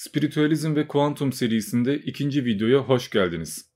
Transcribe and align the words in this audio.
Spiritüalizm 0.00 0.76
ve 0.76 0.88
Kuantum 0.88 1.32
serisinde 1.32 1.98
ikinci 1.98 2.44
videoya 2.44 2.78
hoş 2.78 3.10
geldiniz. 3.10 3.70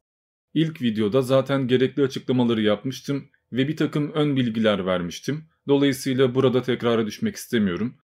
İlk 0.54 0.82
videoda 0.82 1.22
zaten 1.22 1.68
gerekli 1.68 2.02
açıklamaları 2.02 2.62
yapmıştım 2.62 3.24
ve 3.52 3.68
bir 3.68 3.76
takım 3.76 4.12
ön 4.12 4.36
bilgiler 4.36 4.86
vermiştim. 4.86 5.44
Dolayısıyla 5.68 6.34
burada 6.34 6.62
tekrara 6.62 7.06
düşmek 7.06 7.36
istemiyorum. 7.36 7.96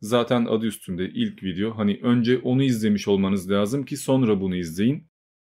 Zaten 0.00 0.44
adı 0.44 0.66
üstünde 0.66 1.08
ilk 1.08 1.42
video. 1.42 1.78
Hani 1.78 2.00
önce 2.02 2.38
onu 2.38 2.62
izlemiş 2.62 3.08
olmanız 3.08 3.50
lazım 3.50 3.84
ki 3.84 3.96
sonra 3.96 4.40
bunu 4.40 4.56
izleyin. 4.56 5.06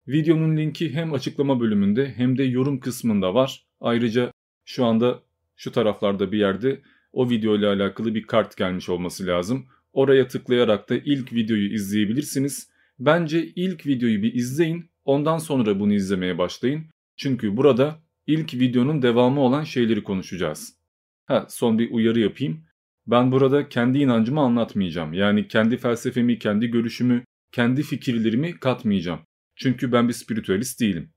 Videonun 0.08 0.56
linki 0.56 0.92
hem 0.92 1.12
açıklama 1.12 1.60
bölümünde 1.60 2.12
hem 2.16 2.38
de 2.38 2.44
yorum 2.44 2.80
kısmında 2.80 3.34
var. 3.34 3.66
Ayrıca 3.80 4.32
şu 4.64 4.84
anda 4.84 5.22
şu 5.56 5.72
taraflarda 5.72 6.32
bir 6.32 6.38
yerde 6.38 6.82
o 7.12 7.30
video 7.30 7.56
ile 7.56 7.66
alakalı 7.66 8.14
bir 8.14 8.22
kart 8.22 8.56
gelmiş 8.56 8.88
olması 8.88 9.26
lazım. 9.26 9.66
Oraya 9.94 10.28
tıklayarak 10.28 10.90
da 10.90 10.96
ilk 10.96 11.32
videoyu 11.32 11.74
izleyebilirsiniz. 11.74 12.68
Bence 12.98 13.46
ilk 13.46 13.86
videoyu 13.86 14.22
bir 14.22 14.34
izleyin, 14.34 14.90
ondan 15.04 15.38
sonra 15.38 15.80
bunu 15.80 15.92
izlemeye 15.92 16.38
başlayın. 16.38 16.84
Çünkü 17.16 17.56
burada 17.56 18.02
ilk 18.26 18.54
videonun 18.54 19.02
devamı 19.02 19.40
olan 19.40 19.64
şeyleri 19.64 20.02
konuşacağız. 20.02 20.78
Ha, 21.26 21.46
son 21.48 21.78
bir 21.78 21.90
uyarı 21.90 22.20
yapayım. 22.20 22.64
Ben 23.06 23.32
burada 23.32 23.68
kendi 23.68 23.98
inancımı 23.98 24.40
anlatmayacağım. 24.40 25.12
Yani 25.12 25.48
kendi 25.48 25.76
felsefemi, 25.76 26.38
kendi 26.38 26.66
görüşümü, 26.66 27.24
kendi 27.52 27.82
fikirlerimi 27.82 28.60
katmayacağım. 28.60 29.20
Çünkü 29.56 29.92
ben 29.92 30.08
bir 30.08 30.12
spiritüalist 30.12 30.80
değilim. 30.80 31.10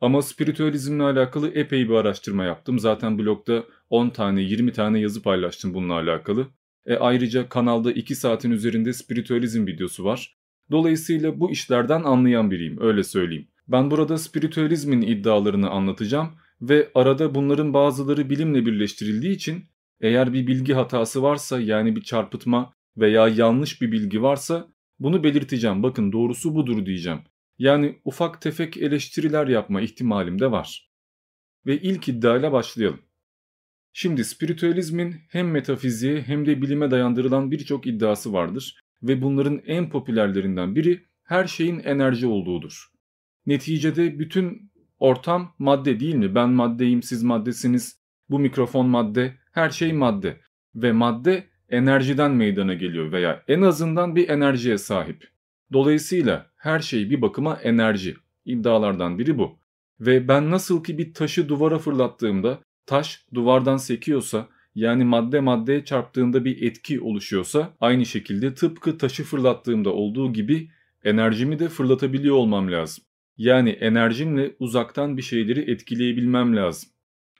Ama 0.00 0.22
spiritüalizmle 0.22 1.02
alakalı 1.02 1.48
epey 1.48 1.88
bir 1.88 1.94
araştırma 1.94 2.44
yaptım. 2.44 2.78
Zaten 2.78 3.18
blogda 3.18 3.64
10 3.90 4.10
tane 4.10 4.42
20 4.42 4.72
tane 4.72 5.00
yazı 5.00 5.22
paylaştım 5.22 5.74
bununla 5.74 5.94
alakalı. 5.94 6.46
E 6.86 6.96
ayrıca 6.96 7.48
kanalda 7.48 7.92
2 7.92 8.14
saatin 8.14 8.50
üzerinde 8.50 8.92
spiritüalizm 8.92 9.66
videosu 9.66 10.04
var. 10.04 10.36
Dolayısıyla 10.70 11.40
bu 11.40 11.50
işlerden 11.50 12.02
anlayan 12.02 12.50
biriyim 12.50 12.80
öyle 12.80 13.02
söyleyeyim. 13.02 13.48
Ben 13.68 13.90
burada 13.90 14.18
spiritüalizmin 14.18 15.02
iddialarını 15.02 15.70
anlatacağım 15.70 16.28
ve 16.60 16.90
arada 16.94 17.34
bunların 17.34 17.74
bazıları 17.74 18.30
bilimle 18.30 18.66
birleştirildiği 18.66 19.34
için 19.34 19.64
eğer 20.00 20.32
bir 20.32 20.46
bilgi 20.46 20.74
hatası 20.74 21.22
varsa 21.22 21.60
yani 21.60 21.96
bir 21.96 22.02
çarpıtma 22.02 22.72
veya 22.96 23.28
yanlış 23.28 23.82
bir 23.82 23.92
bilgi 23.92 24.22
varsa 24.22 24.68
bunu 24.98 25.24
belirteceğim. 25.24 25.82
Bakın 25.82 26.12
doğrusu 26.12 26.54
budur 26.54 26.86
diyeceğim. 26.86 27.20
Yani 27.58 27.98
ufak 28.04 28.42
tefek 28.42 28.76
eleştiriler 28.76 29.46
yapma 29.46 29.80
ihtimalim 29.80 30.38
de 30.38 30.50
var. 30.50 30.90
Ve 31.66 31.80
ilk 31.80 32.08
iddiayla 32.08 32.52
başlayalım. 32.52 33.00
Şimdi 33.98 34.24
spiritüalizmin 34.24 35.16
hem 35.28 35.50
metafiziğe 35.50 36.22
hem 36.22 36.46
de 36.46 36.62
bilime 36.62 36.90
dayandırılan 36.90 37.50
birçok 37.50 37.86
iddiası 37.86 38.32
vardır 38.32 38.80
ve 39.02 39.22
bunların 39.22 39.62
en 39.66 39.90
popülerlerinden 39.90 40.74
biri 40.74 41.04
her 41.22 41.46
şeyin 41.46 41.78
enerji 41.78 42.26
olduğudur. 42.26 42.86
Neticede 43.46 44.18
bütün 44.18 44.70
ortam 44.98 45.54
madde 45.58 46.00
değil 46.00 46.14
mi? 46.14 46.34
Ben 46.34 46.50
maddeyim, 46.50 47.02
siz 47.02 47.22
maddesiniz, 47.22 48.00
bu 48.30 48.38
mikrofon 48.38 48.86
madde, 48.86 49.34
her 49.52 49.70
şey 49.70 49.92
madde 49.92 50.40
ve 50.74 50.92
madde 50.92 51.44
enerjiden 51.68 52.30
meydana 52.30 52.74
geliyor 52.74 53.12
veya 53.12 53.42
en 53.48 53.62
azından 53.62 54.16
bir 54.16 54.28
enerjiye 54.28 54.78
sahip. 54.78 55.28
Dolayısıyla 55.72 56.50
her 56.56 56.80
şey 56.80 57.10
bir 57.10 57.22
bakıma 57.22 57.56
enerji. 57.56 58.16
İddialardan 58.44 59.18
biri 59.18 59.38
bu. 59.38 59.58
Ve 60.00 60.28
ben 60.28 60.50
nasıl 60.50 60.84
ki 60.84 60.98
bir 60.98 61.14
taşı 61.14 61.48
duvara 61.48 61.78
fırlattığımda 61.78 62.60
taş 62.86 63.24
duvardan 63.34 63.76
sekiyorsa 63.76 64.48
yani 64.74 65.04
madde 65.04 65.40
maddeye 65.40 65.84
çarptığında 65.84 66.44
bir 66.44 66.62
etki 66.62 67.00
oluşuyorsa 67.00 67.76
aynı 67.80 68.06
şekilde 68.06 68.54
tıpkı 68.54 68.98
taşı 68.98 69.24
fırlattığımda 69.24 69.92
olduğu 69.92 70.32
gibi 70.32 70.70
enerjimi 71.04 71.58
de 71.58 71.68
fırlatabiliyor 71.68 72.36
olmam 72.36 72.72
lazım. 72.72 73.04
Yani 73.38 73.70
enerjimle 73.70 74.56
uzaktan 74.58 75.16
bir 75.16 75.22
şeyleri 75.22 75.70
etkileyebilmem 75.70 76.56
lazım. 76.56 76.90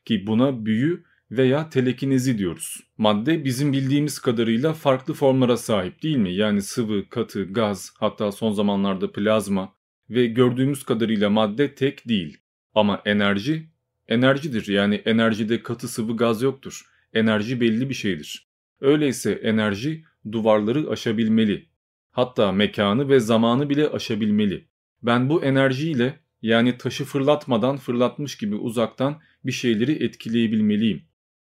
Ki 0.05 0.27
buna 0.27 0.67
büyü 0.67 1.05
veya 1.31 1.71
telekinezi 1.71 2.39
diyoruz. 2.39 2.81
Madde 2.99 3.45
bizim 3.45 3.73
bildiğimiz 3.73 4.19
kadarıyla 4.19 4.73
farklı 4.73 5.15
formlara 5.15 5.57
sahip 5.57 6.03
değil 6.03 6.17
mi? 6.17 6.35
Yani 6.35 6.63
sıvı, 6.63 7.09
katı, 7.09 7.45
gaz, 7.45 7.95
hatta 7.99 8.33
son 8.33 8.53
zamanlarda 8.53 9.13
plazma 9.13 9.75
ve 10.11 10.27
gördüğümüz 10.27 10.85
kadarıyla 10.85 11.31
madde 11.31 11.75
tek 11.75 12.09
değil. 12.09 12.39
Ama 12.75 13.03
enerji 13.05 13.67
enerjidir. 14.09 14.69
Yani 14.69 14.95
enerjide 14.95 15.63
katı 15.63 15.89
sıvı 15.89 16.17
gaz 16.17 16.43
yoktur. 16.43 16.83
Enerji 17.13 17.61
belli 17.61 17.89
bir 17.89 17.95
şeydir. 17.95 18.49
Öyleyse 18.81 19.33
enerji 19.33 20.05
duvarları 20.33 20.91
aşabilmeli. 20.91 21.69
Hatta 22.11 22.53
mekanı 22.53 23.09
ve 23.09 23.21
zamanı 23.21 23.71
bile 23.71 23.89
aşabilmeli. 23.89 24.69
Ben 25.03 25.29
bu 25.29 25.45
enerjiyle 25.45 26.21
yani 26.43 26.79
taşı 26.79 27.05
fırlatmadan 27.05 27.77
fırlatmış 27.77 28.37
gibi 28.37 28.55
uzaktan 28.55 29.21
bir 29.45 29.53
şeyleri 29.53 30.05
etkileyebilmeliyim. 30.05 31.03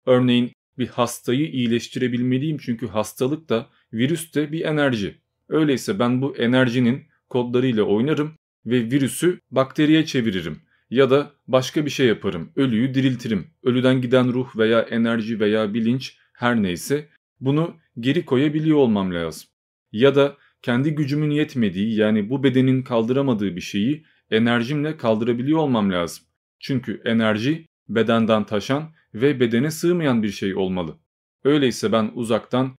Örneğin 0.06 0.52
bir 0.78 0.88
hastayı 0.88 1.52
iyileştirebilmeliyim 1.52 2.58
çünkü 2.58 2.88
hastalık 2.88 3.50
da 3.50 3.70
virüs 3.94 4.34
de 4.36 4.52
bir 4.52 4.62
enerji. 4.66 5.16
Öyleyse 5.50 6.00
ben 6.00 6.22
bu 6.22 6.38
enerjinin 6.38 7.04
kodlarıyla 7.30 7.84
oynarım 7.84 8.34
ve 8.66 8.92
virüsü 8.92 9.40
bakteriye 9.52 10.06
çeviririm. 10.06 10.62
Ya 10.90 11.10
da 11.10 11.32
başka 11.48 11.86
bir 11.86 11.90
şey 11.90 12.08
yaparım. 12.08 12.52
Ölüyü 12.56 12.94
diriltirim. 12.94 13.48
Ölüden 13.64 14.02
giden 14.02 14.34
ruh 14.34 14.58
veya 14.58 14.82
enerji 14.82 15.40
veya 15.40 15.74
bilinç 15.74 16.18
her 16.34 16.64
neyse 16.64 17.10
bunu 17.40 17.76
geri 18.00 18.26
koyabiliyor 18.26 18.78
olmam 18.78 19.14
lazım. 19.14 19.50
Ya 19.92 20.16
da 20.16 20.38
kendi 20.62 20.96
gücümün 20.96 21.30
yetmediği 21.30 21.96
yani 21.96 22.30
bu 22.30 22.44
bedenin 22.44 22.84
kaldıramadığı 22.84 23.56
bir 23.56 23.62
şeyi 23.62 24.06
enerjimle 24.32 24.98
kaldırabiliyor 24.98 25.60
olmam 25.60 25.92
lazım. 25.92 26.26
Çünkü 26.60 27.02
enerji 27.06 27.66
bedenden 27.90 28.44
taşan 28.44 28.92
ve 29.14 29.40
bedene 29.40 29.72
sığmayan 29.72 30.24
bir 30.24 30.30
şey 30.30 30.56
olmalı. 30.56 30.98
Öyleyse 31.44 31.92
ben 31.92 32.12
uzaktan 32.14 32.76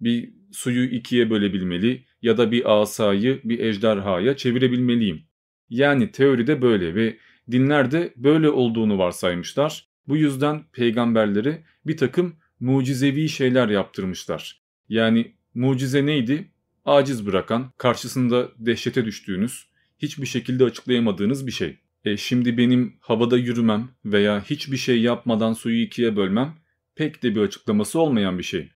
bir 0.00 0.34
suyu 0.52 0.84
ikiye 0.84 1.30
bölebilmeli 1.30 2.04
ya 2.22 2.38
da 2.38 2.52
bir 2.52 2.80
asayı 2.80 3.40
bir 3.44 3.58
ejderhaya 3.58 4.36
çevirebilmeliyim. 4.36 5.22
Yani 5.68 6.10
teoride 6.10 6.62
böyle 6.62 6.94
ve 6.94 7.18
dinlerde 7.50 8.12
böyle 8.16 8.50
olduğunu 8.50 8.98
varsaymışlar. 8.98 9.88
Bu 10.08 10.16
yüzden 10.16 10.64
peygamberleri 10.72 11.64
bir 11.86 11.96
takım 11.96 12.36
mucizevi 12.60 13.28
şeyler 13.28 13.68
yaptırmışlar. 13.68 14.62
Yani 14.88 15.34
mucize 15.54 16.06
neydi? 16.06 16.50
Aciz 16.84 17.26
bırakan, 17.26 17.72
karşısında 17.78 18.48
dehşete 18.58 19.04
düştüğünüz, 19.04 19.68
hiçbir 19.98 20.26
şekilde 20.26 20.64
açıklayamadığınız 20.64 21.46
bir 21.46 21.52
şey. 21.52 21.78
E 22.04 22.16
şimdi 22.16 22.58
benim 22.58 22.96
havada 23.00 23.36
yürümem 23.36 23.88
veya 24.04 24.44
hiçbir 24.44 24.76
şey 24.76 25.00
yapmadan 25.00 25.52
suyu 25.52 25.82
ikiye 25.82 26.16
bölmem 26.16 26.54
pek 26.94 27.22
de 27.22 27.34
bir 27.34 27.40
açıklaması 27.40 28.00
olmayan 28.00 28.38
bir 28.38 28.42
şey. 28.42 28.70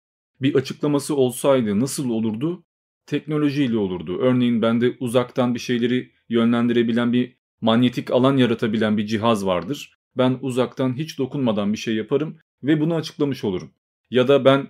Bir 0.43 0.55
açıklaması 0.55 1.17
olsaydı 1.17 1.81
nasıl 1.81 2.11
olurdu? 2.11 2.65
Teknolojiyle 3.07 3.77
olurdu. 3.77 4.19
Örneğin 4.21 4.63
bende 4.63 4.97
uzaktan 5.01 5.55
bir 5.55 5.61
şeyleri 5.61 6.11
yönlendirebilen 6.29 7.13
bir 7.13 7.37
manyetik 7.65 8.11
alan 8.11 8.37
yaratabilen 8.37 8.97
bir 8.97 9.07
cihaz 9.07 9.47
vardır. 9.47 9.99
Ben 10.17 10.39
uzaktan 10.41 10.97
hiç 10.97 11.19
dokunmadan 11.19 11.73
bir 11.73 11.79
şey 11.79 11.95
yaparım 11.95 12.39
ve 12.63 12.81
bunu 12.81 12.95
açıklamış 12.95 13.45
olurum. 13.45 13.73
Ya 14.11 14.29
da 14.29 14.45
ben 14.45 14.69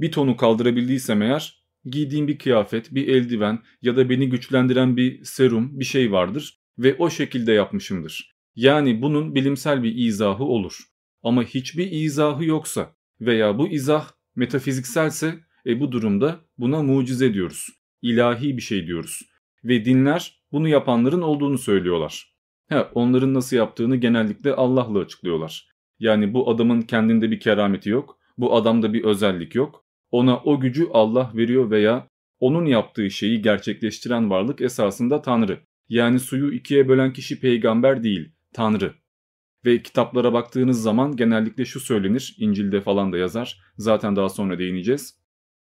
bir 0.00 0.12
tonu 0.12 0.36
kaldırabildiysem 0.36 1.22
eğer 1.22 1.64
giydiğim 1.84 2.28
bir 2.28 2.38
kıyafet, 2.38 2.94
bir 2.94 3.08
eldiven 3.08 3.58
ya 3.82 3.96
da 3.96 4.10
beni 4.10 4.28
güçlendiren 4.28 4.96
bir 4.96 5.24
serum 5.24 5.80
bir 5.80 5.84
şey 5.84 6.12
vardır 6.12 6.58
ve 6.78 6.96
o 6.98 7.10
şekilde 7.10 7.52
yapmışımdır. 7.52 8.34
Yani 8.56 9.02
bunun 9.02 9.34
bilimsel 9.34 9.82
bir 9.82 9.94
izahı 9.96 10.44
olur. 10.44 10.78
Ama 11.22 11.42
hiçbir 11.42 11.90
izahı 11.90 12.44
yoksa 12.44 12.94
veya 13.20 13.58
bu 13.58 13.68
izah 13.68 14.10
metafizikselse 14.36 15.34
e 15.66 15.80
bu 15.80 15.92
durumda 15.92 16.40
buna 16.58 16.82
mucize 16.82 17.34
diyoruz. 17.34 17.68
İlahi 18.02 18.56
bir 18.56 18.62
şey 18.62 18.86
diyoruz. 18.86 19.20
Ve 19.64 19.84
dinler 19.84 20.43
bunu 20.54 20.68
yapanların 20.68 21.22
olduğunu 21.22 21.58
söylüyorlar. 21.58 22.34
Ha, 22.68 22.90
onların 22.94 23.34
nasıl 23.34 23.56
yaptığını 23.56 23.96
genellikle 23.96 24.54
Allah'la 24.54 24.98
açıklıyorlar. 24.98 25.68
Yani 25.98 26.34
bu 26.34 26.50
adamın 26.50 26.82
kendinde 26.82 27.30
bir 27.30 27.40
kerameti 27.40 27.90
yok, 27.90 28.18
bu 28.38 28.56
adamda 28.56 28.92
bir 28.92 29.04
özellik 29.04 29.54
yok. 29.54 29.84
Ona 30.10 30.38
o 30.38 30.60
gücü 30.60 30.88
Allah 30.92 31.32
veriyor 31.34 31.70
veya 31.70 32.08
onun 32.40 32.64
yaptığı 32.66 33.10
şeyi 33.10 33.42
gerçekleştiren 33.42 34.30
varlık 34.30 34.60
esasında 34.60 35.22
Tanrı. 35.22 35.60
Yani 35.88 36.20
suyu 36.20 36.52
ikiye 36.52 36.88
bölen 36.88 37.12
kişi 37.12 37.40
peygamber 37.40 38.02
değil, 38.02 38.32
Tanrı. 38.52 38.94
Ve 39.64 39.82
kitaplara 39.82 40.32
baktığınız 40.32 40.82
zaman 40.82 41.16
genellikle 41.16 41.64
şu 41.64 41.80
söylenir, 41.80 42.36
İncil'de 42.38 42.80
falan 42.80 43.12
da 43.12 43.18
yazar, 43.18 43.60
zaten 43.76 44.16
daha 44.16 44.28
sonra 44.28 44.58
değineceğiz. 44.58 45.18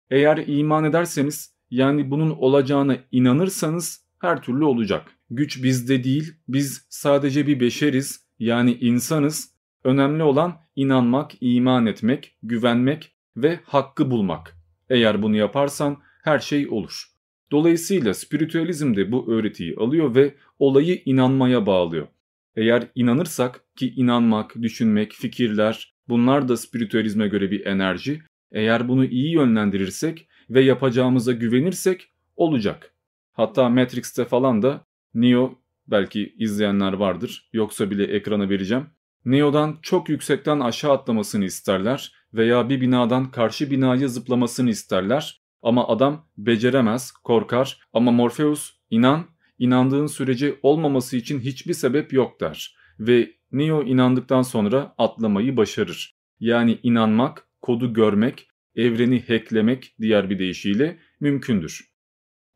Eğer 0.10 0.44
iman 0.48 0.84
ederseniz, 0.84 1.56
yani 1.70 2.12
bunun 2.12 2.30
olacağına 2.30 2.98
inanırsanız 3.12 4.03
her 4.24 4.42
türlü 4.42 4.64
olacak. 4.66 5.12
Güç 5.30 5.64
bizde 5.64 6.04
değil, 6.04 6.34
biz 6.48 6.86
sadece 6.90 7.48
bir 7.48 7.60
beşeriz, 7.60 8.28
yani 8.40 8.74
insanız. 8.74 9.54
Önemli 9.84 10.24
olan 10.24 10.58
inanmak, 10.76 11.32
iman 11.42 11.86
etmek, 11.86 12.38
güvenmek 12.44 13.16
ve 13.38 13.60
hakkı 13.64 14.12
bulmak. 14.12 14.58
Eğer 14.90 15.22
bunu 15.22 15.36
yaparsan 15.36 15.98
her 16.24 16.40
şey 16.40 16.68
olur. 16.70 17.04
Dolayısıyla 17.52 18.14
spiritüalizm 18.14 18.96
de 18.96 19.12
bu 19.12 19.32
öğretiyi 19.32 19.76
alıyor 19.76 20.16
ve 20.16 20.36
olayı 20.60 21.02
inanmaya 21.06 21.66
bağlıyor. 21.66 22.08
Eğer 22.56 22.88
inanırsak 22.96 23.66
ki 23.76 23.94
inanmak, 23.96 24.62
düşünmek, 24.62 25.14
fikirler 25.14 25.94
bunlar 26.10 26.48
da 26.48 26.58
spiritüalizme 26.58 27.28
göre 27.28 27.52
bir 27.52 27.66
enerji. 27.66 28.22
Eğer 28.52 28.88
bunu 28.88 29.06
iyi 29.06 29.34
yönlendirirsek 29.34 30.28
ve 30.50 30.62
yapacağımıza 30.62 31.32
güvenirsek 31.32 32.12
olacak. 32.36 32.93
Hatta 33.34 33.70
Matrix'te 33.70 34.26
falan 34.26 34.62
da 34.62 34.86
Neo 35.14 35.60
belki 35.88 36.36
izleyenler 36.38 36.94
vardır 36.94 37.50
yoksa 37.54 37.92
bile 37.92 38.04
ekrana 38.04 38.50
vereceğim. 38.50 38.86
Neo'dan 39.26 39.80
çok 39.82 40.10
yüksekten 40.10 40.60
aşağı 40.60 40.92
atlamasını 40.92 41.46
isterler 41.46 42.14
veya 42.34 42.70
bir 42.70 42.82
binadan 42.82 43.32
karşı 43.32 43.72
binaya 43.72 44.08
zıplamasını 44.08 44.70
isterler. 44.70 45.42
Ama 45.62 45.88
adam 45.88 46.28
beceremez, 46.38 47.12
korkar 47.12 47.80
ama 47.94 48.12
Morpheus 48.12 48.72
inan, 48.90 49.26
inandığın 49.60 50.08
sürece 50.08 50.56
olmaması 50.64 51.18
için 51.18 51.40
hiçbir 51.40 51.74
sebep 51.74 52.14
yok 52.14 52.42
der. 52.42 52.76
Ve 53.00 53.32
Neo 53.52 53.84
inandıktan 53.84 54.42
sonra 54.42 54.96
atlamayı 54.98 55.58
başarır. 55.58 56.16
Yani 56.40 56.80
inanmak, 56.84 57.48
kodu 57.62 57.94
görmek, 57.94 58.48
evreni 58.76 59.24
hacklemek 59.28 59.96
diğer 60.02 60.30
bir 60.30 60.40
deyişiyle 60.40 61.00
mümkündür. 61.20 61.93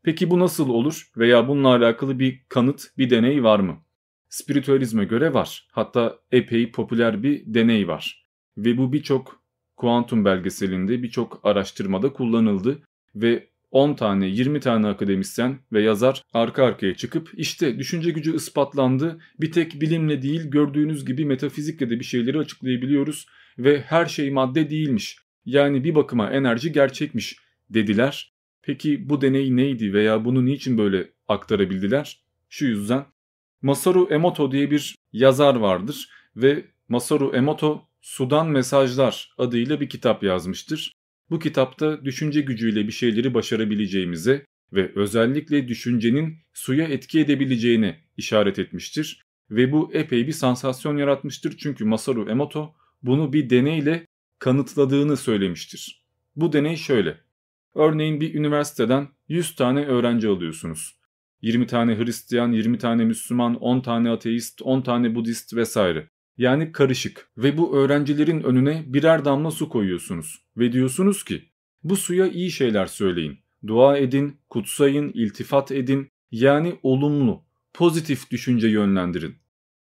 Peki 0.02 0.30
bu 0.30 0.38
nasıl 0.38 0.68
olur 0.68 1.10
veya 1.16 1.48
bununla 1.48 1.68
alakalı 1.68 2.18
bir 2.18 2.42
kanıt, 2.48 2.82
bir 2.98 3.10
deney 3.10 3.42
var 3.42 3.60
mı? 3.60 3.76
Spiritüalizme 4.28 5.04
göre 5.04 5.34
var. 5.34 5.68
Hatta 5.72 6.18
epey 6.32 6.70
popüler 6.70 7.22
bir 7.22 7.42
deney 7.46 7.88
var. 7.88 8.26
Ve 8.56 8.78
bu 8.78 8.92
birçok 8.92 9.42
kuantum 9.76 10.24
belgeselinde, 10.24 11.02
birçok 11.02 11.40
araştırmada 11.42 12.12
kullanıldı 12.12 12.82
ve 13.14 13.48
10 13.70 13.94
tane 13.94 14.26
20 14.26 14.60
tane 14.60 14.86
akademisyen 14.86 15.58
ve 15.72 15.82
yazar 15.82 16.22
arka 16.32 16.64
arkaya 16.64 16.94
çıkıp 16.94 17.30
işte 17.36 17.78
düşünce 17.78 18.10
gücü 18.10 18.36
ispatlandı 18.36 19.18
bir 19.40 19.52
tek 19.52 19.80
bilimle 19.80 20.22
değil 20.22 20.50
gördüğünüz 20.50 21.04
gibi 21.04 21.24
metafizikle 21.24 21.90
de 21.90 22.00
bir 22.00 22.04
şeyleri 22.04 22.38
açıklayabiliyoruz 22.38 23.26
ve 23.58 23.80
her 23.80 24.06
şey 24.06 24.30
madde 24.30 24.70
değilmiş 24.70 25.18
yani 25.44 25.84
bir 25.84 25.94
bakıma 25.94 26.30
enerji 26.30 26.72
gerçekmiş 26.72 27.36
dediler. 27.70 28.32
Peki 28.68 29.08
bu 29.08 29.20
deney 29.20 29.56
neydi 29.56 29.92
veya 29.92 30.24
bunu 30.24 30.44
niçin 30.44 30.78
böyle 30.78 31.10
aktarabildiler? 31.28 32.20
Şu 32.48 32.66
yüzden 32.66 33.06
Masaru 33.62 34.08
Emoto 34.10 34.52
diye 34.52 34.70
bir 34.70 34.94
yazar 35.12 35.54
vardır 35.54 36.08
ve 36.36 36.64
Masaru 36.88 37.32
Emoto 37.34 37.88
Sudan 38.00 38.48
Mesajlar 38.48 39.34
adıyla 39.38 39.80
bir 39.80 39.88
kitap 39.88 40.22
yazmıştır. 40.22 40.92
Bu 41.30 41.38
kitapta 41.38 42.04
düşünce 42.04 42.40
gücüyle 42.40 42.86
bir 42.86 42.92
şeyleri 42.92 43.34
başarabileceğimize 43.34 44.44
ve 44.72 44.92
özellikle 44.94 45.68
düşüncenin 45.68 46.36
suya 46.52 46.88
etki 46.88 47.20
edebileceğine 47.20 48.00
işaret 48.16 48.58
etmiştir. 48.58 49.22
Ve 49.50 49.72
bu 49.72 49.90
epey 49.92 50.26
bir 50.26 50.32
sansasyon 50.32 50.96
yaratmıştır 50.96 51.56
çünkü 51.56 51.84
Masaru 51.84 52.30
Emoto 52.30 52.74
bunu 53.02 53.32
bir 53.32 53.50
deneyle 53.50 54.06
kanıtladığını 54.38 55.16
söylemiştir. 55.16 56.04
Bu 56.36 56.52
deney 56.52 56.76
şöyle. 56.76 57.27
Örneğin 57.78 58.20
bir 58.20 58.34
üniversiteden 58.34 59.08
100 59.28 59.54
tane 59.54 59.86
öğrenci 59.86 60.28
alıyorsunuz. 60.28 60.98
20 61.42 61.66
tane 61.66 61.98
Hristiyan, 61.98 62.52
20 62.52 62.78
tane 62.78 63.04
Müslüman, 63.04 63.54
10 63.54 63.80
tane 63.80 64.10
ateist, 64.10 64.62
10 64.62 64.80
tane 64.80 65.14
Budist 65.14 65.54
vesaire. 65.54 66.10
Yani 66.36 66.72
karışık 66.72 67.30
ve 67.36 67.58
bu 67.58 67.76
öğrencilerin 67.76 68.42
önüne 68.42 68.84
birer 68.86 69.24
damla 69.24 69.50
su 69.50 69.68
koyuyorsunuz 69.68 70.42
ve 70.56 70.72
diyorsunuz 70.72 71.24
ki 71.24 71.42
bu 71.82 71.96
suya 71.96 72.26
iyi 72.26 72.50
şeyler 72.50 72.86
söyleyin, 72.86 73.38
dua 73.66 73.98
edin, 73.98 74.40
kutsayın, 74.50 75.12
iltifat 75.14 75.72
edin 75.72 76.10
yani 76.30 76.78
olumlu, 76.82 77.44
pozitif 77.74 78.30
düşünce 78.30 78.68
yönlendirin. 78.68 79.36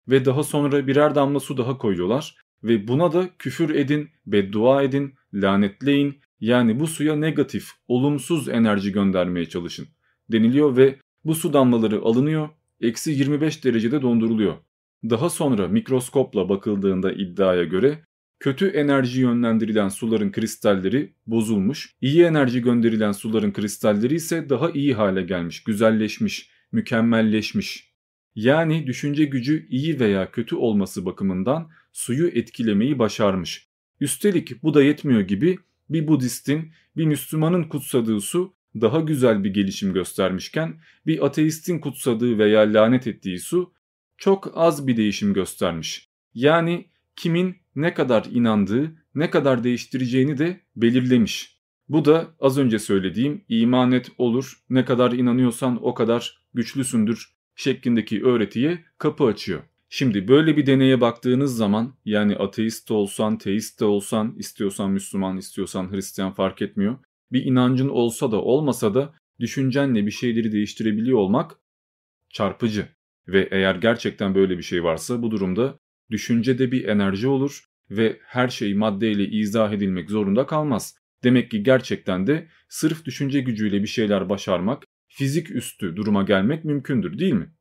Ve 0.08 0.24
daha 0.24 0.42
sonra 0.42 0.86
birer 0.86 1.14
damla 1.14 1.40
su 1.40 1.56
daha 1.56 1.78
koyuyorlar 1.78 2.36
ve 2.62 2.88
buna 2.88 3.12
da 3.12 3.30
küfür 3.38 3.74
edin, 3.74 4.10
beddua 4.26 4.82
edin, 4.82 5.14
lanetleyin 5.34 6.23
yani 6.40 6.80
bu 6.80 6.86
suya 6.86 7.16
negatif, 7.16 7.70
olumsuz 7.88 8.48
enerji 8.48 8.92
göndermeye 8.92 9.48
çalışın 9.48 9.86
deniliyor 10.32 10.76
ve 10.76 10.98
bu 11.24 11.34
su 11.34 11.52
damlaları 11.52 12.02
alınıyor, 12.02 12.48
eksi 12.80 13.10
25 13.10 13.64
derecede 13.64 14.02
donduruluyor. 14.02 14.54
Daha 15.10 15.30
sonra 15.30 15.68
mikroskopla 15.68 16.48
bakıldığında 16.48 17.12
iddiaya 17.12 17.64
göre 17.64 18.04
kötü 18.40 18.68
enerji 18.68 19.20
yönlendirilen 19.20 19.88
suların 19.88 20.32
kristalleri 20.32 21.14
bozulmuş, 21.26 21.94
iyi 22.00 22.22
enerji 22.22 22.62
gönderilen 22.62 23.12
suların 23.12 23.52
kristalleri 23.52 24.14
ise 24.14 24.48
daha 24.48 24.70
iyi 24.70 24.94
hale 24.94 25.22
gelmiş, 25.22 25.64
güzelleşmiş, 25.64 26.50
mükemmelleşmiş. 26.72 27.94
Yani 28.34 28.86
düşünce 28.86 29.24
gücü 29.24 29.66
iyi 29.68 30.00
veya 30.00 30.30
kötü 30.30 30.56
olması 30.56 31.06
bakımından 31.06 31.70
suyu 31.92 32.28
etkilemeyi 32.28 32.98
başarmış. 32.98 33.68
Üstelik 34.00 34.62
bu 34.62 34.74
da 34.74 34.82
yetmiyor 34.82 35.20
gibi 35.20 35.58
bir 35.90 36.08
Budistin, 36.08 36.72
bir 36.96 37.04
Müslümanın 37.04 37.64
kutsadığı 37.64 38.20
su 38.20 38.54
daha 38.80 39.00
güzel 39.00 39.44
bir 39.44 39.54
gelişim 39.54 39.92
göstermişken 39.92 40.80
bir 41.06 41.26
ateistin 41.26 41.78
kutsadığı 41.78 42.38
veya 42.38 42.60
lanet 42.60 43.06
ettiği 43.06 43.38
su 43.38 43.72
çok 44.18 44.52
az 44.54 44.86
bir 44.86 44.96
değişim 44.96 45.34
göstermiş. 45.34 46.08
Yani 46.34 46.86
kimin 47.16 47.56
ne 47.76 47.94
kadar 47.94 48.24
inandığı, 48.30 48.92
ne 49.14 49.30
kadar 49.30 49.64
değiştireceğini 49.64 50.38
de 50.38 50.60
belirlemiş. 50.76 51.58
Bu 51.88 52.04
da 52.04 52.34
az 52.40 52.58
önce 52.58 52.78
söylediğim 52.78 53.44
iman 53.48 53.92
et 53.92 54.10
olur, 54.18 54.52
ne 54.70 54.84
kadar 54.84 55.12
inanıyorsan 55.12 55.84
o 55.84 55.94
kadar 55.94 56.44
güçlüsündür 56.54 57.34
şeklindeki 57.56 58.24
öğretiye 58.24 58.84
kapı 58.98 59.24
açıyor. 59.24 59.62
Şimdi 59.88 60.28
böyle 60.28 60.56
bir 60.56 60.66
deneye 60.66 61.00
baktığınız 61.00 61.56
zaman 61.56 61.98
yani 62.04 62.36
ateist 62.36 62.88
de 62.88 62.94
olsan, 62.94 63.38
teist 63.38 63.80
de 63.80 63.84
olsan, 63.84 64.34
istiyorsan 64.38 64.90
Müslüman, 64.90 65.36
istiyorsan 65.36 65.92
Hristiyan 65.92 66.32
fark 66.32 66.62
etmiyor. 66.62 66.98
Bir 67.32 67.44
inancın 67.44 67.88
olsa 67.88 68.32
da 68.32 68.42
olmasa 68.42 68.94
da 68.94 69.14
düşüncenle 69.40 70.06
bir 70.06 70.10
şeyleri 70.10 70.52
değiştirebiliyor 70.52 71.18
olmak 71.18 71.58
çarpıcı. 72.30 72.88
Ve 73.28 73.48
eğer 73.50 73.74
gerçekten 73.74 74.34
böyle 74.34 74.58
bir 74.58 74.62
şey 74.62 74.84
varsa 74.84 75.22
bu 75.22 75.30
durumda 75.30 75.78
düşünce 76.10 76.58
de 76.58 76.72
bir 76.72 76.84
enerji 76.84 77.28
olur 77.28 77.64
ve 77.90 78.18
her 78.22 78.48
şey 78.48 78.74
maddeyle 78.74 79.28
izah 79.28 79.72
edilmek 79.72 80.10
zorunda 80.10 80.46
kalmaz. 80.46 80.96
Demek 81.24 81.50
ki 81.50 81.62
gerçekten 81.62 82.26
de 82.26 82.48
sırf 82.68 83.04
düşünce 83.04 83.40
gücüyle 83.40 83.82
bir 83.82 83.88
şeyler 83.88 84.28
başarmak, 84.28 84.84
fizik 85.08 85.50
üstü 85.50 85.96
duruma 85.96 86.22
gelmek 86.22 86.64
mümkündür 86.64 87.18
değil 87.18 87.32
mi? 87.32 87.54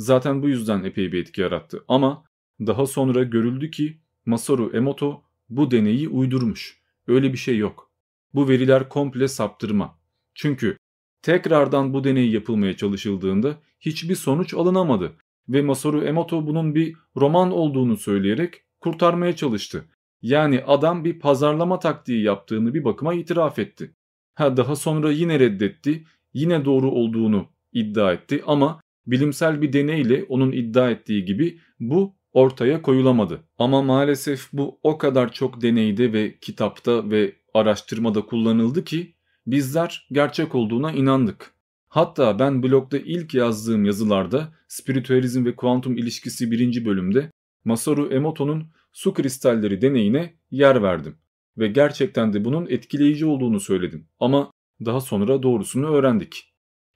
Zaten 0.00 0.42
bu 0.42 0.48
yüzden 0.48 0.84
epey 0.84 1.12
bir 1.12 1.20
etki 1.20 1.40
yarattı 1.40 1.84
ama 1.88 2.24
daha 2.60 2.86
sonra 2.86 3.22
görüldü 3.22 3.70
ki 3.70 3.98
Masaru 4.26 4.70
Emoto 4.74 5.22
bu 5.48 5.70
deneyi 5.70 6.08
uydurmuş. 6.08 6.80
Öyle 7.06 7.32
bir 7.32 7.38
şey 7.38 7.58
yok. 7.58 7.90
Bu 8.34 8.48
veriler 8.48 8.88
komple 8.88 9.28
saptırma. 9.28 9.98
Çünkü 10.34 10.76
tekrardan 11.22 11.94
bu 11.94 12.04
deney 12.04 12.30
yapılmaya 12.30 12.76
çalışıldığında 12.76 13.56
hiçbir 13.80 14.14
sonuç 14.14 14.54
alınamadı 14.54 15.12
ve 15.48 15.62
Masaru 15.62 16.04
Emoto 16.04 16.46
bunun 16.46 16.74
bir 16.74 16.96
roman 17.16 17.52
olduğunu 17.52 17.96
söyleyerek 17.96 18.62
kurtarmaya 18.80 19.36
çalıştı. 19.36 19.84
Yani 20.22 20.62
adam 20.66 21.04
bir 21.04 21.18
pazarlama 21.18 21.78
taktiği 21.78 22.22
yaptığını 22.22 22.74
bir 22.74 22.84
bakıma 22.84 23.14
itiraf 23.14 23.58
etti. 23.58 23.94
Ha 24.34 24.56
daha 24.56 24.76
sonra 24.76 25.10
yine 25.12 25.40
reddetti, 25.40 26.04
yine 26.34 26.64
doğru 26.64 26.90
olduğunu 26.90 27.48
iddia 27.72 28.12
etti 28.12 28.42
ama 28.46 28.80
bilimsel 29.10 29.62
bir 29.62 29.72
deneyle 29.72 30.24
onun 30.28 30.52
iddia 30.52 30.90
ettiği 30.90 31.24
gibi 31.24 31.58
bu 31.80 32.14
ortaya 32.32 32.82
koyulamadı. 32.82 33.40
Ama 33.58 33.82
maalesef 33.82 34.48
bu 34.52 34.78
o 34.82 34.98
kadar 34.98 35.32
çok 35.32 35.62
deneyde 35.62 36.12
ve 36.12 36.38
kitapta 36.38 37.10
ve 37.10 37.32
araştırmada 37.54 38.26
kullanıldı 38.26 38.84
ki 38.84 39.14
bizler 39.46 40.08
gerçek 40.12 40.54
olduğuna 40.54 40.92
inandık. 40.92 41.54
Hatta 41.88 42.38
ben 42.38 42.62
blogda 42.62 42.98
ilk 42.98 43.34
yazdığım 43.34 43.84
yazılarda 43.84 44.54
spiritüalizm 44.68 45.44
ve 45.44 45.56
kuantum 45.56 45.96
ilişkisi 45.96 46.50
birinci 46.50 46.84
bölümde 46.84 47.30
Masaru 47.64 48.12
Emoto'nun 48.12 48.64
su 48.92 49.14
kristalleri 49.14 49.82
deneyine 49.82 50.34
yer 50.50 50.82
verdim. 50.82 51.16
Ve 51.58 51.68
gerçekten 51.68 52.32
de 52.32 52.44
bunun 52.44 52.66
etkileyici 52.66 53.26
olduğunu 53.26 53.60
söyledim. 53.60 54.08
Ama 54.20 54.50
daha 54.84 55.00
sonra 55.00 55.42
doğrusunu 55.42 55.86
öğrendik. 55.86 56.49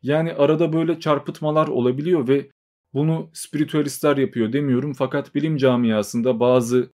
Yani 0.04 0.32
arada 0.32 0.72
böyle 0.72 1.00
çarpıtmalar 1.00 1.68
olabiliyor 1.68 2.28
ve 2.28 2.50
bunu 2.94 3.30
spiritüalistler 3.32 4.16
yapıyor 4.16 4.52
demiyorum 4.52 4.92
fakat 4.92 5.34
bilim 5.34 5.56
camiasında 5.56 6.40
bazı 6.40 6.90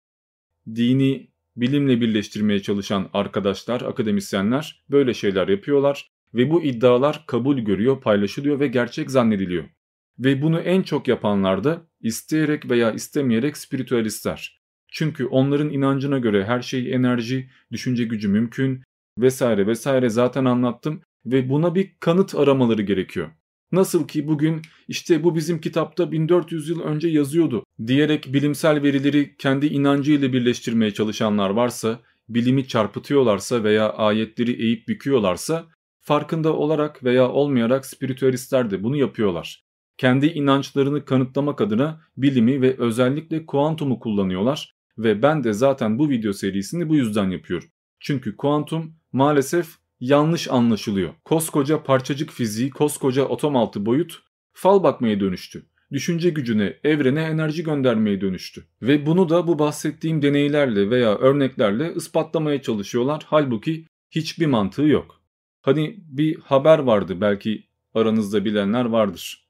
dini 0.75 1.31
bilimle 1.57 2.01
birleştirmeye 2.01 2.63
çalışan 2.63 3.11
arkadaşlar, 3.13 3.81
akademisyenler 3.81 4.85
böyle 4.91 5.15
şeyler 5.15 5.49
yapıyorlar 5.49 6.09
ve 6.35 6.51
bu 6.51 6.63
iddialar 6.63 7.25
kabul 7.27 7.59
görüyor, 7.59 8.01
paylaşılıyor 8.01 8.61
ve 8.61 8.67
gerçek 8.67 9.11
zannediliyor. 9.11 9.65
Ve 10.19 10.43
bunu 10.43 10.61
en 10.61 10.83
çok 10.83 11.09
yapanlar 11.09 11.65
da 11.65 11.87
isteyerek 12.01 12.71
veya 12.71 12.93
istemeyerek 12.93 13.57
spiritüalistler. 13.57 14.61
Çünkü 14.89 15.27
onların 15.27 15.71
inancına 15.71 16.19
göre 16.19 16.45
her 16.45 16.63
şey 16.63 16.95
enerji, 16.95 17.51
düşünce 17.73 18.05
gücü 18.05 18.29
mümkün 18.29 18.83
vesaire 19.19 19.67
vesaire 19.67 20.09
zaten 20.09 20.45
anlattım. 20.45 21.03
Ve 21.27 21.49
buna 21.49 21.75
bir 21.75 21.97
kanıt 22.01 22.35
aramaları 22.35 22.83
gerekiyor. 22.83 23.31
Nasıl 23.73 24.09
ki 24.09 24.29
bugün 24.29 24.63
işte 24.89 25.25
bu 25.25 25.35
bizim 25.35 25.61
kitapta 25.61 26.13
1400 26.13 26.69
yıl 26.69 26.81
önce 26.81 27.09
yazıyordu 27.09 27.65
diyerek 27.87 28.33
bilimsel 28.33 28.83
verileri 28.83 29.37
kendi 29.37 29.67
inancıyla 29.67 30.33
birleştirmeye 30.33 30.91
çalışanlar 30.91 31.51
varsa, 31.51 32.01
bilimi 32.29 32.69
çarpıtıyorlarsa 32.69 33.65
veya 33.65 33.93
ayetleri 33.93 34.63
eğip 34.63 34.89
büküyorlarsa 34.89 35.67
farkında 36.01 36.53
olarak 36.57 37.05
veya 37.05 37.29
olmayarak 37.29 37.87
spiritüalistler 37.87 38.71
de 38.71 38.83
bunu 38.83 38.97
yapıyorlar. 38.97 39.65
Kendi 39.99 40.27
inançlarını 40.27 41.05
kanıtlamak 41.05 41.61
adına 41.61 42.01
bilimi 42.17 42.63
ve 42.63 42.77
özellikle 42.79 43.47
kuantumu 43.47 44.01
kullanıyorlar 44.01 44.75
ve 44.99 45.23
ben 45.23 45.45
de 45.45 45.53
zaten 45.53 45.99
bu 45.99 46.09
video 46.09 46.33
serisini 46.33 46.89
bu 46.89 46.97
yüzden 46.97 47.31
yapıyorum. 47.31 47.69
Çünkü 48.01 48.37
kuantum 48.37 48.95
maalesef 49.13 49.67
yanlış 50.01 50.49
anlaşılıyor. 50.51 51.11
Koskoca 51.25 51.83
parçacık 51.83 52.31
fiziği, 52.31 52.71
koskoca 52.71 53.29
atom 53.29 53.57
altı 53.57 53.87
boyut 53.87 54.23
fal 54.53 54.83
bakmaya 54.83 55.21
dönüştü. 55.21 55.67
Düşünce 55.93 56.31
gücüne, 56.31 56.77
evrene 56.85 57.23
enerji 57.23 57.65
göndermeye 57.65 58.21
dönüştü. 58.21 58.65
Ve 58.83 59.07
bunu 59.07 59.29
da 59.29 59.47
bu 59.47 59.59
bahsettiğim 59.59 60.23
deneylerle 60.23 60.91
veya 60.91 61.19
örneklerle 61.19 61.95
ispatlamaya 61.95 62.63
çalışıyorlar. 62.63 63.23
Halbuki 63.27 63.87
hiçbir 64.11 64.47
mantığı 64.47 64.83
yok. 64.83 65.21
Hani 65.63 65.97
bir 66.09 66.41
haber 66.41 66.79
vardı 66.79 67.21
belki 67.21 67.65
aranızda 67.95 68.45
bilenler 68.45 68.85
vardır. 68.85 69.49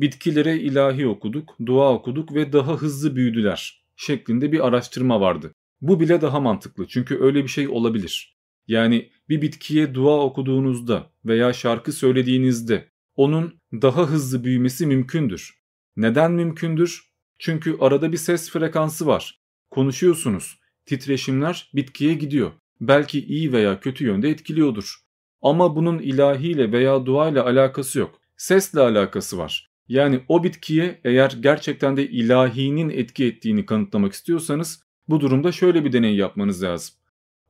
Bitkilere 0.00 0.58
ilahi 0.58 1.06
okuduk, 1.06 1.56
dua 1.66 1.92
okuduk 1.94 2.34
ve 2.34 2.52
daha 2.52 2.76
hızlı 2.76 3.16
büyüdüler 3.16 3.84
şeklinde 3.96 4.52
bir 4.52 4.66
araştırma 4.66 5.20
vardı. 5.20 5.54
Bu 5.80 6.00
bile 6.00 6.20
daha 6.20 6.40
mantıklı 6.40 6.86
çünkü 6.86 7.18
öyle 7.20 7.42
bir 7.42 7.48
şey 7.48 7.68
olabilir. 7.68 8.36
Yani 8.66 9.10
bir 9.32 9.42
bitkiye 9.42 9.94
dua 9.94 10.20
okuduğunuzda 10.20 11.10
veya 11.24 11.52
şarkı 11.52 11.92
söylediğinizde 11.92 12.88
onun 13.16 13.60
daha 13.72 14.06
hızlı 14.06 14.44
büyümesi 14.44 14.86
mümkündür. 14.86 15.54
Neden 15.96 16.32
mümkündür? 16.32 17.02
Çünkü 17.38 17.76
arada 17.80 18.12
bir 18.12 18.16
ses 18.16 18.50
frekansı 18.50 19.06
var. 19.06 19.40
Konuşuyorsunuz. 19.70 20.58
Titreşimler 20.86 21.70
bitkiye 21.74 22.14
gidiyor. 22.14 22.52
Belki 22.80 23.24
iyi 23.24 23.52
veya 23.52 23.80
kötü 23.80 24.04
yönde 24.04 24.30
etkiliyordur. 24.30 24.96
Ama 25.42 25.76
bunun 25.76 25.98
ilahiyle 25.98 26.72
veya 26.72 27.06
duayla 27.06 27.44
alakası 27.44 27.98
yok. 27.98 28.20
Sesle 28.36 28.80
alakası 28.80 29.38
var. 29.38 29.70
Yani 29.88 30.20
o 30.28 30.44
bitkiye 30.44 31.00
eğer 31.04 31.36
gerçekten 31.40 31.96
de 31.96 32.08
ilahinin 32.08 32.90
etki 32.90 33.24
ettiğini 33.24 33.66
kanıtlamak 33.66 34.12
istiyorsanız 34.12 34.82
bu 35.08 35.20
durumda 35.20 35.52
şöyle 35.52 35.84
bir 35.84 35.92
deney 35.92 36.16
yapmanız 36.16 36.62
lazım. 36.62 36.94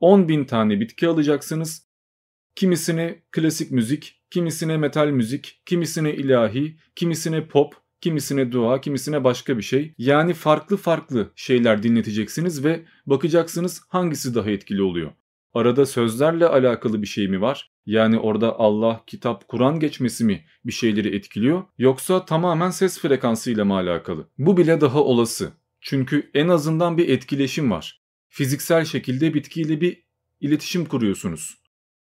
10 0.03 0.27
bin 0.27 0.45
tane 0.45 0.79
bitki 0.79 1.07
alacaksınız. 1.07 1.87
Kimisine 2.55 3.23
klasik 3.31 3.71
müzik, 3.71 4.21
kimisine 4.31 4.77
metal 4.77 5.07
müzik, 5.07 5.61
kimisine 5.65 6.13
ilahi, 6.13 6.77
kimisine 6.95 7.47
pop, 7.47 7.73
kimisine 8.01 8.51
dua, 8.51 8.81
kimisine 8.81 9.23
başka 9.23 9.57
bir 9.57 9.63
şey. 9.63 9.93
Yani 9.97 10.33
farklı 10.33 10.77
farklı 10.77 11.31
şeyler 11.35 11.83
dinleteceksiniz 11.83 12.63
ve 12.63 12.85
bakacaksınız 13.05 13.81
hangisi 13.89 14.35
daha 14.35 14.49
etkili 14.49 14.81
oluyor. 14.81 15.11
Arada 15.53 15.85
sözlerle 15.85 16.47
alakalı 16.47 17.01
bir 17.01 17.07
şey 17.07 17.27
mi 17.27 17.41
var? 17.41 17.71
Yani 17.85 18.19
orada 18.19 18.59
Allah, 18.59 19.03
kitap, 19.07 19.47
Kur'an 19.47 19.79
geçmesi 19.79 20.25
mi 20.25 20.45
bir 20.65 20.73
şeyleri 20.73 21.15
etkiliyor? 21.15 21.63
Yoksa 21.77 22.25
tamamen 22.25 22.69
ses 22.69 22.99
frekansıyla 22.99 23.65
mı 23.65 23.75
alakalı? 23.75 24.27
Bu 24.37 24.57
bile 24.57 24.81
daha 24.81 25.03
olası. 25.03 25.51
Çünkü 25.81 26.31
en 26.33 26.47
azından 26.47 26.97
bir 26.97 27.09
etkileşim 27.09 27.71
var. 27.71 28.02
Fiziksel 28.35 28.85
şekilde 28.85 29.33
bitkiyle 29.33 29.81
bir 29.81 30.03
iletişim 30.41 30.85
kuruyorsunuz. 30.85 31.57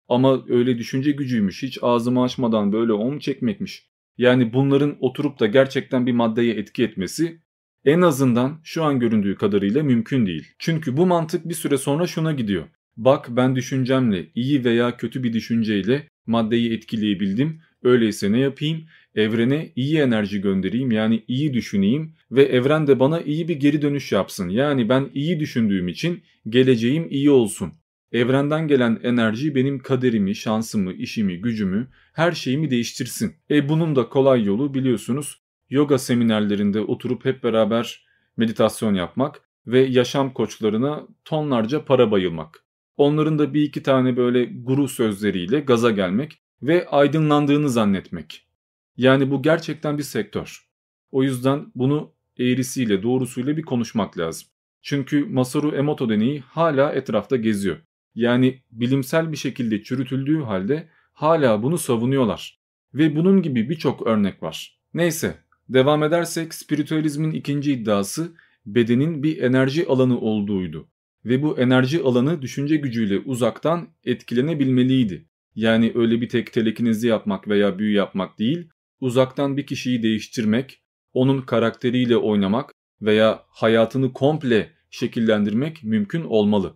Ama 0.08 0.46
öyle 0.50 0.78
düşünce 0.78 1.12
gücüymüş, 1.12 1.64
hiç 1.64 1.78
ağzımı 1.82 2.24
açmadan 2.24 2.74
böyle 2.74 2.94
om 2.94 3.20
çekmekmiş. 3.20 3.90
Yani 4.18 4.54
bunların 4.54 4.98
oturup 5.00 5.40
da 5.40 5.48
gerçekten 5.48 6.06
bir 6.06 6.12
maddeye 6.12 6.54
etki 6.54 6.84
etmesi 6.84 7.42
en 7.86 8.02
azından 8.02 8.60
şu 8.64 8.84
an 8.84 9.00
göründüğü 9.00 9.36
kadarıyla 9.36 9.84
mümkün 9.84 10.26
değil. 10.26 10.48
Çünkü 10.60 10.98
bu 10.98 11.06
mantık 11.06 11.50
bir 11.50 11.54
süre 11.54 11.78
sonra 11.78 12.08
şuna 12.08 12.32
gidiyor. 12.32 12.68
Bak 12.98 13.28
ben 13.30 13.56
düşüncemle 13.56 14.32
iyi 14.36 14.66
veya 14.66 14.98
kötü 14.98 15.24
bir 15.24 15.34
düşünceyle 15.34 16.08
maddeyi 16.26 16.74
etkileyebildim. 16.74 17.62
Öyleyse 17.84 18.32
ne 18.32 18.40
yapayım? 18.40 18.86
Evrene 19.16 19.72
iyi 19.76 19.98
enerji 19.98 20.42
göndereyim 20.42 20.92
yani 20.92 21.24
iyi 21.28 21.54
düşüneyim 21.54 22.14
ve 22.32 22.44
evren 22.44 22.88
de 22.88 23.00
bana 23.00 23.22
iyi 23.22 23.48
bir 23.48 23.56
geri 23.56 23.82
dönüş 23.82 24.12
yapsın. 24.12 24.50
Yani 24.50 24.90
ben 24.90 25.10
iyi 25.14 25.40
düşündüğüm 25.40 25.88
için 25.88 26.24
geleceğim 26.50 27.08
iyi 27.10 27.30
olsun. 27.30 27.74
Evrenden 28.12 28.68
gelen 28.68 29.00
enerji 29.04 29.56
benim 29.56 29.80
kaderimi, 29.80 30.36
şansımı, 30.36 30.94
işimi, 30.94 31.42
gücümü, 31.42 31.88
her 32.14 32.32
şeyimi 32.32 32.70
değiştirsin. 32.70 33.34
E 33.52 33.70
bunun 33.70 33.96
da 33.96 34.10
kolay 34.10 34.44
yolu 34.44 34.74
biliyorsunuz 34.74 35.42
yoga 35.70 35.98
seminerlerinde 35.98 36.80
oturup 36.80 37.26
hep 37.26 37.44
beraber 37.44 38.06
meditasyon 38.38 38.94
yapmak 38.94 39.42
ve 39.68 39.80
yaşam 39.80 40.34
koçlarına 40.34 41.08
tonlarca 41.26 41.86
para 41.86 42.12
bayılmak. 42.12 42.66
Onların 42.98 43.40
da 43.40 43.54
bir 43.54 43.62
iki 43.62 43.84
tane 43.84 44.18
böyle 44.18 44.46
guru 44.46 44.88
sözleriyle 44.88 45.60
gaza 45.60 45.92
gelmek 45.92 46.42
ve 46.62 46.88
aydınlandığını 46.88 47.70
zannetmek. 47.70 48.51
Yani 48.98 49.32
bu 49.32 49.42
gerçekten 49.42 49.98
bir 49.98 50.04
sektör. 50.04 50.68
O 51.12 51.24
yüzden 51.24 51.72
bunu 51.76 52.14
eğrisiyle 52.40 53.04
doğrusuyla 53.04 53.58
bir 53.58 53.62
konuşmak 53.62 54.18
lazım. 54.18 54.48
Çünkü 54.82 55.26
Masaru 55.26 55.76
Emoto 55.76 56.10
deneyi 56.10 56.40
hala 56.40 56.94
etrafta 56.94 57.36
geziyor. 57.36 57.78
Yani 58.16 58.62
bilimsel 58.72 59.32
bir 59.32 59.38
şekilde 59.38 59.84
çürütüldüğü 59.84 60.42
halde 60.42 60.90
hala 61.14 61.64
bunu 61.64 61.78
savunuyorlar. 61.78 62.60
Ve 62.94 63.16
bunun 63.16 63.42
gibi 63.42 63.70
birçok 63.70 64.08
örnek 64.08 64.44
var. 64.44 64.80
Neyse 64.94 65.38
devam 65.70 66.04
edersek 66.04 66.54
spiritüalizmin 66.54 67.32
ikinci 67.32 67.74
iddiası 67.74 68.32
bedenin 68.66 69.24
bir 69.24 69.42
enerji 69.42 69.88
alanı 69.88 70.20
olduğuydu. 70.20 70.88
Ve 71.26 71.42
bu 71.42 71.60
enerji 71.60 72.02
alanı 72.02 72.42
düşünce 72.42 72.76
gücüyle 72.76 73.20
uzaktan 73.20 73.88
etkilenebilmeliydi. 74.04 75.26
Yani 75.56 75.92
öyle 75.96 76.22
bir 76.22 76.30
tek 76.30 76.54
telekinezi 76.54 77.08
yapmak 77.08 77.48
veya 77.48 77.80
büyü 77.80 77.94
yapmak 77.94 78.40
değil, 78.40 78.70
uzaktan 79.02 79.58
bir 79.58 79.66
kişiyi 79.66 80.04
değiştirmek, 80.04 80.82
onun 81.14 81.42
karakteriyle 81.42 82.18
oynamak 82.18 82.74
veya 83.02 83.44
hayatını 83.50 84.14
komple 84.14 84.72
şekillendirmek 84.90 85.84
mümkün 85.84 86.24
olmalı. 86.24 86.76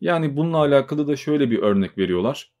Yani 0.00 0.36
bununla 0.36 0.56
alakalı 0.56 1.06
da 1.06 1.16
şöyle 1.16 1.50
bir 1.50 1.58
örnek 1.58 1.98
veriyorlar. 1.98 2.52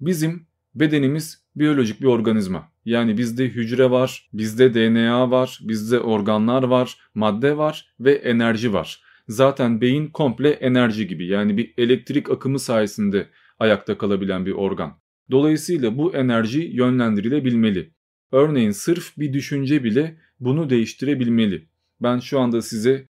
Bizim 0.00 0.46
bedenimiz 0.74 1.44
biyolojik 1.56 2.00
bir 2.00 2.06
organizma. 2.06 2.72
Yani 2.84 3.18
bizde 3.18 3.44
hücre 3.44 3.90
var, 3.90 4.28
bizde 4.32 4.74
DNA 4.74 5.30
var, 5.30 5.58
bizde 5.62 6.00
organlar 6.00 6.62
var, 6.62 6.98
madde 7.14 7.56
var 7.56 7.94
ve 8.00 8.12
enerji 8.12 8.72
var. 8.72 9.02
Zaten 9.28 9.80
beyin 9.80 10.06
komple 10.06 10.50
enerji 10.50 11.06
gibi 11.06 11.26
yani 11.26 11.56
bir 11.56 11.74
elektrik 11.78 12.30
akımı 12.30 12.58
sayesinde 12.58 13.28
ayakta 13.58 13.98
kalabilen 13.98 14.46
bir 14.46 14.52
organ. 14.52 14.98
Dolayısıyla 15.30 15.98
bu 15.98 16.14
enerji 16.14 16.60
yönlendirilebilmeli. 16.60 17.95
Örneğin 18.36 18.70
sırf 18.70 19.18
bir 19.18 19.32
düşünce 19.32 19.84
bile 19.84 20.16
bunu 20.40 20.70
değiştirebilmeli. 20.70 21.68
Ben 22.02 22.18
şu 22.18 22.40
anda 22.40 22.62
size 22.62 23.08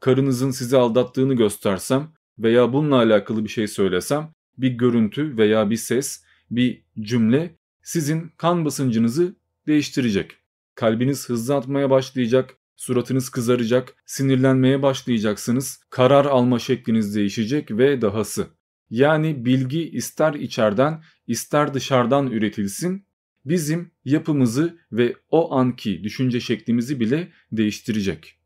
karınızın 0.00 0.50
sizi 0.50 0.76
aldattığını 0.76 1.34
göstersem 1.34 2.12
veya 2.38 2.72
bununla 2.72 2.96
alakalı 2.96 3.44
bir 3.44 3.48
şey 3.48 3.68
söylesem 3.68 4.32
bir 4.58 4.70
görüntü 4.70 5.36
veya 5.36 5.70
bir 5.70 5.76
ses, 5.76 6.24
bir 6.50 6.82
cümle 7.00 7.56
sizin 7.82 8.32
kan 8.36 8.64
basıncınızı 8.64 9.36
değiştirecek. 9.66 10.36
Kalbiniz 10.74 11.28
hızlı 11.28 11.54
atmaya 11.54 11.90
başlayacak, 11.90 12.56
suratınız 12.76 13.28
kızaracak, 13.28 13.94
sinirlenmeye 14.06 14.82
başlayacaksınız, 14.82 15.80
karar 15.90 16.24
alma 16.24 16.58
şekliniz 16.58 17.16
değişecek 17.16 17.70
ve 17.70 18.02
dahası. 18.02 18.46
Yani 18.90 19.44
bilgi 19.44 19.90
ister 19.90 20.34
içeriden 20.34 21.02
ister 21.26 21.74
dışarıdan 21.74 22.30
üretilsin, 22.30 23.05
bizim 23.46 23.90
yapımızı 24.04 24.78
ve 24.92 25.16
o 25.30 25.54
anki 25.54 26.04
düşünce 26.04 26.40
şeklimizi 26.40 27.00
bile 27.00 27.32
değiştirecek. 27.52 28.38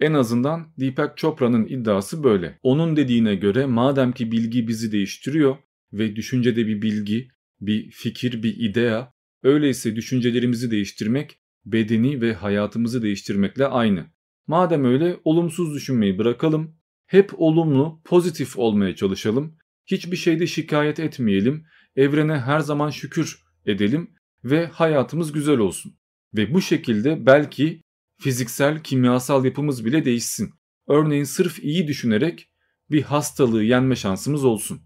En 0.00 0.12
azından 0.12 0.72
Deepak 0.80 1.16
Chopra'nın 1.16 1.66
iddiası 1.66 2.24
böyle. 2.24 2.58
Onun 2.62 2.96
dediğine 2.96 3.34
göre 3.34 3.66
madem 3.66 4.12
ki 4.12 4.32
bilgi 4.32 4.68
bizi 4.68 4.92
değiştiriyor 4.92 5.56
ve 5.92 6.16
düşüncede 6.16 6.66
bir 6.66 6.82
bilgi, 6.82 7.28
bir 7.60 7.90
fikir, 7.90 8.42
bir 8.42 8.56
idea, 8.56 9.12
öyleyse 9.42 9.96
düşüncelerimizi 9.96 10.70
değiştirmek 10.70 11.38
bedeni 11.66 12.20
ve 12.20 12.34
hayatımızı 12.34 13.02
değiştirmekle 13.02 13.66
aynı. 13.66 14.06
Madem 14.46 14.84
öyle 14.84 15.16
olumsuz 15.24 15.74
düşünmeyi 15.74 16.18
bırakalım, 16.18 16.76
hep 17.06 17.30
olumlu, 17.40 18.00
pozitif 18.04 18.58
olmaya 18.58 18.96
çalışalım, 18.96 19.56
hiçbir 19.86 20.16
şeyde 20.16 20.46
şikayet 20.46 21.00
etmeyelim, 21.00 21.64
evrene 21.96 22.38
her 22.38 22.60
zaman 22.60 22.90
şükür 22.90 23.42
edelim 23.66 24.10
ve 24.44 24.66
hayatımız 24.66 25.32
güzel 25.32 25.58
olsun. 25.58 25.94
Ve 26.36 26.54
bu 26.54 26.60
şekilde 26.60 27.26
belki 27.26 27.82
fiziksel, 28.20 28.82
kimyasal 28.82 29.44
yapımız 29.44 29.84
bile 29.84 30.04
değişsin. 30.04 30.54
Örneğin 30.88 31.24
sırf 31.24 31.64
iyi 31.64 31.88
düşünerek 31.88 32.50
bir 32.90 33.02
hastalığı 33.02 33.62
yenme 33.64 33.96
şansımız 33.96 34.44
olsun. 34.44 34.80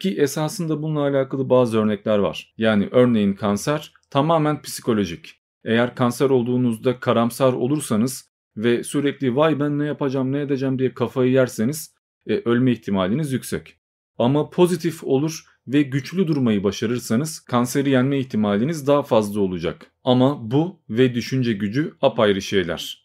Ki 0.00 0.16
esasında 0.18 0.82
bununla 0.82 1.00
alakalı 1.00 1.50
bazı 1.50 1.78
örnekler 1.78 2.18
var. 2.18 2.54
Yani 2.58 2.88
örneğin 2.90 3.34
kanser 3.34 3.92
tamamen 4.10 4.62
psikolojik. 4.62 5.40
Eğer 5.64 5.94
kanser 5.94 6.30
olduğunuzda 6.30 7.00
karamsar 7.00 7.52
olursanız 7.52 8.30
ve 8.56 8.84
sürekli 8.84 9.36
vay 9.36 9.60
ben 9.60 9.78
ne 9.78 9.86
yapacağım 9.86 10.32
ne 10.32 10.40
edeceğim 10.40 10.78
diye 10.78 10.94
kafayı 10.94 11.32
yerseniz 11.32 11.94
e, 12.26 12.34
ölme 12.34 12.72
ihtimaliniz 12.72 13.32
yüksek. 13.32 13.78
Ama 14.18 14.50
pozitif 14.50 15.04
olur 15.04 15.44
ve 15.66 15.82
güçlü 15.82 16.26
durmayı 16.26 16.64
başarırsanız 16.64 17.40
kanseri 17.40 17.90
yenme 17.90 18.18
ihtimaliniz 18.18 18.86
daha 18.86 19.02
fazla 19.02 19.40
olacak. 19.40 19.90
Ama 20.04 20.50
bu 20.50 20.80
ve 20.90 21.14
düşünce 21.14 21.52
gücü 21.52 21.94
apayrı 22.02 22.42
şeyler. 22.42 23.04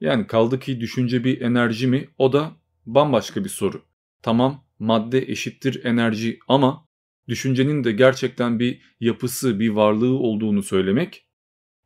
Yani 0.00 0.26
kaldı 0.26 0.60
ki 0.60 0.80
düşünce 0.80 1.24
bir 1.24 1.40
enerji 1.40 1.86
mi 1.86 2.08
o 2.18 2.32
da 2.32 2.52
bambaşka 2.86 3.44
bir 3.44 3.48
soru. 3.48 3.82
Tamam 4.22 4.64
madde 4.78 5.18
eşittir 5.18 5.84
enerji 5.84 6.38
ama 6.48 6.88
düşüncenin 7.28 7.84
de 7.84 7.92
gerçekten 7.92 8.58
bir 8.58 8.80
yapısı, 9.00 9.60
bir 9.60 9.68
varlığı 9.68 10.18
olduğunu 10.18 10.62
söylemek 10.62 11.26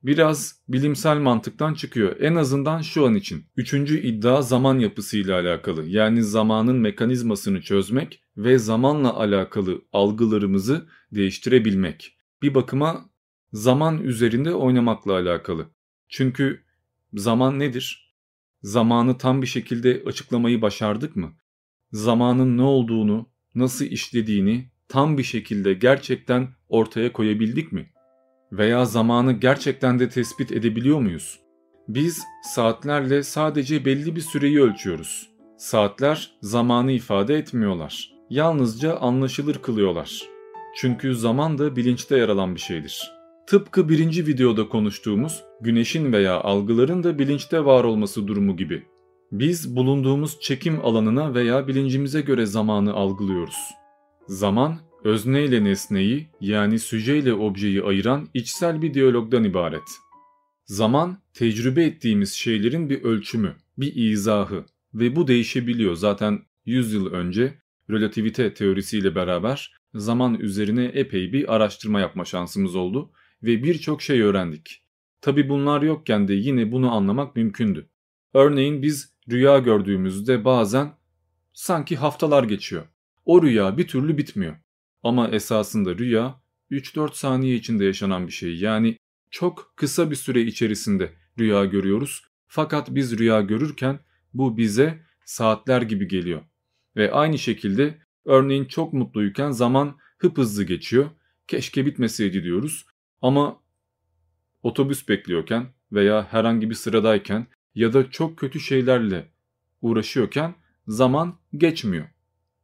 biraz 0.03 0.63
bilimsel 0.69 1.17
mantıktan 1.17 1.75
çıkıyor. 1.75 2.17
En 2.21 2.35
azından 2.35 2.81
şu 2.83 3.07
an 3.07 3.15
için. 3.15 3.45
Üçüncü 3.57 4.01
iddia 4.01 4.43
zaman 4.43 4.79
yapısıyla 4.79 5.41
alakalı. 5.41 5.87
Yani 5.89 6.23
zamanın 6.23 6.77
mekanizmasını 6.77 7.61
çözmek 7.61 8.23
ve 8.45 8.59
zamanla 8.59 9.17
alakalı 9.17 9.83
algılarımızı 9.93 10.87
değiştirebilmek. 11.13 12.17
Bir 12.43 12.55
bakıma 12.55 13.11
zaman 13.53 14.03
üzerinde 14.03 14.55
oynamakla 14.55 15.13
alakalı. 15.13 15.67
Çünkü 16.09 16.65
zaman 17.15 17.59
nedir? 17.59 18.15
Zamanı 18.63 19.19
tam 19.19 19.43
bir 19.43 19.47
şekilde 19.47 20.03
açıklamayı 20.07 20.63
başardık 20.63 21.17
mı? 21.17 21.33
Zamanın 21.93 22.59
ne 22.59 22.63
olduğunu, 22.63 23.27
nasıl 23.55 23.85
işlediğini 23.85 24.71
tam 24.89 25.19
bir 25.19 25.23
şekilde 25.23 25.75
gerçekten 25.75 26.49
ortaya 26.69 27.13
koyabildik 27.13 27.73
mi? 27.73 27.91
Veya 28.53 28.85
zamanı 28.85 29.33
gerçekten 29.33 29.99
de 29.99 30.09
tespit 30.09 30.53
edebiliyor 30.53 31.01
muyuz? 31.01 31.41
Biz 31.89 32.23
saatlerle 32.55 33.23
sadece 33.23 33.85
belli 33.85 34.17
bir 34.17 34.21
süreyi 34.21 34.61
ölçüyoruz. 34.61 35.31
Saatler 35.59 36.31
zamanı 36.43 36.93
ifade 36.93 37.35
etmiyorlar. 37.35 38.10
Yalnızca 38.31 38.97
anlaşılır 38.97 39.55
kılıyorlar. 39.55 40.23
Çünkü 40.77 41.15
zaman 41.15 41.59
da 41.59 41.77
bilinçte 41.77 42.17
yer 42.17 42.29
alan 42.29 42.55
bir 42.55 42.61
şeydir. 42.61 43.13
Tıpkı 43.47 43.89
birinci 43.89 44.27
videoda 44.27 44.69
konuştuğumuz 44.69 45.45
güneşin 45.61 46.13
veya 46.13 46.41
algıların 46.41 47.03
da 47.05 47.19
bilinçte 47.19 47.65
var 47.65 47.85
olması 47.85 48.29
durumu 48.29 48.57
gibi. 48.57 48.83
Biz 49.33 49.77
bulunduğumuz 49.77 50.41
çekim 50.41 50.81
alanına 50.85 51.35
veya 51.35 51.69
bilincimize 51.69 52.21
göre 52.21 52.47
zamanı 52.47 52.93
algılıyoruz. 52.93 53.59
Zaman 54.27 54.79
özne 55.05 55.45
ile 55.45 55.65
nesneyi 55.65 56.29
yani 56.41 56.79
süje 56.79 57.19
ile 57.19 57.35
objeyi 57.35 57.83
ayıran 57.83 58.29
içsel 58.35 58.83
bir 58.83 58.95
diyalogdan 58.95 59.45
ibaret. 59.45 59.89
Zaman 60.65 61.19
tecrübe 61.35 61.85
ettiğimiz 61.85 62.33
şeylerin 62.33 62.91
bir 62.91 63.03
ölçümü, 63.03 63.57
bir 63.79 63.95
izahı 63.95 64.65
ve 64.95 65.17
bu 65.17 65.29
değişebiliyor. 65.29 65.95
Zaten 65.95 66.39
100 66.65 66.93
yıl 66.93 67.13
önce 67.13 67.61
relativite 67.91 68.55
teorisiyle 68.55 69.15
beraber 69.15 69.75
zaman 69.95 70.35
üzerine 70.35 70.85
epey 70.85 71.33
bir 71.33 71.55
araştırma 71.55 72.01
yapma 72.01 72.25
şansımız 72.25 72.77
oldu 72.77 73.13
ve 73.43 73.63
birçok 73.63 74.03
şey 74.03 74.21
öğrendik. 74.21 74.85
Tabi 75.21 75.49
bunlar 75.49 75.83
yokken 75.83 76.29
de 76.29 76.35
yine 76.35 76.73
bunu 76.73 76.93
anlamak 76.93 77.37
mümkündü. 77.37 77.91
Örneğin 78.35 78.83
biz 78.83 79.15
rüya 79.31 79.59
gördüğümüzde 79.59 80.45
bazen 80.45 80.93
sanki 81.53 81.97
haftalar 81.97 82.45
geçiyor. 82.45 82.87
O 83.25 83.43
rüya 83.43 83.79
bir 83.79 83.89
türlü 83.89 84.19
bitmiyor. 84.19 84.57
Ama 85.03 85.29
esasında 85.29 85.99
rüya 85.99 86.41
3-4 86.71 87.15
saniye 87.15 87.55
içinde 87.55 87.85
yaşanan 87.85 88.27
bir 88.27 88.33
şey. 88.33 88.57
Yani 88.57 88.97
çok 89.31 89.73
kısa 89.77 90.11
bir 90.11 90.17
süre 90.17 90.43
içerisinde 90.43 91.13
rüya 91.39 91.65
görüyoruz. 91.65 92.23
Fakat 92.47 92.95
biz 92.95 93.19
rüya 93.19 93.41
görürken 93.41 94.01
bu 94.35 94.57
bize 94.57 95.03
saatler 95.25 95.83
gibi 95.83 96.09
geliyor. 96.09 96.43
Ve 96.97 97.13
aynı 97.13 97.39
şekilde 97.39 97.99
örneğin 98.25 98.65
çok 98.65 98.93
mutluyken 98.93 99.51
zaman 99.51 99.97
hıp 100.19 100.39
hızlı 100.39 100.65
geçiyor. 100.65 101.11
Keşke 101.49 101.87
bitmeseydi 101.87 102.45
diyoruz. 102.45 102.87
Ama 103.23 103.61
otobüs 104.63 105.09
bekliyorken 105.09 105.67
veya 105.93 106.27
herhangi 106.33 106.71
bir 106.71 106.75
sıradayken 106.75 107.47
ya 107.75 107.93
da 107.93 108.11
çok 108.11 108.37
kötü 108.37 108.61
şeylerle 108.61 109.29
uğraşıyorken 109.83 110.55
zaman 110.87 111.39
geçmiyor. 111.57 112.07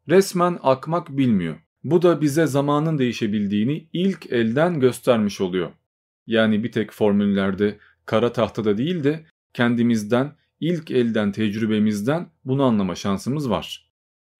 Resmen 0.08 0.58
akmak 0.62 1.16
bilmiyor. 1.16 1.56
Bu 1.84 2.02
da 2.02 2.20
bize 2.20 2.46
zamanın 2.46 2.98
değişebildiğini 2.98 3.88
ilk 3.92 4.32
elden 4.32 4.80
göstermiş 4.80 5.40
oluyor. 5.40 5.70
Yani 6.26 6.64
bir 6.64 6.72
tek 6.72 6.92
formüllerde, 6.92 7.78
kara 8.06 8.32
tahtada 8.32 8.78
değil 8.78 9.04
de 9.04 9.26
kendimizden, 9.54 10.36
ilk 10.60 10.90
elden 10.90 11.32
tecrübemizden 11.32 12.28
bunu 12.44 12.62
anlama 12.62 12.94
şansımız 12.94 13.50
var. 13.50 13.85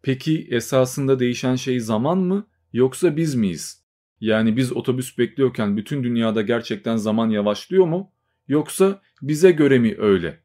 Peki 0.07 0.49
esasında 0.51 1.19
değişen 1.19 1.57
şey 1.57 1.81
zaman 1.81 2.19
mı 2.19 2.47
yoksa 2.73 3.17
biz 3.17 3.35
miyiz? 3.35 3.83
Yani 4.21 4.57
biz 4.57 4.73
otobüs 4.73 5.19
bekliyorken 5.19 5.77
bütün 5.77 6.05
dünyada 6.05 6.43
gerçekten 6.43 6.97
zaman 6.97 7.31
yavaşlıyor 7.31 7.87
mu? 7.87 8.13
Yoksa 8.49 9.03
bize 9.23 9.51
göre 9.51 9.79
mi 9.79 9.95
öyle? 9.99 10.41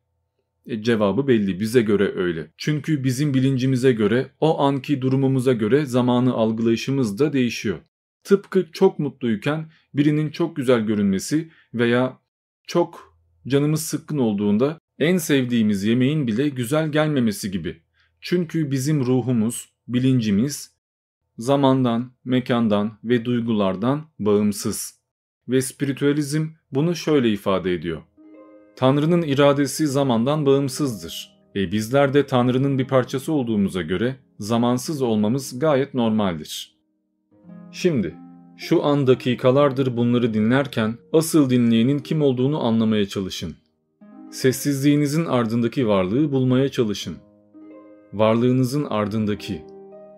E, 0.65 0.83
cevabı 0.83 1.27
belli 1.27 1.59
bize 1.59 1.81
göre 1.81 2.11
öyle. 2.15 2.51
Çünkü 2.57 3.03
bizim 3.03 3.33
bilincimize 3.33 3.91
göre 3.91 4.31
o 4.39 4.59
anki 4.59 5.01
durumumuza 5.01 5.53
göre 5.53 5.85
zamanı 5.85 6.33
algılayışımız 6.33 7.19
da 7.19 7.33
değişiyor. 7.33 7.79
Tıpkı 8.23 8.71
çok 8.71 8.99
mutluyken 8.99 9.71
birinin 9.93 10.31
çok 10.31 10.55
güzel 10.55 10.81
görünmesi 10.81 11.49
veya 11.73 12.19
çok 12.67 13.17
canımız 13.47 13.81
sıkkın 13.81 14.17
olduğunda 14.17 14.79
en 14.99 15.17
sevdiğimiz 15.17 15.83
yemeğin 15.83 16.27
bile 16.27 16.49
güzel 16.49 16.91
gelmemesi 16.91 17.51
gibi. 17.51 17.81
Çünkü 18.21 18.71
bizim 18.71 19.05
ruhumuz, 19.05 19.69
bilincimiz 19.87 20.71
zamandan, 21.37 22.11
mekandan 22.25 22.97
ve 23.03 23.25
duygulardan 23.25 24.03
bağımsız. 24.19 25.01
Ve 25.49 25.61
spiritüalizm 25.61 26.47
bunu 26.71 26.95
şöyle 26.95 27.31
ifade 27.31 27.73
ediyor. 27.73 28.01
Tanrı'nın 28.75 29.21
iradesi 29.21 29.87
zamandan 29.87 30.45
bağımsızdır. 30.45 31.37
E 31.55 31.71
bizler 31.71 32.13
de 32.13 32.25
Tanrı'nın 32.25 32.79
bir 32.79 32.87
parçası 32.87 33.33
olduğumuza 33.33 33.81
göre 33.81 34.15
zamansız 34.39 35.01
olmamız 35.01 35.59
gayet 35.59 35.93
normaldir. 35.93 36.77
Şimdi 37.71 38.15
şu 38.57 38.83
an 38.83 39.07
dakikalardır 39.07 39.97
bunları 39.97 40.33
dinlerken 40.33 40.97
asıl 41.13 41.49
dinleyenin 41.49 41.99
kim 41.99 42.21
olduğunu 42.21 42.63
anlamaya 42.63 43.07
çalışın. 43.07 43.55
Sessizliğinizin 44.31 45.25
ardındaki 45.25 45.87
varlığı 45.87 46.31
bulmaya 46.31 46.69
çalışın. 46.69 47.17
Varlığınızın 48.13 48.85
ardındaki, 48.85 49.65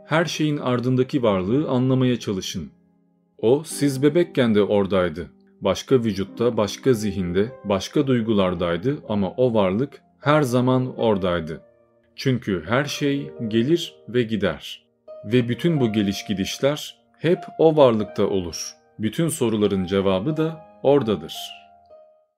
her 0.05 0.25
şeyin 0.25 0.57
ardındaki 0.57 1.23
varlığı 1.23 1.69
anlamaya 1.69 2.19
çalışın. 2.19 2.71
O 3.37 3.63
siz 3.65 4.03
bebekken 4.03 4.55
de 4.55 4.63
oradaydı 4.63 5.29
başka 5.63 5.95
vücutta, 5.95 6.57
başka 6.57 6.93
zihinde, 6.93 7.51
başka 7.63 8.07
duygulardaydı 8.07 9.03
ama 9.09 9.31
o 9.31 9.53
varlık 9.53 10.01
her 10.19 10.41
zaman 10.41 10.97
oradaydı. 10.97 11.61
Çünkü 12.15 12.63
her 12.67 12.85
şey 12.85 13.31
gelir 13.47 13.95
ve 14.09 14.23
gider. 14.23 14.85
Ve 15.25 15.49
bütün 15.49 15.79
bu 15.79 15.93
geliş 15.93 16.25
gidişler 16.25 16.97
hep 17.19 17.39
o 17.59 17.77
varlıkta 17.77 18.27
olur. 18.27 18.71
Bütün 18.99 19.27
soruların 19.27 19.85
cevabı 19.85 20.37
da 20.37 20.65
oradadır. 20.83 21.35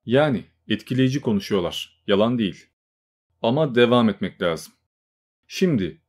Yani 0.06 0.44
etkileyici 0.68 1.20
konuşuyorlar, 1.20 2.02
yalan 2.06 2.38
değil. 2.38 2.66
Ama 3.42 3.74
devam 3.74 4.08
etmek 4.08 4.42
lazım. 4.42 4.72
Şimdi 5.46 6.00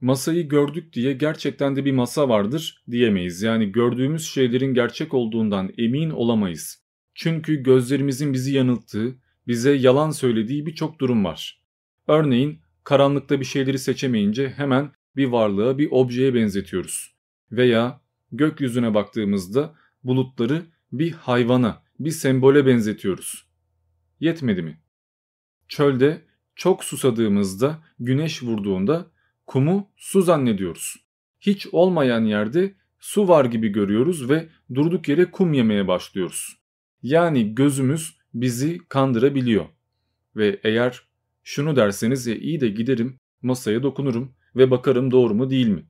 masayı 0.00 0.48
gördük 0.48 0.92
diye 0.92 1.12
gerçekten 1.12 1.76
de 1.76 1.84
bir 1.84 1.92
masa 1.92 2.28
vardır 2.28 2.84
diyemeyiz. 2.90 3.42
Yani 3.42 3.72
gördüğümüz 3.72 4.28
şeylerin 4.28 4.74
gerçek 4.74 5.14
olduğundan 5.14 5.70
emin 5.78 6.10
olamayız. 6.10 6.84
Çünkü 7.14 7.62
gözlerimizin 7.62 8.32
bizi 8.32 8.54
yanılttığı, 8.54 9.16
bize 9.46 9.72
yalan 9.72 10.10
söylediği 10.10 10.66
birçok 10.66 10.98
durum 10.98 11.24
var. 11.24 11.62
Örneğin 12.08 12.60
karanlıkta 12.84 13.40
bir 13.40 13.44
şeyleri 13.44 13.78
seçemeyince 13.78 14.48
hemen 14.48 14.92
bir 15.16 15.26
varlığa, 15.26 15.78
bir 15.78 15.88
objeye 15.90 16.34
benzetiyoruz. 16.34 17.14
Veya 17.52 18.00
gökyüzüne 18.32 18.94
baktığımızda 18.94 19.74
bulutları 20.04 20.62
bir 20.92 21.12
hayvana, 21.12 21.82
bir 22.00 22.10
sembole 22.10 22.66
benzetiyoruz. 22.66 23.46
Yetmedi 24.20 24.62
mi? 24.62 24.80
Çölde 25.68 26.22
çok 26.56 26.84
susadığımızda 26.84 27.78
güneş 27.98 28.42
vurduğunda 28.42 29.06
Kumu 29.46 29.90
su 29.96 30.22
zannediyoruz. 30.22 30.96
Hiç 31.40 31.66
olmayan 31.72 32.24
yerde 32.24 32.74
su 33.00 33.28
var 33.28 33.44
gibi 33.44 33.68
görüyoruz 33.68 34.30
ve 34.30 34.48
durduk 34.74 35.08
yere 35.08 35.30
kum 35.30 35.52
yemeye 35.52 35.88
başlıyoruz. 35.88 36.58
Yani 37.02 37.54
gözümüz 37.54 38.16
bizi 38.34 38.78
kandırabiliyor. 38.88 39.66
Ve 40.36 40.60
eğer 40.64 41.02
şunu 41.42 41.76
derseniz 41.76 42.26
ya 42.26 42.34
iyi 42.34 42.60
de 42.60 42.68
giderim 42.68 43.18
masaya 43.42 43.82
dokunurum 43.82 44.34
ve 44.56 44.70
bakarım 44.70 45.10
doğru 45.10 45.34
mu 45.34 45.50
değil 45.50 45.68
mi? 45.68 45.82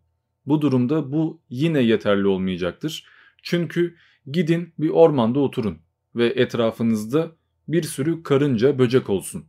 Bu 0.46 0.62
durumda 0.62 1.12
bu 1.12 1.40
yine 1.50 1.80
yeterli 1.80 2.26
olmayacaktır. 2.26 3.06
Çünkü 3.42 3.96
gidin 4.26 4.74
bir 4.78 4.88
ormanda 4.88 5.40
oturun 5.40 5.78
ve 6.16 6.26
etrafınızda 6.26 7.32
bir 7.68 7.82
sürü 7.82 8.22
karınca, 8.22 8.78
böcek 8.78 9.10
olsun. 9.10 9.44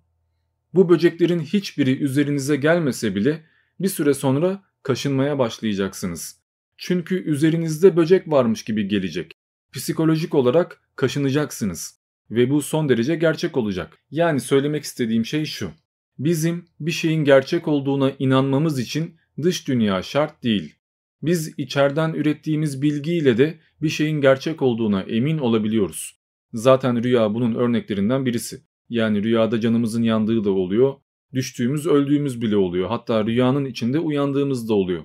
Bu 0.75 0.89
böceklerin 0.89 1.39
hiçbiri 1.39 2.03
üzerinize 2.03 2.55
gelmese 2.55 3.15
bile 3.15 3.43
bir 3.79 3.87
süre 3.87 4.13
sonra 4.13 4.63
kaşınmaya 4.83 5.39
başlayacaksınız. 5.39 6.39
Çünkü 6.77 7.15
üzerinizde 7.23 7.97
böcek 7.97 8.31
varmış 8.31 8.63
gibi 8.63 8.87
gelecek. 8.87 9.31
Psikolojik 9.73 10.35
olarak 10.35 10.81
kaşınacaksınız 10.95 11.99
ve 12.31 12.49
bu 12.49 12.61
son 12.61 12.89
derece 12.89 13.15
gerçek 13.15 13.57
olacak. 13.57 13.97
Yani 14.11 14.39
söylemek 14.39 14.83
istediğim 14.83 15.25
şey 15.25 15.45
şu. 15.45 15.71
Bizim 16.19 16.65
bir 16.79 16.91
şeyin 16.91 17.23
gerçek 17.23 17.67
olduğuna 17.67 18.11
inanmamız 18.19 18.79
için 18.79 19.15
dış 19.43 19.67
dünya 19.67 20.01
şart 20.01 20.43
değil. 20.43 20.75
Biz 21.21 21.53
içeriden 21.57 22.13
ürettiğimiz 22.13 22.81
bilgiyle 22.81 23.37
de 23.37 23.59
bir 23.81 23.89
şeyin 23.89 24.21
gerçek 24.21 24.61
olduğuna 24.61 25.01
emin 25.01 25.37
olabiliyoruz. 25.37 26.19
Zaten 26.53 27.03
rüya 27.03 27.33
bunun 27.33 27.55
örneklerinden 27.55 28.25
birisi. 28.25 28.61
Yani 28.89 29.23
rüyada 29.23 29.59
canımızın 29.61 30.03
yandığı 30.03 30.43
da 30.43 30.51
oluyor, 30.51 30.93
düştüğümüz 31.33 31.87
öldüğümüz 31.87 32.41
bile 32.41 32.57
oluyor. 32.57 32.89
Hatta 32.89 33.25
rüyanın 33.25 33.65
içinde 33.65 33.99
uyandığımız 33.99 34.69
da 34.69 34.73
oluyor. 34.73 35.03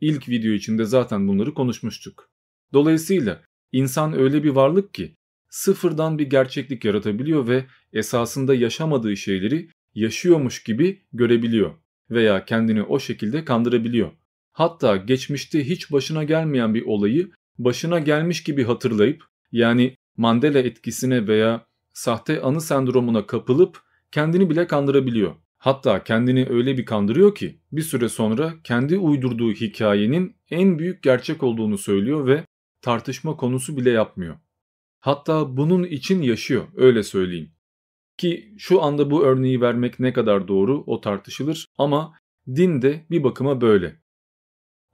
İlk 0.00 0.28
video 0.28 0.52
içinde 0.52 0.84
zaten 0.84 1.28
bunları 1.28 1.54
konuşmuştuk. 1.54 2.30
Dolayısıyla 2.72 3.42
insan 3.72 4.12
öyle 4.12 4.44
bir 4.44 4.50
varlık 4.50 4.94
ki 4.94 5.16
sıfırdan 5.50 6.18
bir 6.18 6.30
gerçeklik 6.30 6.84
yaratabiliyor 6.84 7.48
ve 7.48 7.64
esasında 7.92 8.54
yaşamadığı 8.54 9.16
şeyleri 9.16 9.68
yaşıyormuş 9.94 10.62
gibi 10.62 11.02
görebiliyor 11.12 11.74
veya 12.10 12.44
kendini 12.44 12.82
o 12.82 12.98
şekilde 12.98 13.44
kandırabiliyor. 13.44 14.12
Hatta 14.52 14.96
geçmişte 14.96 15.68
hiç 15.68 15.92
başına 15.92 16.24
gelmeyen 16.24 16.74
bir 16.74 16.82
olayı 16.82 17.30
başına 17.58 17.98
gelmiş 17.98 18.42
gibi 18.42 18.64
hatırlayıp 18.64 19.24
yani 19.52 19.96
Mandela 20.16 20.58
etkisine 20.58 21.26
veya 21.26 21.66
sahte 21.98 22.40
anı 22.42 22.60
sendromuna 22.60 23.26
kapılıp 23.26 23.82
kendini 24.12 24.50
bile 24.50 24.66
kandırabiliyor. 24.66 25.34
Hatta 25.58 26.04
kendini 26.04 26.46
öyle 26.50 26.78
bir 26.78 26.84
kandırıyor 26.84 27.34
ki 27.34 27.60
bir 27.72 27.82
süre 27.82 28.08
sonra 28.08 28.54
kendi 28.64 28.98
uydurduğu 28.98 29.52
hikayenin 29.52 30.36
en 30.50 30.78
büyük 30.78 31.02
gerçek 31.02 31.42
olduğunu 31.42 31.78
söylüyor 31.78 32.26
ve 32.26 32.44
tartışma 32.82 33.36
konusu 33.36 33.76
bile 33.76 33.90
yapmıyor. 33.90 34.36
Hatta 35.00 35.56
bunun 35.56 35.84
için 35.84 36.22
yaşıyor 36.22 36.64
öyle 36.76 37.02
söyleyeyim. 37.02 37.50
Ki 38.18 38.54
şu 38.58 38.82
anda 38.82 39.10
bu 39.10 39.24
örneği 39.24 39.60
vermek 39.60 40.00
ne 40.00 40.12
kadar 40.12 40.48
doğru 40.48 40.84
o 40.86 41.00
tartışılır 41.00 41.66
ama 41.78 42.14
din 42.48 42.82
de 42.82 43.06
bir 43.10 43.24
bakıma 43.24 43.60
böyle. 43.60 44.00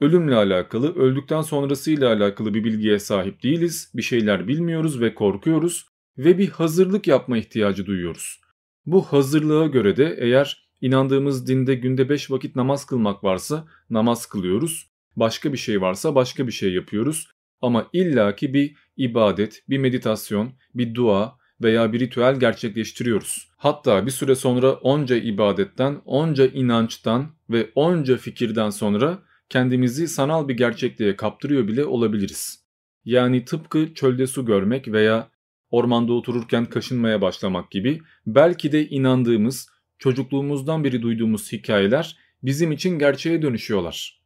Ölümle 0.01 0.35
alakalı, 0.35 0.95
öldükten 0.95 1.43
sonrasıyla 1.43 2.13
alakalı 2.13 2.55
bir 2.55 2.65
bilgiye 2.65 2.99
sahip 2.99 3.43
değiliz, 3.43 3.93
bir 3.95 4.03
şeyler 4.03 4.49
bilmiyoruz 4.49 5.01
ve 5.01 5.15
korkuyoruz 5.15 5.94
ve 6.19 6.39
bir 6.39 6.49
hazırlık 6.49 7.07
yapma 7.07 7.39
ihtiyacı 7.39 7.87
duyuyoruz. 7.87 8.41
Bu 8.87 9.03
hazırlığa 9.03 9.67
göre 9.67 9.97
de 9.97 10.17
eğer 10.19 10.69
inandığımız 10.81 11.47
dinde 11.47 11.75
günde 11.75 12.09
5 12.09 12.31
vakit 12.31 12.57
namaz 12.57 12.87
kılmak 12.87 13.25
varsa 13.25 13.67
namaz 13.91 14.27
kılıyoruz, 14.27 14.91
başka 15.17 15.53
bir 15.53 15.59
şey 15.59 15.81
varsa 15.81 16.15
başka 16.15 16.47
bir 16.47 16.53
şey 16.53 16.73
yapıyoruz 16.73 17.29
ama 17.61 17.89
illaki 17.93 18.55
bir 18.55 18.77
ibadet, 18.97 19.63
bir 19.69 19.79
meditasyon, 19.79 20.53
bir 20.75 20.95
dua 20.95 21.37
veya 21.63 21.93
bir 21.93 22.01
ritüel 22.01 22.41
gerçekleştiriyoruz. 22.41 23.51
Hatta 23.57 24.07
bir 24.07 24.11
süre 24.11 24.35
sonra 24.35 24.73
onca 24.73 25.17
ibadetten, 25.17 26.01
onca 26.05 26.47
inançtan 26.47 27.35
ve 27.51 27.71
onca 27.75 28.17
fikirden 28.17 28.71
sonra 28.71 29.23
kendimizi 29.49 30.09
sanal 30.09 30.49
bir 30.49 30.57
gerçekliğe 30.57 31.17
kaptırıyor 31.17 31.69
bile 31.69 31.85
olabiliriz. 31.85 32.65
Yani 33.05 33.45
tıpkı 33.45 33.95
çölde 33.95 34.27
su 34.27 34.45
görmek 34.45 34.89
veya 34.89 35.31
ormanda 35.75 36.13
otururken 36.13 36.65
kaşınmaya 36.65 37.21
başlamak 37.21 37.71
gibi 37.71 38.01
belki 38.27 38.73
de 38.73 38.89
inandığımız, 38.89 39.69
çocukluğumuzdan 39.99 40.85
beri 40.85 41.03
duyduğumuz 41.03 41.53
hikayeler 41.53 42.17
bizim 42.43 42.73
için 42.73 42.99
gerçeğe 42.99 43.43
dönüşüyorlar. 43.43 44.21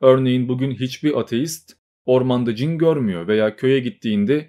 Örneğin 0.00 0.48
bugün 0.48 0.70
hiçbir 0.70 1.20
ateist 1.20 1.76
ormanda 2.06 2.54
cin 2.54 2.78
görmüyor 2.78 3.28
veya 3.28 3.56
köye 3.56 3.80
gittiğinde 3.80 4.48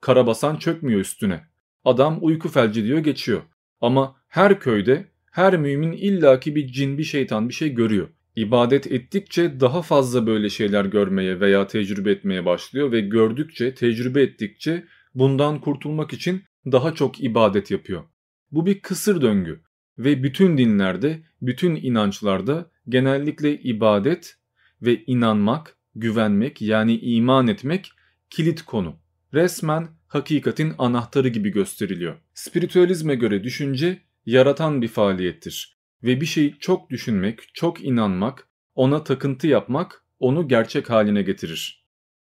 karabasan 0.00 0.56
çökmüyor 0.56 1.00
üstüne. 1.00 1.40
Adam 1.84 2.18
uyku 2.20 2.48
felci 2.48 2.84
diyor 2.84 2.98
geçiyor. 2.98 3.42
Ama 3.80 4.16
her 4.28 4.60
köyde 4.60 5.06
her 5.30 5.56
mümin 5.56 5.92
illaki 5.92 6.56
bir 6.56 6.66
cin 6.66 6.98
bir 6.98 7.04
şeytan 7.04 7.48
bir 7.48 7.54
şey 7.54 7.74
görüyor. 7.74 8.08
İbadet 8.36 8.92
ettikçe 8.92 9.60
daha 9.60 9.82
fazla 9.82 10.26
böyle 10.26 10.50
şeyler 10.50 10.84
görmeye 10.84 11.40
veya 11.40 11.66
tecrübe 11.66 12.10
etmeye 12.10 12.44
başlıyor 12.44 12.92
ve 12.92 13.00
gördükçe, 13.00 13.74
tecrübe 13.74 14.22
ettikçe 14.22 14.84
bundan 15.16 15.60
kurtulmak 15.60 16.12
için 16.12 16.44
daha 16.72 16.94
çok 16.94 17.20
ibadet 17.20 17.70
yapıyor. 17.70 18.04
Bu 18.52 18.66
bir 18.66 18.80
kısır 18.80 19.22
döngü 19.22 19.62
ve 19.98 20.22
bütün 20.22 20.58
dinlerde, 20.58 21.22
bütün 21.42 21.74
inançlarda 21.74 22.70
genellikle 22.88 23.60
ibadet 23.60 24.36
ve 24.82 25.04
inanmak, 25.06 25.76
güvenmek 25.94 26.62
yani 26.62 26.98
iman 26.98 27.46
etmek 27.46 27.92
kilit 28.30 28.62
konu. 28.62 28.96
Resmen 29.34 29.88
hakikatin 30.08 30.72
anahtarı 30.78 31.28
gibi 31.28 31.50
gösteriliyor. 31.50 32.16
Spiritüalizme 32.34 33.14
göre 33.14 33.44
düşünce 33.44 33.98
yaratan 34.26 34.82
bir 34.82 34.88
faaliyettir 34.88 35.78
ve 36.02 36.20
bir 36.20 36.26
şeyi 36.26 36.56
çok 36.60 36.90
düşünmek, 36.90 37.40
çok 37.54 37.84
inanmak, 37.84 38.48
ona 38.74 39.04
takıntı 39.04 39.46
yapmak 39.46 40.04
onu 40.18 40.48
gerçek 40.48 40.90
haline 40.90 41.22
getirir. 41.22 41.85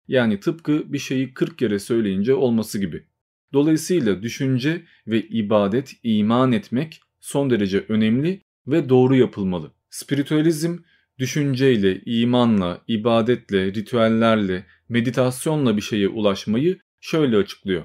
Yani 0.07 0.39
tıpkı 0.39 0.93
bir 0.93 0.99
şeyi 0.99 1.33
40 1.33 1.57
kere 1.57 1.79
söyleyince 1.79 2.33
olması 2.33 2.79
gibi. 2.79 3.05
Dolayısıyla 3.53 4.21
düşünce 4.21 4.85
ve 5.07 5.21
ibadet, 5.21 5.93
iman 6.03 6.51
etmek 6.51 7.01
son 7.19 7.49
derece 7.49 7.85
önemli 7.89 8.41
ve 8.67 8.89
doğru 8.89 9.15
yapılmalı. 9.15 9.71
Spiritüalizm 9.89 10.77
düşünceyle, 11.19 12.01
imanla, 12.05 12.81
ibadetle, 12.87 13.65
ritüellerle, 13.73 14.65
meditasyonla 14.89 15.77
bir 15.77 15.81
şeye 15.81 16.07
ulaşmayı 16.07 16.79
şöyle 16.99 17.37
açıklıyor. 17.37 17.83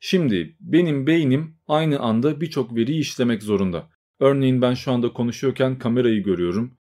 Şimdi 0.00 0.56
benim 0.60 1.06
beynim 1.06 1.56
aynı 1.66 1.98
anda 1.98 2.40
birçok 2.40 2.76
veriyi 2.76 3.00
işlemek 3.00 3.42
zorunda. 3.42 3.90
Örneğin 4.20 4.62
ben 4.62 4.74
şu 4.74 4.92
anda 4.92 5.12
konuşuyorken 5.12 5.78
kamerayı 5.78 6.22
görüyorum. 6.22 6.78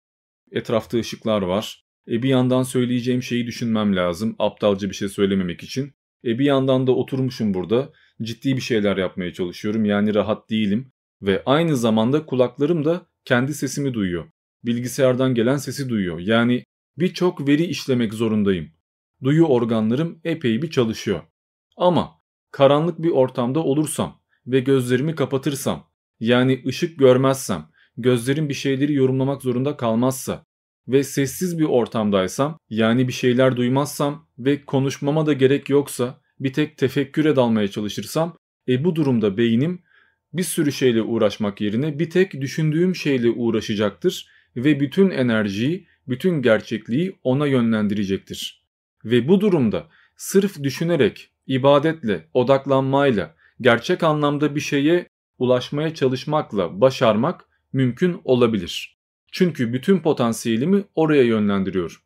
Etrafta 0.53 0.99
ışıklar 0.99 1.43
var. 1.43 1.85
E 2.09 2.23
bir 2.23 2.29
yandan 2.29 2.63
söyleyeceğim 2.63 3.23
şeyi 3.23 3.47
düşünmem 3.47 3.97
lazım 3.97 4.37
aptalca 4.39 4.91
bir 4.91 4.95
şey 4.95 5.09
söylememek 5.09 5.63
için. 5.63 5.93
E 6.25 6.39
bir 6.39 6.45
yandan 6.45 6.87
da 6.87 6.93
oturmuşum 6.93 7.55
burada. 7.55 7.93
Ciddi 8.23 8.57
bir 8.57 8.63
şeyler 8.63 8.97
yapmaya 8.97 9.33
çalışıyorum 9.33 9.85
yani 9.85 10.15
rahat 10.15 10.51
değilim. 10.51 10.93
Ve 11.23 11.43
aynı 11.47 11.77
zamanda 11.77 12.27
kulaklarım 12.27 12.85
da 12.85 13.07
kendi 13.25 13.55
sesimi 13.55 13.95
duyuyor. 13.95 14.25
Bilgisayardan 14.65 15.35
gelen 15.35 15.57
sesi 15.57 15.89
duyuyor. 15.89 16.19
Yani 16.19 16.65
birçok 16.99 17.49
veri 17.49 17.65
işlemek 17.65 18.15
zorundayım. 18.15 18.71
Duyu 19.23 19.45
organlarım 19.45 20.21
epey 20.25 20.63
bir 20.63 20.71
çalışıyor. 20.71 21.21
Ama 21.77 22.11
karanlık 22.51 23.03
bir 23.03 23.11
ortamda 23.11 23.65
olursam 23.65 24.21
ve 24.47 24.61
gözlerimi 24.61 25.15
kapatırsam 25.15 25.91
yani 26.21 26.63
ışık 26.67 26.99
görmezsem, 26.99 27.69
gözlerim 27.97 28.49
bir 28.49 28.55
şeyleri 28.55 28.95
yorumlamak 28.95 29.43
zorunda 29.43 29.77
kalmazsa 29.77 30.47
ve 30.89 31.05
sessiz 31.05 31.59
bir 31.59 31.65
ortamdaysam 31.65 32.59
yani 32.71 33.09
bir 33.09 33.13
şeyler 33.13 33.57
duymazsam 33.57 34.27
ve 34.39 34.65
konuşmama 34.65 35.27
da 35.27 35.33
gerek 35.33 35.71
yoksa 35.71 36.21
bir 36.41 36.53
tek 36.53 36.77
tefekküre 36.77 37.37
dalmaya 37.37 37.69
çalışırsam 37.69 38.37
e 38.69 38.85
bu 38.85 38.97
durumda 38.97 39.37
beynim 39.37 39.83
bir 40.33 40.43
sürü 40.43 40.73
şeyle 40.73 41.03
uğraşmak 41.03 41.61
yerine 41.61 41.99
bir 41.99 42.11
tek 42.11 42.41
düşündüğüm 42.41 42.95
şeyle 42.95 43.31
uğraşacaktır 43.31 44.29
ve 44.57 44.81
bütün 44.81 45.11
enerjiyi, 45.11 45.87
bütün 46.09 46.43
gerçekliği 46.43 47.19
ona 47.23 47.47
yönlendirecektir. 47.47 48.65
Ve 49.05 49.29
bu 49.29 49.41
durumda 49.41 49.87
sırf 50.17 50.63
düşünerek, 50.63 51.31
ibadetle, 51.47 52.29
odaklanmayla, 52.35 53.35
gerçek 53.61 54.03
anlamda 54.03 54.55
bir 54.55 54.61
şeye 54.61 55.09
ulaşmaya 55.39 55.95
çalışmakla 55.95 56.81
başarmak 56.81 57.49
mümkün 57.73 58.21
olabilir. 58.25 59.00
Çünkü 59.33 59.73
bütün 59.73 59.99
potansiyelimi 59.99 60.85
oraya 60.95 61.23
yönlendiriyor. 61.23 62.03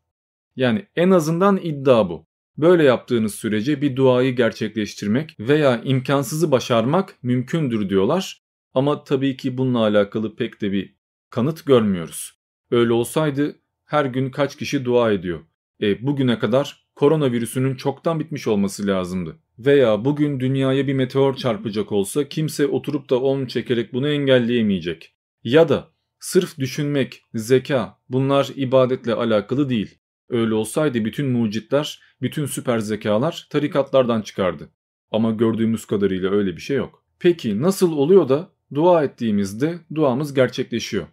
Yani 0.57 0.87
en 0.97 1.11
azından 1.11 1.57
iddia 1.63 2.09
bu. 2.09 2.27
Böyle 2.59 2.85
yaptığınız 2.85 3.35
sürece 3.35 3.83
bir 3.83 3.97
duayı 3.97 4.37
gerçekleştirmek 4.37 5.37
veya 5.41 5.83
imkansızı 5.85 6.51
başarmak 6.51 7.19
mümkündür 7.23 7.89
diyorlar. 7.89 8.43
Ama 8.75 9.05
tabii 9.05 9.37
ki 9.37 9.59
bununla 9.59 9.79
alakalı 9.79 10.37
pek 10.37 10.61
de 10.61 10.73
bir 10.73 10.95
kanıt 11.31 11.67
görmüyoruz. 11.67 12.33
Öyle 12.71 12.93
olsaydı 12.93 13.57
her 13.85 14.05
gün 14.05 14.31
kaç 14.31 14.57
kişi 14.57 14.85
dua 14.85 15.13
ediyor? 15.13 15.41
E, 15.83 16.07
bugüne 16.07 16.39
kadar 16.39 16.87
koronavirüsünün 16.95 17.75
çoktan 17.75 18.21
bitmiş 18.21 18.47
olması 18.47 18.87
lazımdı. 18.87 19.39
Veya 19.59 20.05
bugün 20.05 20.41
dünyaya 20.41 20.87
bir 20.87 20.95
meteor 20.95 21.35
çarpacak 21.35 21.93
olsa 21.93 22.29
kimse 22.29 22.67
oturup 22.67 23.11
da 23.11 23.21
onu 23.21 23.49
çekerek 23.49 23.93
bunu 23.93 24.09
engelleyemeyecek. 24.09 25.15
Ya 25.45 25.69
da 25.69 25.94
sırf 26.25 26.59
düşünmek, 26.59 27.23
zeka 27.35 27.99
bunlar 28.09 28.51
ibadetle 28.57 29.15
alakalı 29.15 29.69
değil. 29.69 29.99
Öyle 30.29 30.55
olsaydı 30.55 31.05
bütün 31.05 31.27
mucitler, 31.27 32.03
bütün 32.23 32.47
süper 32.47 32.79
zekalar 32.79 33.47
tarikatlardan 33.51 34.23
çıkardı. 34.23 34.71
Ama 35.11 35.31
gördüğümüz 35.31 35.85
kadarıyla 35.85 36.31
öyle 36.31 36.57
bir 36.57 36.61
şey 36.61 36.77
yok. 36.77 37.05
Peki 37.19 37.63
nasıl 37.63 37.93
oluyor 37.93 38.29
da 38.29 38.51
dua 38.75 39.05
ettiğimizde 39.05 39.79
duamız 39.95 40.35
gerçekleşiyor? 40.35 41.07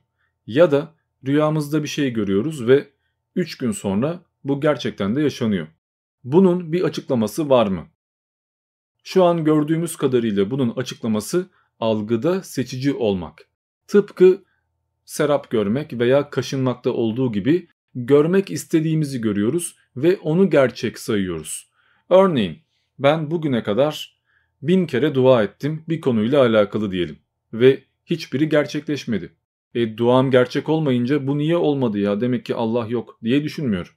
Ya 0.48 0.72
da 0.72 0.96
rüyamızda 1.26 1.84
bir 1.84 1.88
şey 1.88 2.10
görüyoruz 2.12 2.68
ve 2.68 2.90
3 3.36 3.58
gün 3.58 3.72
sonra 3.72 4.26
bu 4.44 4.62
gerçekten 4.62 5.16
de 5.16 5.22
yaşanıyor. 5.22 5.68
Bunun 6.24 6.74
bir 6.74 6.82
açıklaması 6.82 7.50
var 7.50 7.68
mı? 7.68 7.88
Şu 9.04 9.24
an 9.24 9.44
gördüğümüz 9.44 9.96
kadarıyla 9.96 10.52
bunun 10.52 10.70
açıklaması 10.70 11.50
algıda 11.80 12.44
seçici 12.44 12.94
olmak. 12.94 13.50
Tıpkı 13.88 14.44
serap 15.12 15.50
görmek 15.50 16.00
veya 16.00 16.30
kaşınmakta 16.30 16.92
olduğu 16.92 17.32
gibi 17.32 17.68
görmek 17.96 18.52
istediğimizi 18.52 19.22
görüyoruz 19.22 19.76
ve 19.96 20.18
onu 20.18 20.50
gerçek 20.50 21.00
sayıyoruz. 21.00 21.72
Örneğin 22.10 22.58
ben 23.00 23.32
bugüne 23.32 23.64
kadar 23.64 24.22
bin 24.62 24.86
kere 24.86 25.16
dua 25.16 25.44
ettim 25.44 25.84
bir 25.90 26.02
konuyla 26.02 26.42
alakalı 26.42 26.92
diyelim 26.92 27.20
ve 27.54 27.84
hiçbiri 28.06 28.50
gerçekleşmedi. 28.50 29.34
E 29.76 29.98
duam 29.98 30.32
gerçek 30.32 30.70
olmayınca 30.70 31.28
bu 31.28 31.38
niye 31.38 31.58
olmadı 31.58 32.00
ya 32.00 32.22
demek 32.22 32.46
ki 32.46 32.56
Allah 32.56 32.88
yok 32.88 33.20
diye 33.24 33.44
düşünmüyorum. 33.44 33.94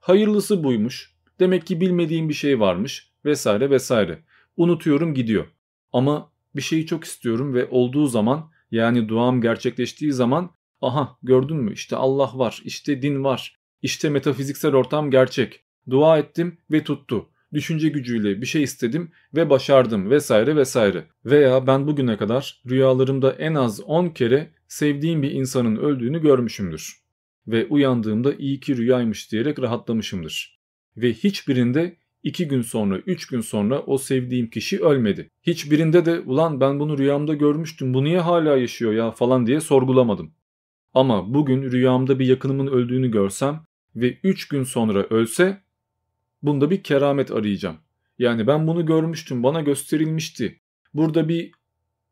Hayırlısı 0.00 0.64
buymuş 0.64 1.14
demek 1.40 1.66
ki 1.66 1.80
bilmediğim 1.80 2.28
bir 2.28 2.34
şey 2.34 2.60
varmış 2.60 3.10
vesaire 3.24 3.70
vesaire. 3.70 4.18
Unutuyorum 4.56 5.14
gidiyor. 5.14 5.46
Ama 5.92 6.32
bir 6.56 6.62
şeyi 6.62 6.86
çok 6.86 7.04
istiyorum 7.04 7.54
ve 7.54 7.68
olduğu 7.70 8.06
zaman 8.06 8.50
yani 8.70 9.08
duam 9.08 9.40
gerçekleştiği 9.40 10.12
zaman 10.12 10.57
aha 10.80 11.18
gördün 11.22 11.56
mü 11.56 11.72
işte 11.72 11.96
Allah 11.96 12.30
var 12.34 12.62
işte 12.64 13.02
din 13.02 13.24
var 13.24 13.58
işte 13.82 14.10
metafiziksel 14.10 14.74
ortam 14.74 15.10
gerçek. 15.10 15.60
Dua 15.90 16.18
ettim 16.18 16.58
ve 16.70 16.84
tuttu. 16.84 17.28
Düşünce 17.52 17.88
gücüyle 17.88 18.40
bir 18.40 18.46
şey 18.46 18.62
istedim 18.62 19.10
ve 19.36 19.50
başardım 19.50 20.10
vesaire 20.10 20.56
vesaire. 20.56 21.04
Veya 21.24 21.66
ben 21.66 21.86
bugüne 21.86 22.16
kadar 22.16 22.62
rüyalarımda 22.70 23.32
en 23.32 23.54
az 23.54 23.80
10 23.80 24.08
kere 24.08 24.50
sevdiğim 24.68 25.22
bir 25.22 25.30
insanın 25.30 25.76
öldüğünü 25.76 26.22
görmüşümdür. 26.22 27.02
Ve 27.46 27.66
uyandığımda 27.66 28.34
iyi 28.34 28.60
ki 28.60 28.76
rüyaymış 28.76 29.32
diyerek 29.32 29.58
rahatlamışımdır. 29.58 30.58
Ve 30.96 31.12
hiçbirinde 31.12 31.96
2 32.22 32.48
gün 32.48 32.62
sonra 32.62 32.98
3 32.98 33.26
gün 33.26 33.40
sonra 33.40 33.82
o 33.82 33.98
sevdiğim 33.98 34.50
kişi 34.50 34.80
ölmedi. 34.80 35.30
Hiçbirinde 35.42 36.06
de 36.06 36.20
ulan 36.20 36.60
ben 36.60 36.80
bunu 36.80 36.98
rüyamda 36.98 37.34
görmüştüm 37.34 37.94
bu 37.94 38.04
niye 38.04 38.20
hala 38.20 38.56
yaşıyor 38.56 38.92
ya 38.92 39.10
falan 39.10 39.46
diye 39.46 39.60
sorgulamadım. 39.60 40.32
Ama 40.94 41.34
bugün 41.34 41.62
rüyamda 41.72 42.18
bir 42.18 42.26
yakınımın 42.26 42.66
öldüğünü 42.66 43.10
görsem 43.10 43.64
ve 43.96 44.18
3 44.22 44.48
gün 44.48 44.64
sonra 44.64 45.02
ölse 45.02 45.62
bunda 46.42 46.70
bir 46.70 46.82
keramet 46.82 47.30
arayacağım. 47.30 47.76
Yani 48.18 48.46
ben 48.46 48.66
bunu 48.66 48.86
görmüştüm 48.86 49.42
bana 49.42 49.60
gösterilmişti. 49.60 50.60
Burada 50.94 51.28
bir 51.28 51.52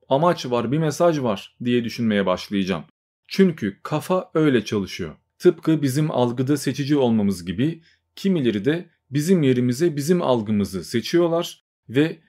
amaç 0.08 0.46
var 0.46 0.72
bir 0.72 0.78
mesaj 0.78 1.20
var 1.20 1.56
diye 1.64 1.84
düşünmeye 1.84 2.26
başlayacağım. 2.26 2.84
Çünkü 3.28 3.80
kafa 3.82 4.30
öyle 4.34 4.64
çalışıyor. 4.64 5.14
Tıpkı 5.38 5.82
bizim 5.82 6.10
algıda 6.10 6.56
seçici 6.56 6.96
olmamız 6.96 7.44
gibi 7.44 7.82
kimileri 8.16 8.64
de 8.64 8.90
bizim 9.10 9.42
yerimize 9.42 9.96
bizim 9.96 10.22
algımızı 10.22 10.84
seçiyorlar 10.84 11.64
ve 11.88 12.20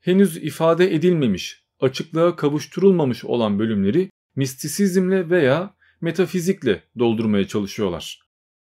henüz 0.00 0.36
ifade 0.36 0.94
edilmemiş, 0.94 1.64
açıklığa 1.80 2.36
kavuşturulmamış 2.36 3.24
olan 3.24 3.58
bölümleri 3.58 4.10
mistisizmle 4.36 5.30
veya 5.30 5.75
metafizikle 6.00 6.82
doldurmaya 6.98 7.46
çalışıyorlar. 7.46 8.20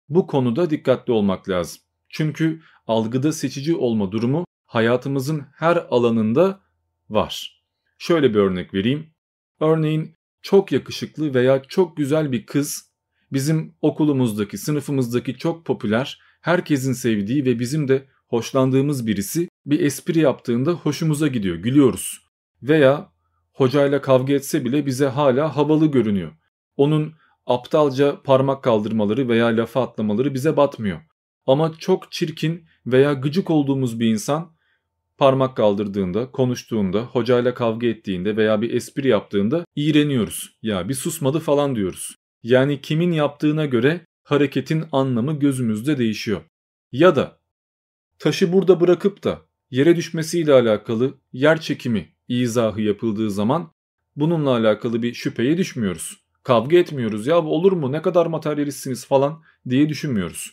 Bu 0.10 0.28
konuda 0.28 0.70
dikkatli 0.70 1.14
olmak 1.14 1.50
lazım. 1.50 1.82
Çünkü 2.10 2.62
algıda 2.88 3.32
seçici 3.32 3.76
olma 3.76 4.12
durumu 4.12 4.46
hayatımızın 4.66 5.46
her 5.54 5.78
alanında 5.90 6.62
var. 7.10 7.64
Şöyle 7.98 8.34
bir 8.34 8.40
örnek 8.40 8.74
vereyim. 8.74 9.14
Örneğin 9.60 10.16
çok 10.42 10.72
yakışıklı 10.72 11.34
veya 11.34 11.64
çok 11.64 11.98
güzel 11.98 12.32
bir 12.32 12.46
kız 12.46 12.92
bizim 13.34 13.76
okulumuzdaki, 13.82 14.58
sınıfımızdaki 14.58 15.38
çok 15.38 15.66
popüler, 15.66 16.20
herkesin 16.42 16.94
sevdiği 16.94 17.46
ve 17.46 17.60
bizim 17.60 17.88
de 17.88 18.08
hoşlandığımız 18.28 19.08
birisi 19.08 19.48
bir 19.66 19.80
espri 19.80 20.20
yaptığında 20.20 20.72
hoşumuza 20.72 21.28
gidiyor, 21.28 21.56
gülüyoruz. 21.56 22.26
Veya 22.64 23.12
hocayla 23.54 24.02
kavga 24.02 24.34
etse 24.34 24.66
bile 24.66 24.86
bize 24.86 25.06
hala 25.06 25.56
havalı 25.56 25.92
görünüyor. 25.92 26.32
Onun 26.78 27.14
aptalca 27.46 28.22
parmak 28.22 28.64
kaldırmaları 28.64 29.30
veya 29.30 29.48
lafa 29.48 29.82
atlamaları 29.84 30.34
bize 30.34 30.58
batmıyor. 30.58 31.02
Ama 31.46 31.74
çok 31.80 32.12
çirkin 32.12 32.66
veya 32.86 33.14
gıcık 33.14 33.50
olduğumuz 33.50 34.00
bir 34.00 34.12
insan 34.12 34.52
parmak 35.18 35.58
kaldırdığında, 35.58 36.32
konuştuğunda, 36.32 37.02
hocayla 37.02 37.54
kavga 37.54 37.88
ettiğinde 37.88 38.38
veya 38.38 38.62
bir 38.62 38.74
espri 38.74 39.08
yaptığında 39.08 39.66
iğreniyoruz. 39.76 40.58
Ya 40.62 40.90
bir 40.90 40.94
susmadı 40.94 41.40
falan 41.40 41.76
diyoruz. 41.76 42.16
Yani 42.44 42.82
kimin 42.82 43.12
yaptığına 43.12 43.66
göre 43.66 44.06
hareketin 44.24 44.86
anlamı 44.92 45.40
gözümüzde 45.40 45.98
değişiyor. 45.98 46.42
Ya 46.92 47.16
da 47.16 47.40
taşı 48.20 48.54
burada 48.54 48.80
bırakıp 48.80 49.24
da 49.24 49.42
yere 49.72 49.96
düşmesiyle 49.96 50.54
alakalı 50.54 51.14
yer 51.34 51.62
çekimi 51.62 52.10
izahı 52.28 52.82
yapıldığı 52.82 53.32
zaman 53.32 53.72
bununla 54.16 54.50
alakalı 54.50 55.04
bir 55.04 55.14
şüpheye 55.14 55.58
düşmüyoruz. 55.58 56.21
Kavga 56.44 56.78
etmiyoruz 56.78 57.28
ya 57.28 57.40
olur 57.46 57.72
mu 57.72 57.92
ne 57.92 58.02
kadar 58.02 58.26
materyalistsiniz 58.26 59.06
falan 59.06 59.44
diye 59.70 59.90
düşünmüyoruz. 59.90 60.52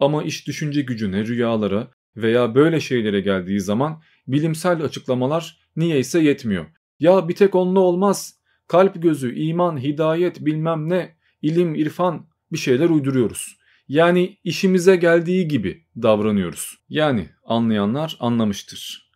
Ama 0.00 0.22
iş 0.22 0.46
düşünce 0.46 0.82
gücüne, 0.82 1.26
rüyalara 1.26 1.90
veya 2.16 2.54
böyle 2.54 2.80
şeylere 2.80 3.20
geldiği 3.20 3.60
zaman 3.60 4.02
bilimsel 4.28 4.82
açıklamalar 4.82 5.58
niyeyse 5.76 6.20
yetmiyor. 6.20 6.66
Ya 7.00 7.28
bir 7.28 7.34
tek 7.34 7.54
onunla 7.54 7.80
olmaz. 7.80 8.36
Kalp 8.66 9.02
gözü, 9.02 9.34
iman, 9.34 9.82
hidayet 9.82 10.46
bilmem 10.46 10.88
ne, 10.88 11.16
ilim, 11.42 11.74
irfan 11.74 12.26
bir 12.52 12.58
şeyler 12.58 12.90
uyduruyoruz. 12.90 13.56
Yani 13.88 14.38
işimize 14.44 14.96
geldiği 14.96 15.48
gibi 15.48 15.84
davranıyoruz. 15.96 16.78
Yani 16.88 17.28
anlayanlar 17.44 18.16
anlamıştır. 18.20 19.10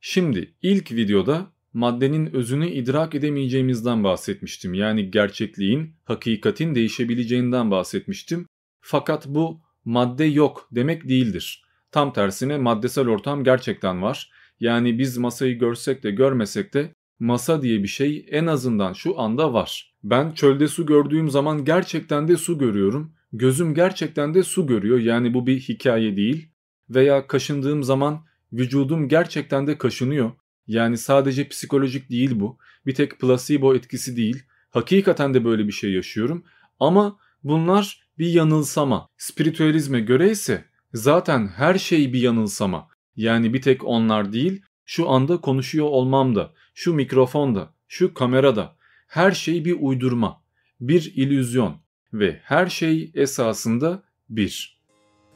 Şimdi 0.00 0.54
ilk 0.62 0.92
videoda 0.92 1.52
maddenin 1.76 2.34
özünü 2.34 2.68
idrak 2.68 3.14
edemeyeceğimizden 3.14 4.04
bahsetmiştim. 4.04 4.74
Yani 4.74 5.10
gerçekliğin, 5.10 5.94
hakikatin 6.04 6.74
değişebileceğinden 6.74 7.70
bahsetmiştim. 7.70 8.46
Fakat 8.80 9.26
bu 9.26 9.60
madde 9.84 10.24
yok 10.24 10.68
demek 10.72 11.08
değildir. 11.08 11.64
Tam 11.90 12.12
tersine 12.12 12.58
maddesel 12.58 13.08
ortam 13.08 13.44
gerçekten 13.44 14.02
var. 14.02 14.30
Yani 14.60 14.98
biz 14.98 15.18
masayı 15.18 15.58
görsek 15.58 16.02
de 16.02 16.10
görmesek 16.10 16.74
de 16.74 16.92
masa 17.18 17.62
diye 17.62 17.82
bir 17.82 17.88
şey 17.88 18.26
en 18.30 18.46
azından 18.46 18.92
şu 18.92 19.20
anda 19.20 19.52
var. 19.52 19.94
Ben 20.04 20.32
çölde 20.32 20.68
su 20.68 20.86
gördüğüm 20.86 21.30
zaman 21.30 21.64
gerçekten 21.64 22.28
de 22.28 22.36
su 22.36 22.58
görüyorum. 22.58 23.12
Gözüm 23.32 23.74
gerçekten 23.74 24.34
de 24.34 24.42
su 24.42 24.66
görüyor. 24.66 24.98
Yani 24.98 25.34
bu 25.34 25.46
bir 25.46 25.60
hikaye 25.60 26.16
değil. 26.16 26.48
Veya 26.90 27.26
kaşındığım 27.26 27.82
zaman 27.82 28.24
vücudum 28.52 29.08
gerçekten 29.08 29.66
de 29.66 29.78
kaşınıyor. 29.78 30.32
Yani 30.66 30.98
sadece 30.98 31.48
psikolojik 31.48 32.10
değil 32.10 32.40
bu. 32.40 32.58
Bir 32.86 32.94
tek 32.94 33.20
placebo 33.20 33.74
etkisi 33.74 34.16
değil. 34.16 34.42
Hakikaten 34.70 35.34
de 35.34 35.44
böyle 35.44 35.66
bir 35.66 35.72
şey 35.72 35.92
yaşıyorum. 35.92 36.44
Ama 36.80 37.18
bunlar 37.44 38.00
bir 38.18 38.26
yanılsama. 38.26 39.08
Spiritüalizme 39.16 40.00
göre 40.00 40.30
ise 40.30 40.64
zaten 40.94 41.48
her 41.48 41.78
şey 41.78 42.12
bir 42.12 42.20
yanılsama. 42.20 42.88
Yani 43.16 43.54
bir 43.54 43.62
tek 43.62 43.84
onlar 43.84 44.32
değil, 44.32 44.62
şu 44.84 45.10
anda 45.10 45.40
konuşuyor 45.40 45.86
olmam 45.86 46.36
da, 46.36 46.52
şu 46.74 46.94
mikrofonda, 46.94 47.74
şu 47.88 48.14
kamerada 48.14 48.76
her 49.08 49.32
şey 49.32 49.64
bir 49.64 49.76
uydurma, 49.80 50.42
bir 50.80 51.12
illüzyon 51.14 51.76
ve 52.12 52.40
her 52.42 52.66
şey 52.66 53.10
esasında 53.14 54.02
bir. 54.28 54.75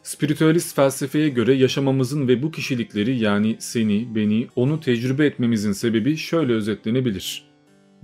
Spiritüalist 0.03 0.77
felsefeye 0.77 1.29
göre 1.29 1.55
yaşamamızın 1.55 2.29
ve 2.29 2.43
bu 2.43 2.51
kişilikleri 2.51 3.19
yani 3.19 3.57
seni, 3.59 4.15
beni, 4.15 4.47
onu 4.57 4.81
tecrübe 4.81 5.27
etmemizin 5.27 5.73
sebebi 5.73 6.17
şöyle 6.17 6.53
özetlenebilir. 6.53 7.45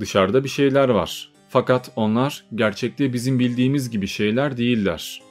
Dışarıda 0.00 0.44
bir 0.44 0.48
şeyler 0.48 0.88
var. 0.88 1.32
Fakat 1.48 1.92
onlar 1.96 2.44
gerçekte 2.54 3.12
bizim 3.12 3.38
bildiğimiz 3.38 3.90
gibi 3.90 4.06
şeyler 4.06 4.56
değiller. 4.56 5.22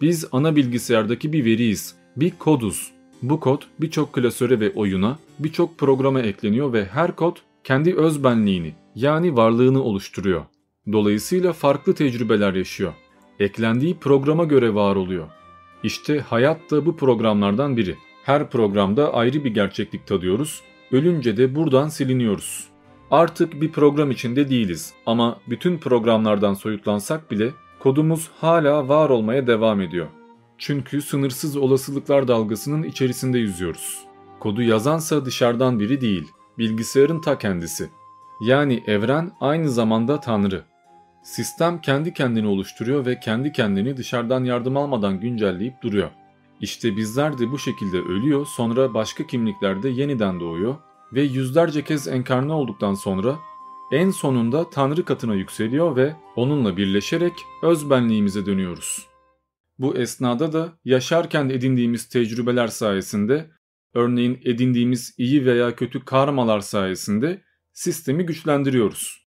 Biz 0.00 0.28
ana 0.32 0.56
bilgisayardaki 0.56 1.32
bir 1.32 1.44
veriyiz, 1.44 1.94
bir 2.16 2.30
koduz. 2.30 2.90
Bu 3.22 3.40
kod 3.40 3.62
birçok 3.80 4.12
klasöre 4.12 4.60
ve 4.60 4.72
oyuna, 4.72 5.18
birçok 5.38 5.78
programa 5.78 6.20
ekleniyor 6.20 6.72
ve 6.72 6.84
her 6.84 7.16
kod 7.16 7.36
kendi 7.64 7.94
özbenliğini 7.94 8.74
yani 8.94 9.36
varlığını 9.36 9.82
oluşturuyor. 9.82 10.44
Dolayısıyla 10.92 11.52
farklı 11.52 11.94
tecrübeler 11.94 12.54
yaşıyor. 12.54 12.92
Eklendiği 13.40 13.98
programa 13.98 14.44
göre 14.44 14.74
var 14.74 14.96
oluyor. 14.96 15.39
İşte 15.82 16.20
hayat 16.20 16.70
da 16.70 16.86
bu 16.86 16.96
programlardan 16.96 17.76
biri. 17.76 17.96
Her 18.24 18.50
programda 18.50 19.14
ayrı 19.14 19.44
bir 19.44 19.54
gerçeklik 19.54 20.06
tadıyoruz, 20.06 20.62
ölünce 20.92 21.36
de 21.36 21.54
buradan 21.54 21.88
siliniyoruz. 21.88 22.68
Artık 23.10 23.60
bir 23.60 23.72
program 23.72 24.10
içinde 24.10 24.50
değiliz 24.50 24.94
ama 25.06 25.40
bütün 25.48 25.78
programlardan 25.78 26.54
soyutlansak 26.54 27.30
bile 27.30 27.50
kodumuz 27.78 28.30
hala 28.40 28.88
var 28.88 29.10
olmaya 29.10 29.46
devam 29.46 29.80
ediyor. 29.80 30.06
Çünkü 30.58 31.02
sınırsız 31.02 31.56
olasılıklar 31.56 32.28
dalgasının 32.28 32.82
içerisinde 32.82 33.38
yüzüyoruz. 33.38 33.98
Kodu 34.40 34.62
yazansa 34.62 35.24
dışarıdan 35.24 35.80
biri 35.80 36.00
değil, 36.00 36.28
bilgisayarın 36.58 37.20
ta 37.20 37.38
kendisi. 37.38 37.88
Yani 38.40 38.84
evren 38.86 39.32
aynı 39.40 39.70
zamanda 39.70 40.20
Tanrı. 40.20 40.64
Sistem 41.22 41.80
kendi 41.80 42.12
kendini 42.12 42.46
oluşturuyor 42.46 43.06
ve 43.06 43.20
kendi 43.20 43.52
kendini 43.52 43.96
dışarıdan 43.96 44.44
yardım 44.44 44.76
almadan 44.76 45.20
güncelleyip 45.20 45.82
duruyor. 45.82 46.10
İşte 46.60 46.96
bizler 46.96 47.38
de 47.38 47.50
bu 47.50 47.58
şekilde 47.58 47.98
ölüyor, 47.98 48.46
sonra 48.46 48.94
başka 48.94 49.26
kimliklerde 49.26 49.88
yeniden 49.88 50.40
doğuyor 50.40 50.76
ve 51.12 51.22
yüzlerce 51.22 51.84
kez 51.84 52.08
enkarne 52.08 52.52
olduktan 52.52 52.94
sonra 52.94 53.38
en 53.92 54.10
sonunda 54.10 54.70
Tanrı 54.70 55.04
katına 55.04 55.34
yükseliyor 55.34 55.96
ve 55.96 56.16
onunla 56.36 56.76
birleşerek 56.76 57.32
özbenliğimize 57.62 58.46
dönüyoruz. 58.46 59.06
Bu 59.78 59.96
esnada 59.96 60.52
da 60.52 60.78
yaşarken 60.84 61.48
edindiğimiz 61.48 62.08
tecrübeler 62.08 62.68
sayesinde, 62.68 63.50
örneğin 63.94 64.40
edindiğimiz 64.44 65.14
iyi 65.18 65.46
veya 65.46 65.76
kötü 65.76 66.04
karmalar 66.04 66.60
sayesinde 66.60 67.42
sistemi 67.72 68.26
güçlendiriyoruz. 68.26 69.19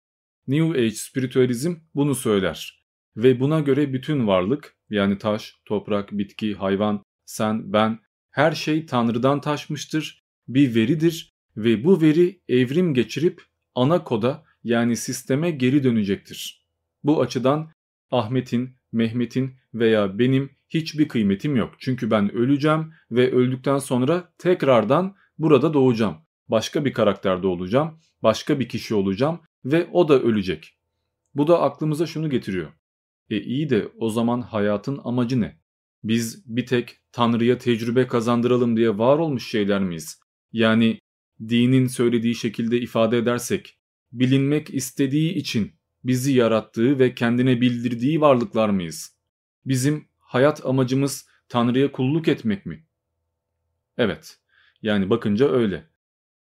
New 0.48 0.78
Age 0.80 0.94
spiritüalizm 0.94 1.74
bunu 1.94 2.14
söyler 2.14 2.84
ve 3.16 3.40
buna 3.40 3.60
göre 3.60 3.92
bütün 3.92 4.26
varlık 4.26 4.76
yani 4.90 5.18
taş, 5.18 5.56
toprak, 5.64 6.12
bitki, 6.12 6.54
hayvan, 6.54 7.02
sen, 7.24 7.72
ben 7.72 7.98
her 8.30 8.52
şey 8.52 8.86
Tanrı'dan 8.86 9.40
taşmıştır, 9.40 10.24
bir 10.48 10.74
veridir 10.74 11.32
ve 11.56 11.84
bu 11.84 12.00
veri 12.00 12.40
evrim 12.48 12.94
geçirip 12.94 13.42
ana 13.74 14.04
koda 14.04 14.44
yani 14.64 14.96
sisteme 14.96 15.50
geri 15.50 15.84
dönecektir. 15.84 16.66
Bu 17.04 17.20
açıdan 17.20 17.70
Ahmet'in, 18.10 18.76
Mehmet'in 18.92 19.54
veya 19.74 20.18
benim 20.18 20.50
hiçbir 20.68 21.08
kıymetim 21.08 21.56
yok. 21.56 21.74
Çünkü 21.78 22.10
ben 22.10 22.32
öleceğim 22.32 22.92
ve 23.10 23.32
öldükten 23.32 23.78
sonra 23.78 24.32
tekrardan 24.38 25.16
burada 25.38 25.74
doğacağım. 25.74 26.16
Başka 26.48 26.84
bir 26.84 26.92
karakterde 26.92 27.46
olacağım, 27.46 28.00
başka 28.22 28.60
bir 28.60 28.68
kişi 28.68 28.94
olacağım 28.94 29.40
ve 29.64 29.88
o 29.92 30.08
da 30.08 30.20
ölecek. 30.20 30.76
Bu 31.34 31.46
da 31.46 31.60
aklımıza 31.60 32.06
şunu 32.06 32.30
getiriyor. 32.30 32.72
E 33.30 33.40
iyi 33.40 33.70
de 33.70 33.88
o 33.98 34.10
zaman 34.10 34.40
hayatın 34.40 35.00
amacı 35.04 35.40
ne? 35.40 35.60
Biz 36.04 36.56
bir 36.56 36.66
tek 36.66 36.96
Tanrı'ya 37.12 37.58
tecrübe 37.58 38.06
kazandıralım 38.06 38.76
diye 38.76 38.98
var 38.98 39.18
olmuş 39.18 39.50
şeyler 39.50 39.80
miyiz? 39.80 40.20
Yani 40.52 40.98
dinin 41.48 41.86
söylediği 41.86 42.34
şekilde 42.34 42.80
ifade 42.80 43.18
edersek, 43.18 43.78
bilinmek 44.12 44.74
istediği 44.74 45.32
için 45.34 45.72
bizi 46.04 46.32
yarattığı 46.32 46.98
ve 46.98 47.14
kendine 47.14 47.60
bildirdiği 47.60 48.20
varlıklar 48.20 48.68
mıyız? 48.68 49.16
Bizim 49.66 50.08
hayat 50.18 50.66
amacımız 50.66 51.28
Tanrı'ya 51.48 51.92
kulluk 51.92 52.28
etmek 52.28 52.66
mi? 52.66 52.86
Evet, 53.98 54.38
yani 54.82 55.10
bakınca 55.10 55.48
öyle. 55.48 55.91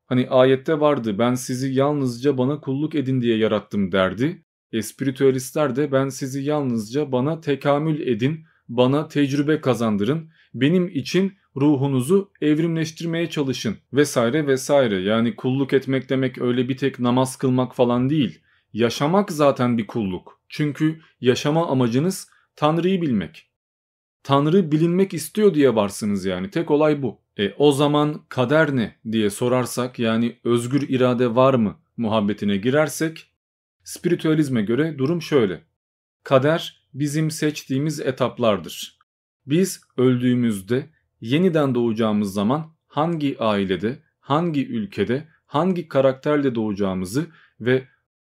Hani 0.07 0.29
ayette 0.29 0.81
vardı 0.81 1.19
ben 1.19 1.35
sizi 1.35 1.73
yalnızca 1.73 2.39
bana 2.39 2.61
kulluk 2.61 2.95
edin 2.95 3.21
diye 3.21 3.37
yarattım 3.37 3.93
derdi. 3.93 4.45
Espiritüalistler 4.73 5.77
de 5.77 5.93
ben 5.93 6.09
sizi 6.09 6.43
yalnızca 6.43 7.13
bana 7.13 7.41
tekamül 7.41 8.01
edin, 8.07 8.45
bana 8.69 9.09
tecrübe 9.09 9.61
kazandırın, 9.61 10.31
benim 10.55 10.89
için 10.89 11.33
ruhunuzu 11.57 12.31
evrimleştirmeye 12.41 13.31
çalışın 13.31 13.77
vesaire 13.93 14.47
vesaire. 14.47 15.01
Yani 15.01 15.37
kulluk 15.37 15.73
etmek 15.73 16.11
demek 16.11 16.39
öyle 16.41 16.69
bir 16.69 16.77
tek 16.77 16.99
namaz 16.99 17.37
kılmak 17.37 17.75
falan 17.75 18.11
değil. 18.11 18.41
Yaşamak 18.73 19.33
zaten 19.33 19.79
bir 19.79 19.87
kulluk. 19.87 20.41
Çünkü 20.49 21.01
yaşama 21.21 21.69
amacınız 21.69 22.29
Tanrı'yı 22.57 23.03
bilmek. 23.03 23.51
Tanrı 24.23 24.73
bilinmek 24.73 25.15
istiyor 25.15 25.55
diye 25.55 25.75
varsınız 25.75 26.25
yani. 26.25 26.51
Tek 26.51 26.71
olay 26.71 27.03
bu. 27.03 27.26
E 27.39 27.55
o 27.59 27.73
zaman 27.73 28.25
kader 28.29 28.77
ne 28.77 28.97
diye 29.13 29.31
sorarsak 29.31 29.99
yani 29.99 30.37
özgür 30.45 30.89
irade 30.89 31.35
var 31.35 31.55
mı 31.55 31.77
muhabbetine 31.97 32.57
girersek 32.57 33.31
spiritüalizme 33.85 34.63
göre 34.63 34.99
durum 34.99 35.23
şöyle. 35.23 35.63
Kader 36.23 36.83
bizim 36.95 37.31
seçtiğimiz 37.31 38.01
etaplardır. 38.01 38.99
Biz 39.47 39.81
öldüğümüzde 39.97 40.91
yeniden 41.21 41.75
doğacağımız 41.75 42.33
zaman 42.33 42.75
hangi 42.87 43.37
ailede, 43.39 43.99
hangi 44.21 44.67
ülkede, 44.67 45.29
hangi 45.47 45.89
karakterle 45.89 46.55
doğacağımızı 46.55 47.27
ve 47.61 47.89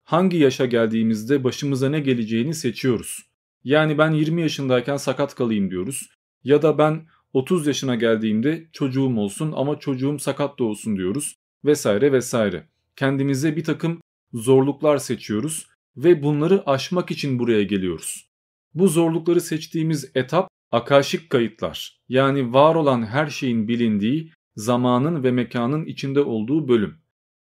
hangi 0.04 0.38
yaşa 0.38 0.66
geldiğimizde 0.66 1.44
başımıza 1.44 1.90
ne 1.90 2.00
geleceğini 2.00 2.54
seçiyoruz. 2.54 3.30
Yani 3.64 3.98
ben 3.98 4.12
20 4.12 4.42
yaşındayken 4.42 4.98
sakat 4.98 5.36
kalayım 5.36 5.72
diyoruz. 5.72 6.10
Ya 6.44 6.62
da 6.62 6.78
ben 6.78 7.08
30 7.38 7.67
yaşına 7.67 7.95
geldiğimde 7.95 8.67
çocuğum 8.73 9.17
olsun 9.17 9.54
ama 9.56 9.80
çocuğum 9.80 10.19
sakat 10.19 10.60
da 10.60 10.63
olsun 10.63 10.97
diyoruz. 10.97 11.36
Vesaire 11.65 12.12
vesaire. 12.12 12.67
Kendimize 12.95 13.56
bir 13.56 13.63
takım 13.63 14.02
zorluklar 14.34 14.97
seçiyoruz 14.97 15.67
ve 15.97 16.23
bunları 16.23 16.69
aşmak 16.69 17.12
için 17.12 17.39
buraya 17.39 17.63
geliyoruz. 17.63 18.30
Bu 18.73 18.88
zorlukları 18.88 19.41
seçtiğimiz 19.41 20.12
etap 20.15 20.50
akaşik 20.71 21.30
kayıtlar. 21.30 22.00
Yani 22.10 22.54
var 22.54 22.76
olan 22.76 23.06
her 23.06 23.28
şeyin 23.28 23.67
bilindiği 23.67 24.32
zamanın 24.56 25.23
ve 25.23 25.32
mekanın 25.32 25.86
içinde 25.86 26.21
olduğu 26.21 26.67
bölüm. 26.67 26.97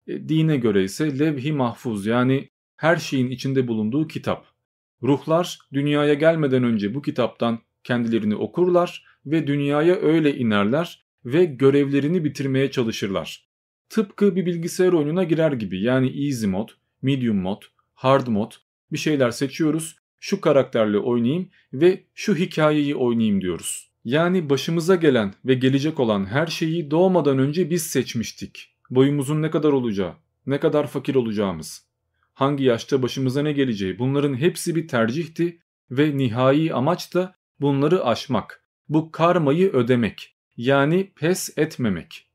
E, 0.07 0.29
dine 0.29 0.57
göre 0.57 0.83
ise 0.83 1.19
levh-i 1.19 1.51
mahfuz 1.51 2.05
yani 2.05 2.49
her 2.77 2.95
şeyin 2.95 3.29
içinde 3.29 3.67
bulunduğu 3.67 4.07
kitap. 4.07 4.45
Ruhlar 5.03 5.59
dünyaya 5.73 6.13
gelmeden 6.13 6.63
önce 6.63 6.93
bu 6.93 7.01
kitaptan 7.01 7.59
kendilerini 7.83 8.35
okurlar 8.35 9.10
ve 9.25 9.47
dünyaya 9.47 9.95
öyle 9.95 10.37
inerler 10.37 11.05
ve 11.25 11.45
görevlerini 11.45 12.23
bitirmeye 12.23 12.71
çalışırlar. 12.71 13.49
Tıpkı 13.89 14.35
bir 14.35 14.45
bilgisayar 14.45 14.93
oyununa 14.93 15.23
girer 15.23 15.51
gibi 15.51 15.81
yani 15.81 16.25
easy 16.25 16.47
mod, 16.47 16.69
medium 17.01 17.37
mod, 17.37 17.61
hard 17.93 18.27
mod 18.27 18.51
bir 18.91 18.97
şeyler 18.97 19.31
seçiyoruz. 19.31 19.95
Şu 20.19 20.41
karakterle 20.41 20.97
oynayayım 20.97 21.49
ve 21.73 22.03
şu 22.13 22.35
hikayeyi 22.35 22.95
oynayayım 22.95 23.41
diyoruz. 23.41 23.91
Yani 24.05 24.49
başımıza 24.49 24.95
gelen 24.95 25.33
ve 25.45 25.53
gelecek 25.53 25.99
olan 25.99 26.25
her 26.25 26.47
şeyi 26.47 26.91
doğmadan 26.91 27.39
önce 27.39 27.69
biz 27.69 27.83
seçmiştik. 27.83 28.75
Boyumuzun 28.89 29.41
ne 29.41 29.51
kadar 29.51 29.71
olacağı, 29.71 30.13
ne 30.45 30.59
kadar 30.59 30.87
fakir 30.87 31.15
olacağımız, 31.15 31.87
hangi 32.33 32.63
yaşta 32.63 33.01
başımıza 33.01 33.41
ne 33.41 33.51
geleceği 33.51 33.99
bunların 33.99 34.35
hepsi 34.35 34.75
bir 34.75 34.87
tercihti 34.87 35.59
ve 35.91 36.17
nihai 36.17 36.73
amaç 36.73 37.13
da 37.13 37.35
bunları 37.59 38.05
aşmak. 38.05 38.60
Bu 38.91 39.11
karmayı 39.11 39.71
ödemek. 39.71 40.35
Yani 40.57 41.11
pes 41.15 41.57
etmemek. 41.57 42.27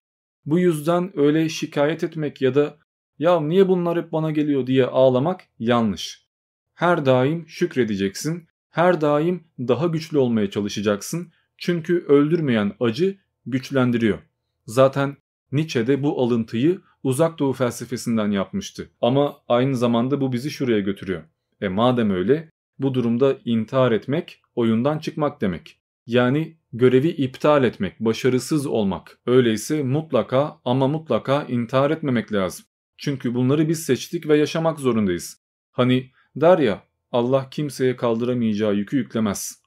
Bu 0.47 0.59
yüzden 0.59 1.19
öyle 1.19 1.49
şikayet 1.49 2.05
etmek 2.05 2.43
ya 2.43 2.55
da 2.55 2.79
ya 3.19 3.41
niye 3.41 3.69
bunlar 3.69 3.99
hep 3.99 4.13
bana 4.13 4.31
geliyor 4.31 4.67
diye 4.67 4.87
ağlamak 4.87 5.45
yanlış. 5.59 6.27
Her 6.75 7.07
daim 7.07 7.49
şükredeceksin. 7.49 8.49
Her 8.71 9.01
daim 9.01 9.45
daha 9.59 9.87
güçlü 9.87 10.19
olmaya 10.19 10.51
çalışacaksın. 10.51 11.33
Çünkü 11.59 12.05
öldürmeyen 12.09 12.73
acı 12.81 13.17
güçlendiriyor. 13.47 14.19
Zaten 14.67 15.17
Nietzsche 15.53 15.87
de 15.87 16.03
bu 16.03 16.23
alıntıyı 16.23 16.81
uzak 17.03 17.39
doğu 17.39 17.53
felsefesinden 17.53 18.31
yapmıştı. 18.31 18.91
Ama 19.01 19.37
aynı 19.49 19.77
zamanda 19.77 20.21
bu 20.21 20.33
bizi 20.33 20.51
şuraya 20.51 20.81
götürüyor. 20.81 21.23
E 21.61 21.69
madem 21.69 22.11
öyle 22.11 22.51
bu 22.79 22.95
durumda 22.95 23.37
intihar 23.45 23.93
etmek 23.93 24.43
oyundan 24.55 24.99
çıkmak 24.99 25.41
demek. 25.41 25.81
Yani 26.07 26.57
görevi 26.73 27.09
iptal 27.09 27.65
etmek, 27.65 28.01
başarısız 28.01 28.67
olmak. 28.67 29.19
Öyleyse 29.27 29.83
mutlaka 29.83 30.61
ama 30.65 30.89
mutlaka 30.89 31.43
intihar 31.45 31.91
etmemek 31.91 32.33
lazım. 32.33 32.67
Çünkü 32.99 33.35
bunları 33.35 33.69
biz 33.69 33.85
seçtik 33.85 34.29
ve 34.29 34.39
yaşamak 34.39 34.81
zorundayız. 34.81 35.43
Hani 35.71 36.11
der 36.37 36.59
ya 36.59 36.83
Allah 37.13 37.51
kimseye 37.51 37.97
kaldıramayacağı 37.97 38.75
yükü 38.75 38.97
yüklemez. 38.97 39.63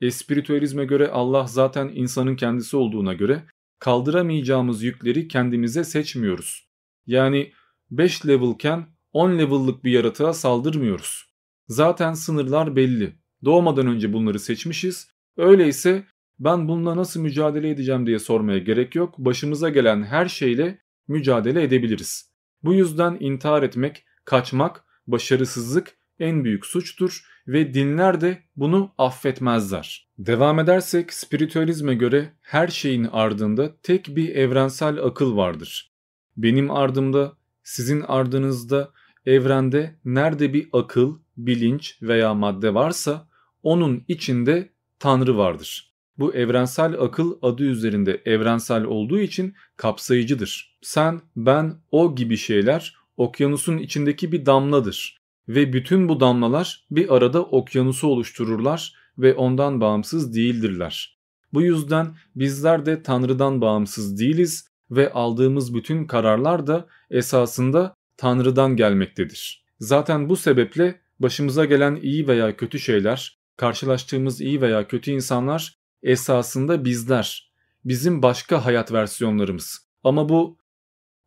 Espiritüalizme 0.00 0.84
göre 0.84 1.08
Allah 1.08 1.46
zaten 1.46 1.90
insanın 1.94 2.36
kendisi 2.36 2.76
olduğuna 2.76 3.12
göre 3.12 3.44
kaldıramayacağımız 3.78 4.82
yükleri 4.82 5.28
kendimize 5.28 5.84
seçmiyoruz. 5.84 6.68
Yani 7.06 7.52
5 7.90 8.26
levelken 8.26 8.86
10 9.12 9.38
level'lık 9.38 9.84
bir 9.84 9.92
yaratığa 9.92 10.32
saldırmıyoruz. 10.32 11.24
Zaten 11.68 12.12
sınırlar 12.12 12.76
belli. 12.76 13.16
Doğmadan 13.44 13.86
önce 13.86 14.12
bunları 14.12 14.38
seçmişiz. 14.38 15.08
Öyleyse 15.40 16.04
ben 16.38 16.68
bununla 16.68 16.96
nasıl 16.96 17.20
mücadele 17.20 17.70
edeceğim 17.70 18.06
diye 18.06 18.18
sormaya 18.18 18.58
gerek 18.58 18.94
yok. 18.94 19.18
Başımıza 19.18 19.68
gelen 19.68 20.02
her 20.02 20.28
şeyle 20.28 20.78
mücadele 21.08 21.62
edebiliriz. 21.62 22.30
Bu 22.62 22.74
yüzden 22.74 23.16
intihar 23.20 23.62
etmek, 23.62 24.04
kaçmak, 24.24 24.84
başarısızlık 25.06 25.96
en 26.18 26.44
büyük 26.44 26.66
suçtur 26.66 27.24
ve 27.48 27.74
dinler 27.74 28.20
de 28.20 28.38
bunu 28.56 28.92
affetmezler. 28.98 30.08
Devam 30.18 30.58
edersek 30.58 31.12
spiritüalizme 31.12 31.94
göre 31.94 32.32
her 32.40 32.68
şeyin 32.68 33.04
ardında 33.04 33.76
tek 33.82 34.16
bir 34.16 34.28
evrensel 34.28 34.98
akıl 34.98 35.36
vardır. 35.36 35.92
Benim 36.36 36.70
ardımda, 36.70 37.32
sizin 37.62 38.00
ardınızda, 38.00 38.92
evrende 39.26 39.98
nerede 40.04 40.52
bir 40.54 40.68
akıl, 40.72 41.18
bilinç 41.36 41.98
veya 42.02 42.34
madde 42.34 42.74
varsa 42.74 43.28
onun 43.62 44.04
içinde 44.08 44.70
Tanrı 45.00 45.36
vardır. 45.36 45.94
Bu 46.18 46.34
evrensel 46.34 47.00
akıl 47.00 47.38
adı 47.42 47.62
üzerinde 47.62 48.22
evrensel 48.24 48.84
olduğu 48.84 49.20
için 49.20 49.54
kapsayıcıdır. 49.76 50.78
Sen, 50.82 51.20
ben, 51.36 51.74
o 51.90 52.14
gibi 52.14 52.36
şeyler 52.36 52.94
okyanusun 53.16 53.78
içindeki 53.78 54.32
bir 54.32 54.46
damladır 54.46 55.18
ve 55.48 55.72
bütün 55.72 56.08
bu 56.08 56.20
damlalar 56.20 56.86
bir 56.90 57.16
arada 57.16 57.42
okyanusu 57.42 58.08
oluştururlar 58.08 58.94
ve 59.18 59.34
ondan 59.34 59.80
bağımsız 59.80 60.34
değildirler. 60.34 61.18
Bu 61.52 61.62
yüzden 61.62 62.14
bizler 62.36 62.86
de 62.86 63.02
Tanrı'dan 63.02 63.60
bağımsız 63.60 64.20
değiliz 64.20 64.68
ve 64.90 65.12
aldığımız 65.12 65.74
bütün 65.74 66.04
kararlar 66.04 66.66
da 66.66 66.86
esasında 67.10 67.94
Tanrı'dan 68.16 68.76
gelmektedir. 68.76 69.64
Zaten 69.78 70.28
bu 70.28 70.36
sebeple 70.36 71.00
başımıza 71.20 71.64
gelen 71.64 71.96
iyi 72.02 72.28
veya 72.28 72.56
kötü 72.56 72.78
şeyler, 72.78 73.39
karşılaştığımız 73.60 74.40
iyi 74.40 74.60
veya 74.60 74.88
kötü 74.88 75.10
insanlar 75.10 75.78
esasında 76.02 76.84
bizler. 76.84 77.52
Bizim 77.84 78.22
başka 78.22 78.64
hayat 78.64 78.92
versiyonlarımız. 78.92 79.88
Ama 80.04 80.28
bu 80.28 80.58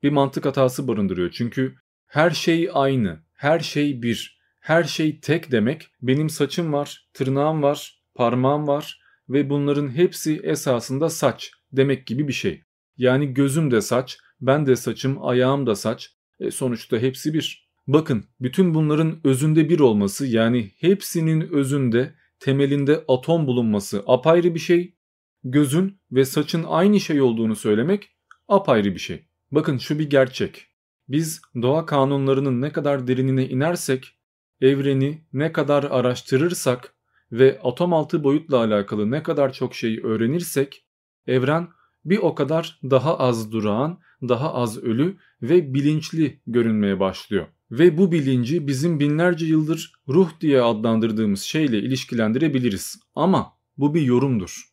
bir 0.03 0.09
mantık 0.09 0.45
hatası 0.45 0.87
barındırıyor. 0.87 1.31
Çünkü 1.31 1.75
her 2.07 2.31
şey 2.31 2.69
aynı, 2.73 3.23
her 3.33 3.59
şey 3.59 4.01
bir, 4.01 4.39
her 4.59 4.83
şey 4.83 5.19
tek 5.19 5.51
demek 5.51 5.87
benim 6.01 6.29
saçım 6.29 6.73
var, 6.73 7.09
tırnağım 7.13 7.63
var, 7.63 8.03
parmağım 8.15 8.67
var 8.67 9.01
ve 9.29 9.49
bunların 9.49 9.89
hepsi 9.89 10.39
esasında 10.43 11.09
saç 11.09 11.51
demek 11.71 12.07
gibi 12.07 12.27
bir 12.27 12.33
şey. 12.33 12.63
Yani 12.97 13.33
gözüm 13.33 13.71
de 13.71 13.81
saç, 13.81 14.17
ben 14.41 14.65
de 14.65 14.75
saçım, 14.75 15.25
ayağım 15.25 15.67
da 15.67 15.75
saç. 15.75 16.09
E 16.39 16.51
sonuçta 16.51 16.97
hepsi 16.97 17.33
bir. 17.33 17.69
Bakın 17.87 18.25
bütün 18.39 18.73
bunların 18.73 19.19
özünde 19.23 19.69
bir 19.69 19.79
olması 19.79 20.25
yani 20.25 20.71
hepsinin 20.79 21.41
özünde 21.41 22.13
temelinde 22.43 23.05
atom 23.07 23.47
bulunması 23.47 24.03
apayrı 24.07 24.55
bir 24.55 24.59
şey. 24.59 24.95
Gözün 25.43 26.01
ve 26.11 26.25
saçın 26.25 26.63
aynı 26.67 26.99
şey 26.99 27.21
olduğunu 27.21 27.55
söylemek 27.55 28.09
apayrı 28.47 28.93
bir 28.93 28.99
şey. 28.99 29.27
Bakın 29.51 29.77
şu 29.77 29.99
bir 29.99 30.09
gerçek. 30.09 30.67
Biz 31.07 31.41
doğa 31.61 31.85
kanunlarının 31.85 32.61
ne 32.61 32.71
kadar 32.71 33.07
derinine 33.07 33.49
inersek, 33.49 34.19
evreni 34.61 35.23
ne 35.33 35.51
kadar 35.51 35.83
araştırırsak 35.83 36.95
ve 37.31 37.59
atom 37.63 37.93
altı 37.93 38.23
boyutla 38.23 38.57
alakalı 38.57 39.11
ne 39.11 39.23
kadar 39.23 39.53
çok 39.53 39.75
şey 39.75 39.99
öğrenirsek, 40.03 40.85
evren 41.27 41.67
bir 42.05 42.17
o 42.17 42.35
kadar 42.35 42.79
daha 42.83 43.19
az 43.19 43.51
durağan, 43.51 43.99
daha 44.21 44.53
az 44.53 44.77
ölü 44.77 45.17
ve 45.41 45.73
bilinçli 45.73 46.41
görünmeye 46.47 46.99
başlıyor. 46.99 47.47
Ve 47.79 47.97
bu 47.97 48.11
bilinci 48.11 48.67
bizim 48.67 48.99
binlerce 48.99 49.45
yıldır 49.45 49.93
ruh 50.07 50.29
diye 50.41 50.61
adlandırdığımız 50.61 51.41
şeyle 51.41 51.79
ilişkilendirebiliriz. 51.79 52.99
Ama 53.15 53.53
bu 53.77 53.95
bir 53.95 54.01
yorumdur. 54.01 54.63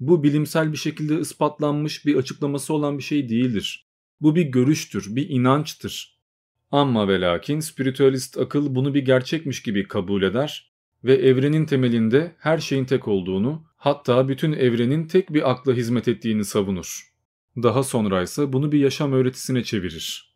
Bu 0.00 0.22
bilimsel 0.22 0.72
bir 0.72 0.76
şekilde 0.76 1.20
ispatlanmış 1.20 2.06
bir 2.06 2.16
açıklaması 2.16 2.74
olan 2.74 2.98
bir 2.98 3.02
şey 3.02 3.28
değildir. 3.28 3.86
Bu 4.20 4.34
bir 4.34 4.42
görüştür, 4.42 5.16
bir 5.16 5.28
inançtır. 5.28 6.18
Ama 6.70 7.08
ve 7.08 7.20
lakin 7.20 7.60
spiritüalist 7.60 8.38
akıl 8.38 8.74
bunu 8.74 8.94
bir 8.94 9.04
gerçekmiş 9.04 9.62
gibi 9.62 9.88
kabul 9.88 10.22
eder 10.22 10.72
ve 11.04 11.14
evrenin 11.14 11.66
temelinde 11.66 12.36
her 12.38 12.58
şeyin 12.58 12.84
tek 12.84 13.08
olduğunu, 13.08 13.64
hatta 13.76 14.28
bütün 14.28 14.52
evrenin 14.52 15.06
tek 15.06 15.32
bir 15.32 15.50
akla 15.50 15.72
hizmet 15.72 16.08
ettiğini 16.08 16.44
savunur. 16.44 17.12
Daha 17.62 17.82
sonra 17.82 18.22
ise 18.22 18.52
bunu 18.52 18.72
bir 18.72 18.78
yaşam 18.78 19.12
öğretisine 19.12 19.64
çevirir. 19.64 20.27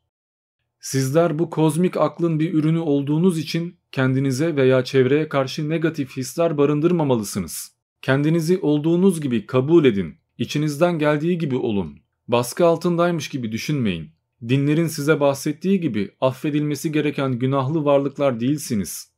Sizler 0.82 1.38
bu 1.38 1.50
kozmik 1.50 1.96
aklın 1.96 2.40
bir 2.40 2.54
ürünü 2.54 2.78
olduğunuz 2.78 3.38
için 3.38 3.76
kendinize 3.92 4.56
veya 4.56 4.84
çevreye 4.84 5.28
karşı 5.28 5.68
negatif 5.68 6.16
hisler 6.16 6.58
barındırmamalısınız. 6.58 7.76
Kendinizi 8.02 8.58
olduğunuz 8.58 9.20
gibi 9.20 9.46
kabul 9.46 9.84
edin. 9.84 10.14
İçinizden 10.38 10.98
geldiği 10.98 11.38
gibi 11.38 11.56
olun. 11.56 11.98
Baskı 12.28 12.66
altındaymış 12.66 13.28
gibi 13.28 13.52
düşünmeyin. 13.52 14.10
Dinlerin 14.48 14.86
size 14.86 15.20
bahsettiği 15.20 15.80
gibi 15.80 16.10
affedilmesi 16.20 16.92
gereken 16.92 17.38
günahlı 17.38 17.84
varlıklar 17.84 18.40
değilsiniz. 18.40 19.12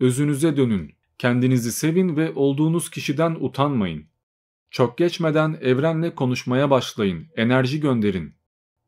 Özünüze 0.00 0.56
dönün. 0.56 0.92
Kendinizi 1.18 1.72
sevin 1.72 2.16
ve 2.16 2.32
olduğunuz 2.34 2.90
kişiden 2.90 3.36
utanmayın. 3.40 4.04
Çok 4.70 4.98
geçmeden 4.98 5.58
evrenle 5.60 6.14
konuşmaya 6.14 6.70
başlayın. 6.70 7.26
Enerji 7.36 7.80
gönderin. 7.80 8.34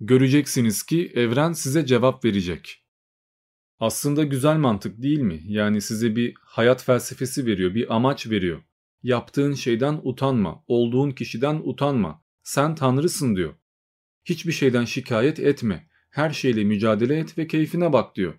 Göreceksiniz 0.01 0.83
ki 0.83 1.13
evren 1.15 1.53
size 1.53 1.87
cevap 1.87 2.25
verecek. 2.25 2.85
Aslında 3.81 4.25
güzel 4.25 4.57
mantık 4.57 5.03
değil 5.03 5.19
mi? 5.19 5.41
Yani 5.47 5.81
size 5.81 6.17
bir 6.17 6.35
hayat 6.41 6.85
felsefesi 6.85 7.47
veriyor, 7.47 7.75
bir 7.75 7.95
amaç 7.97 8.31
veriyor. 8.31 8.63
Yaptığın 9.03 9.55
şeyden 9.55 10.01
utanma, 10.03 10.65
olduğun 10.67 11.11
kişiden 11.11 11.61
utanma. 11.65 12.23
Sen 12.43 12.75
tanrısın 12.75 13.37
diyor. 13.37 13.55
Hiçbir 14.25 14.53
şeyden 14.53 14.85
şikayet 14.85 15.41
etme. 15.41 15.89
Her 16.11 16.31
şeyle 16.31 16.65
mücadele 16.65 17.19
et 17.19 17.39
ve 17.39 17.47
keyfine 17.47 17.93
bak 17.93 18.17
diyor. 18.17 18.35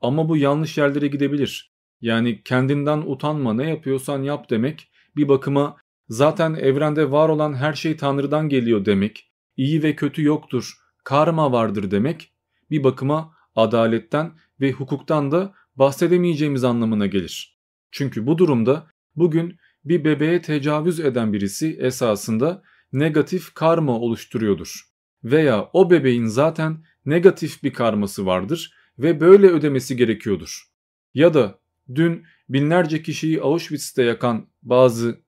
Ama 0.00 0.28
bu 0.28 0.36
yanlış 0.36 0.78
yerlere 0.78 1.06
gidebilir. 1.06 1.74
Yani 2.00 2.42
kendinden 2.42 2.98
utanma 2.98 3.54
ne 3.54 3.68
yapıyorsan 3.68 4.22
yap 4.22 4.50
demek 4.50 4.90
bir 5.16 5.28
bakıma 5.28 5.76
zaten 6.08 6.54
evrende 6.54 7.10
var 7.10 7.28
olan 7.28 7.54
her 7.54 7.74
şey 7.74 7.96
Tanrı'dan 7.96 8.48
geliyor 8.48 8.84
demek, 8.84 9.29
iyi 9.60 9.82
ve 9.82 9.96
kötü 9.96 10.22
yoktur, 10.22 10.74
karma 11.04 11.52
vardır 11.52 11.90
demek 11.90 12.32
bir 12.70 12.84
bakıma 12.84 13.34
adaletten 13.56 14.32
ve 14.60 14.72
hukuktan 14.72 15.32
da 15.32 15.54
bahsedemeyeceğimiz 15.76 16.64
anlamına 16.64 17.06
gelir. 17.06 17.58
Çünkü 17.90 18.26
bu 18.26 18.38
durumda 18.38 18.86
bugün 19.16 19.56
bir 19.84 20.04
bebeğe 20.04 20.42
tecavüz 20.42 21.00
eden 21.00 21.32
birisi 21.32 21.76
esasında 21.80 22.62
negatif 22.92 23.54
karma 23.54 23.98
oluşturuyordur. 23.98 24.80
Veya 25.24 25.70
o 25.72 25.90
bebeğin 25.90 26.26
zaten 26.26 26.84
negatif 27.06 27.62
bir 27.62 27.72
karması 27.72 28.26
vardır 28.26 28.74
ve 28.98 29.20
böyle 29.20 29.46
ödemesi 29.46 29.96
gerekiyordur. 29.96 30.62
Ya 31.14 31.34
da 31.34 31.58
dün 31.94 32.26
binlerce 32.48 33.02
kişiyi 33.02 33.40
Auschwitz'te 33.40 34.02
yakan 34.02 34.46
bazı 34.62 35.20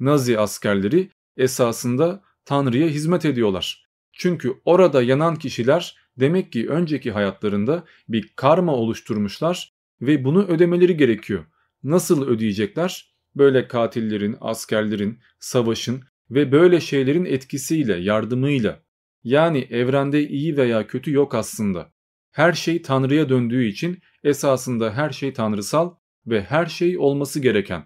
Nazi 0.00 0.38
askerleri 0.38 1.10
esasında 1.36 2.27
Tanrı'ya 2.48 2.88
hizmet 2.88 3.24
ediyorlar. 3.24 3.86
Çünkü 4.12 4.54
orada 4.64 5.02
yanan 5.02 5.36
kişiler 5.36 5.96
demek 6.20 6.52
ki 6.52 6.68
önceki 6.68 7.10
hayatlarında 7.10 7.84
bir 8.08 8.32
karma 8.36 8.74
oluşturmuşlar 8.74 9.72
ve 10.00 10.24
bunu 10.24 10.46
ödemeleri 10.46 10.96
gerekiyor. 10.96 11.44
Nasıl 11.82 12.26
ödeyecekler? 12.26 13.14
Böyle 13.36 13.68
katillerin, 13.68 14.36
askerlerin, 14.40 15.18
savaşın 15.40 16.02
ve 16.30 16.52
böyle 16.52 16.80
şeylerin 16.80 17.24
etkisiyle, 17.24 17.96
yardımıyla. 17.96 18.82
Yani 19.24 19.58
evrende 19.70 20.28
iyi 20.28 20.56
veya 20.56 20.86
kötü 20.86 21.12
yok 21.12 21.34
aslında. 21.34 21.92
Her 22.30 22.52
şey 22.52 22.82
Tanrı'ya 22.82 23.28
döndüğü 23.28 23.64
için 23.64 23.98
esasında 24.24 24.94
her 24.94 25.10
şey 25.10 25.32
tanrısal 25.32 25.94
ve 26.26 26.42
her 26.42 26.66
şey 26.66 26.98
olması 26.98 27.40
gereken. 27.40 27.84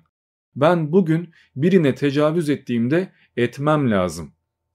Ben 0.56 0.92
bugün 0.92 1.30
birine 1.56 1.94
tecavüz 1.94 2.50
ettiğimde 2.50 3.12
etmem 3.36 3.90
lazım. 3.90 4.32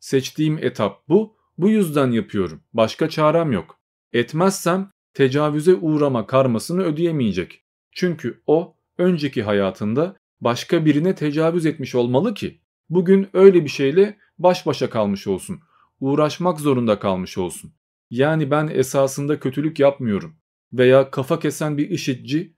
Seçtiğim 0.07 0.57
etap 0.57 1.09
bu, 1.09 1.35
bu 1.57 1.69
yüzden 1.69 2.11
yapıyorum. 2.11 2.61
Başka 2.73 3.09
çarem 3.09 3.51
yok. 3.51 3.79
Etmezsem 4.13 4.91
tecavüze 5.13 5.75
uğrama 5.75 6.27
karmasını 6.27 6.83
ödeyemeyecek. 6.83 7.63
Çünkü 7.91 8.41
o 8.45 8.75
önceki 8.97 9.43
hayatında 9.43 10.15
başka 10.41 10.85
birine 10.85 11.15
tecavüz 11.15 11.65
etmiş 11.65 11.95
olmalı 11.95 12.33
ki 12.33 12.61
bugün 12.89 13.29
öyle 13.33 13.63
bir 13.63 13.69
şeyle 13.69 14.17
baş 14.39 14.65
başa 14.65 14.89
kalmış 14.89 15.27
olsun. 15.27 15.59
Uğraşmak 15.99 16.59
zorunda 16.59 16.99
kalmış 16.99 17.37
olsun. 17.37 17.73
Yani 18.09 18.51
ben 18.51 18.67
esasında 18.67 19.39
kötülük 19.39 19.79
yapmıyorum. 19.79 20.35
Veya 20.73 21.11
kafa 21.11 21.39
kesen 21.39 21.77
bir 21.77 21.89
IŞİD'ci 21.89 22.55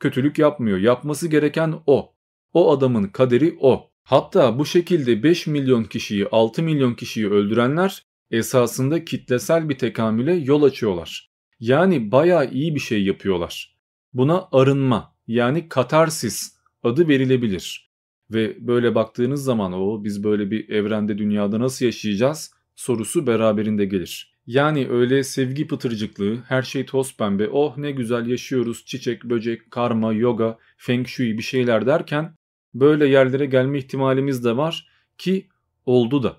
kötülük 0.00 0.38
yapmıyor. 0.38 0.78
Yapması 0.78 1.28
gereken 1.28 1.74
o. 1.86 2.14
O 2.52 2.72
adamın 2.72 3.04
kaderi 3.04 3.56
o. 3.60 3.91
Hatta 4.04 4.58
bu 4.58 4.66
şekilde 4.66 5.22
5 5.22 5.46
milyon 5.46 5.84
kişiyi 5.84 6.26
6 6.26 6.62
milyon 6.62 6.94
kişiyi 6.94 7.30
öldürenler 7.30 8.02
esasında 8.30 9.04
kitlesel 9.04 9.68
bir 9.68 9.78
tekamüle 9.78 10.34
yol 10.34 10.62
açıyorlar. 10.62 11.30
Yani 11.60 12.12
baya 12.12 12.44
iyi 12.44 12.74
bir 12.74 12.80
şey 12.80 13.04
yapıyorlar. 13.04 13.76
Buna 14.12 14.48
arınma 14.52 15.14
yani 15.26 15.68
katarsis 15.68 16.56
adı 16.82 17.08
verilebilir. 17.08 17.92
Ve 18.30 18.66
böyle 18.66 18.94
baktığınız 18.94 19.44
zaman 19.44 19.72
o 19.72 20.04
biz 20.04 20.24
böyle 20.24 20.50
bir 20.50 20.68
evrende 20.68 21.18
dünyada 21.18 21.60
nasıl 21.60 21.84
yaşayacağız 21.84 22.54
sorusu 22.74 23.26
beraberinde 23.26 23.84
gelir. 23.84 24.32
Yani 24.46 24.88
öyle 24.90 25.24
sevgi 25.24 25.66
pıtırcıklığı, 25.66 26.36
her 26.48 26.62
şey 26.62 26.86
toz 26.86 27.16
pembe, 27.16 27.48
oh 27.48 27.76
ne 27.76 27.90
güzel 27.90 28.26
yaşıyoruz, 28.26 28.84
çiçek, 28.84 29.24
böcek, 29.24 29.70
karma, 29.70 30.12
yoga, 30.12 30.58
feng 30.76 31.06
shui 31.06 31.38
bir 31.38 31.42
şeyler 31.42 31.86
derken 31.86 32.36
böyle 32.74 33.06
yerlere 33.06 33.46
gelme 33.46 33.78
ihtimalimiz 33.78 34.44
de 34.44 34.56
var 34.56 34.88
ki 35.18 35.48
oldu 35.86 36.22
da. 36.22 36.36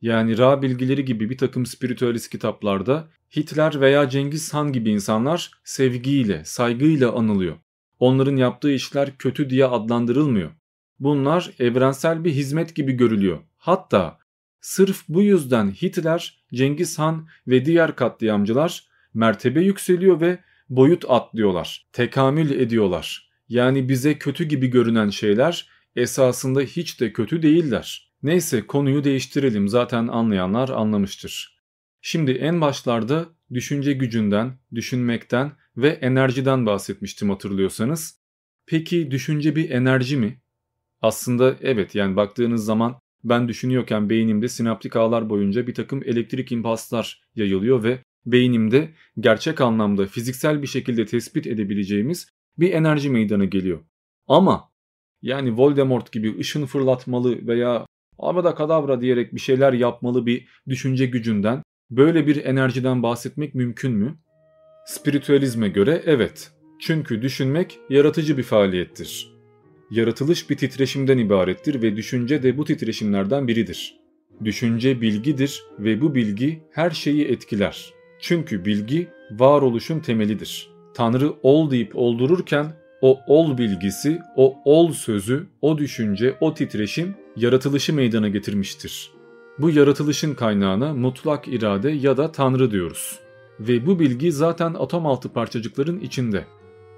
Yani 0.00 0.38
Ra 0.38 0.62
bilgileri 0.62 1.04
gibi 1.04 1.30
bir 1.30 1.38
takım 1.38 1.66
spiritüalist 1.66 2.30
kitaplarda 2.30 3.08
Hitler 3.36 3.80
veya 3.80 4.08
Cengiz 4.08 4.54
Han 4.54 4.72
gibi 4.72 4.90
insanlar 4.90 5.50
sevgiyle, 5.64 6.44
saygıyla 6.44 7.12
anılıyor. 7.12 7.56
Onların 7.98 8.36
yaptığı 8.36 8.72
işler 8.72 9.16
kötü 9.18 9.50
diye 9.50 9.66
adlandırılmıyor. 9.66 10.50
bunlar 11.00 11.50
evrensel 11.58 12.24
bir 12.24 12.32
hizmet 12.32 12.74
gibi 12.74 12.92
görülüyor. 12.92 13.38
Hatta 13.56 14.18
sırf 14.60 15.04
bu 15.08 15.22
yüzden 15.22 15.70
Hitler, 15.70 16.44
Cengiz 16.54 16.98
Han 16.98 17.28
ve 17.48 17.64
diğer 17.64 17.96
katliamcılar 17.96 18.88
mertebe 19.14 19.60
yükseliyor 19.60 20.20
ve 20.20 20.38
boyut 20.68 21.04
atlıyorlar, 21.08 21.86
tekamül 21.92 22.50
ediyorlar. 22.50 23.30
Yani 23.48 23.88
bize 23.88 24.18
kötü 24.18 24.44
gibi 24.44 24.66
görünen 24.66 25.10
şeyler 25.10 25.68
esasında 25.96 26.60
hiç 26.60 27.00
de 27.00 27.12
kötü 27.12 27.42
değiller. 27.42 28.12
Neyse 28.22 28.66
konuyu 28.66 29.04
değiştirelim 29.04 29.68
zaten 29.68 30.08
anlayanlar 30.08 30.68
anlamıştır. 30.68 31.58
Şimdi 32.00 32.30
en 32.30 32.60
başlarda 32.60 33.26
düşünce 33.52 33.92
gücünden, 33.92 34.58
düşünmekten 34.74 35.52
ve 35.76 35.88
enerjiden 35.88 36.66
bahsetmiştim 36.66 37.30
hatırlıyorsanız. 37.30 38.22
Peki 38.66 39.10
düşünce 39.10 39.56
bir 39.56 39.70
enerji 39.70 40.16
mi? 40.16 40.42
Aslında 41.02 41.56
evet 41.60 41.94
yani 41.94 42.16
baktığınız 42.16 42.64
zaman 42.64 43.00
ben 43.24 43.48
düşünüyorken 43.48 44.10
beynimde 44.10 44.48
sinaptik 44.48 44.96
ağlar 44.96 45.30
boyunca 45.30 45.66
bir 45.66 45.74
takım 45.74 46.02
elektrik 46.04 46.52
impulslar 46.52 47.22
yayılıyor 47.34 47.82
ve 47.82 47.98
beynimde 48.26 48.94
gerçek 49.20 49.60
anlamda 49.60 50.06
fiziksel 50.06 50.62
bir 50.62 50.66
şekilde 50.66 51.06
tespit 51.06 51.46
edebileceğimiz 51.46 52.28
bir 52.58 52.72
enerji 52.72 53.10
meydana 53.10 53.44
geliyor. 53.44 53.80
Ama 54.26 54.71
yani 55.22 55.56
Voldemort 55.56 56.12
gibi 56.12 56.38
ışın 56.38 56.66
fırlatmalı 56.66 57.46
veya 57.46 57.86
abada 58.18 58.54
kadavra 58.54 59.00
diyerek 59.00 59.34
bir 59.34 59.40
şeyler 59.40 59.72
yapmalı 59.72 60.26
bir 60.26 60.48
düşünce 60.68 61.06
gücünden 61.06 61.62
böyle 61.90 62.26
bir 62.26 62.44
enerjiden 62.44 63.02
bahsetmek 63.02 63.54
mümkün 63.54 63.92
mü? 63.92 64.18
Spiritüalizme 64.86 65.68
göre 65.68 66.02
evet. 66.06 66.50
Çünkü 66.80 67.22
düşünmek 67.22 67.78
yaratıcı 67.90 68.38
bir 68.38 68.42
faaliyettir. 68.42 69.32
Yaratılış 69.90 70.50
bir 70.50 70.56
titreşimden 70.56 71.18
ibarettir 71.18 71.82
ve 71.82 71.96
düşünce 71.96 72.42
de 72.42 72.58
bu 72.58 72.64
titreşimlerden 72.64 73.48
biridir. 73.48 73.96
Düşünce 74.44 75.00
bilgidir 75.00 75.62
ve 75.78 76.00
bu 76.00 76.14
bilgi 76.14 76.62
her 76.72 76.90
şeyi 76.90 77.24
etkiler. 77.24 77.92
Çünkü 78.20 78.64
bilgi 78.64 79.08
varoluşun 79.30 80.00
temelidir. 80.00 80.70
Tanrı 80.94 81.32
ol 81.42 81.70
deyip 81.70 81.96
oldururken 81.96 82.81
o 83.02 83.20
ol 83.26 83.58
bilgisi, 83.58 84.20
o 84.36 84.56
ol 84.64 84.92
sözü, 84.92 85.46
o 85.60 85.78
düşünce, 85.78 86.36
o 86.40 86.54
titreşim 86.54 87.14
yaratılışı 87.36 87.94
meydana 87.94 88.28
getirmiştir. 88.28 89.10
Bu 89.58 89.70
yaratılışın 89.70 90.34
kaynağına 90.34 90.94
mutlak 90.94 91.48
irade 91.48 91.90
ya 91.90 92.16
da 92.16 92.32
Tanrı 92.32 92.70
diyoruz. 92.70 93.18
Ve 93.60 93.86
bu 93.86 93.98
bilgi 93.98 94.32
zaten 94.32 94.74
atom 94.74 95.06
altı 95.06 95.28
parçacıkların 95.28 96.00
içinde. 96.00 96.44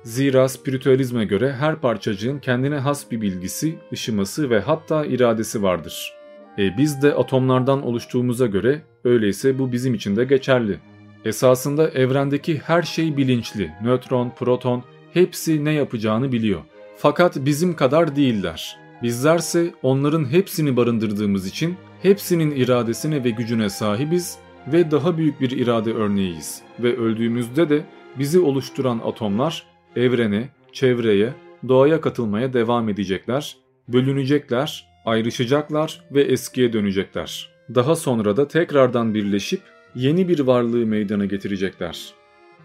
Zira 0.02 0.48
spiritüalizme 0.48 1.24
göre 1.24 1.52
her 1.52 1.76
parçacığın 1.76 2.38
kendine 2.38 2.78
has 2.78 3.10
bir 3.10 3.20
bilgisi, 3.20 3.78
ışıması 3.92 4.50
ve 4.50 4.60
hatta 4.60 5.04
iradesi 5.04 5.62
vardır. 5.62 6.12
E 6.58 6.78
biz 6.78 7.02
de 7.02 7.14
atomlardan 7.14 7.82
oluştuğumuza 7.82 8.46
göre 8.46 8.82
öyleyse 9.04 9.58
bu 9.58 9.72
bizim 9.72 9.94
için 9.94 10.16
de 10.16 10.24
geçerli. 10.24 10.78
Esasında 11.24 11.88
evrendeki 11.88 12.58
her 12.58 12.82
şey 12.82 13.16
bilinçli. 13.16 13.72
Nötron, 13.82 14.32
proton 14.38 14.84
hepsi 15.14 15.64
ne 15.64 15.72
yapacağını 15.72 16.32
biliyor. 16.32 16.60
Fakat 16.96 17.36
bizim 17.36 17.76
kadar 17.76 18.16
değiller. 18.16 18.76
Bizlerse 19.02 19.74
onların 19.82 20.32
hepsini 20.32 20.76
barındırdığımız 20.76 21.46
için 21.46 21.76
hepsinin 22.02 22.50
iradesine 22.50 23.24
ve 23.24 23.30
gücüne 23.30 23.68
sahibiz 23.68 24.38
ve 24.72 24.90
daha 24.90 25.18
büyük 25.18 25.40
bir 25.40 25.50
irade 25.50 25.92
örneğiyiz. 25.92 26.62
Ve 26.80 26.96
öldüğümüzde 26.96 27.68
de 27.68 27.84
bizi 28.18 28.40
oluşturan 28.40 29.00
atomlar 29.04 29.66
evrene, 29.96 30.48
çevreye, 30.72 31.32
doğaya 31.68 32.00
katılmaya 32.00 32.52
devam 32.52 32.88
edecekler, 32.88 33.56
bölünecekler, 33.88 34.86
ayrışacaklar 35.04 36.04
ve 36.10 36.22
eskiye 36.22 36.72
dönecekler. 36.72 37.50
Daha 37.74 37.96
sonra 37.96 38.36
da 38.36 38.48
tekrardan 38.48 39.14
birleşip 39.14 39.60
yeni 39.94 40.28
bir 40.28 40.40
varlığı 40.40 40.86
meydana 40.86 41.24
getirecekler. 41.24 42.14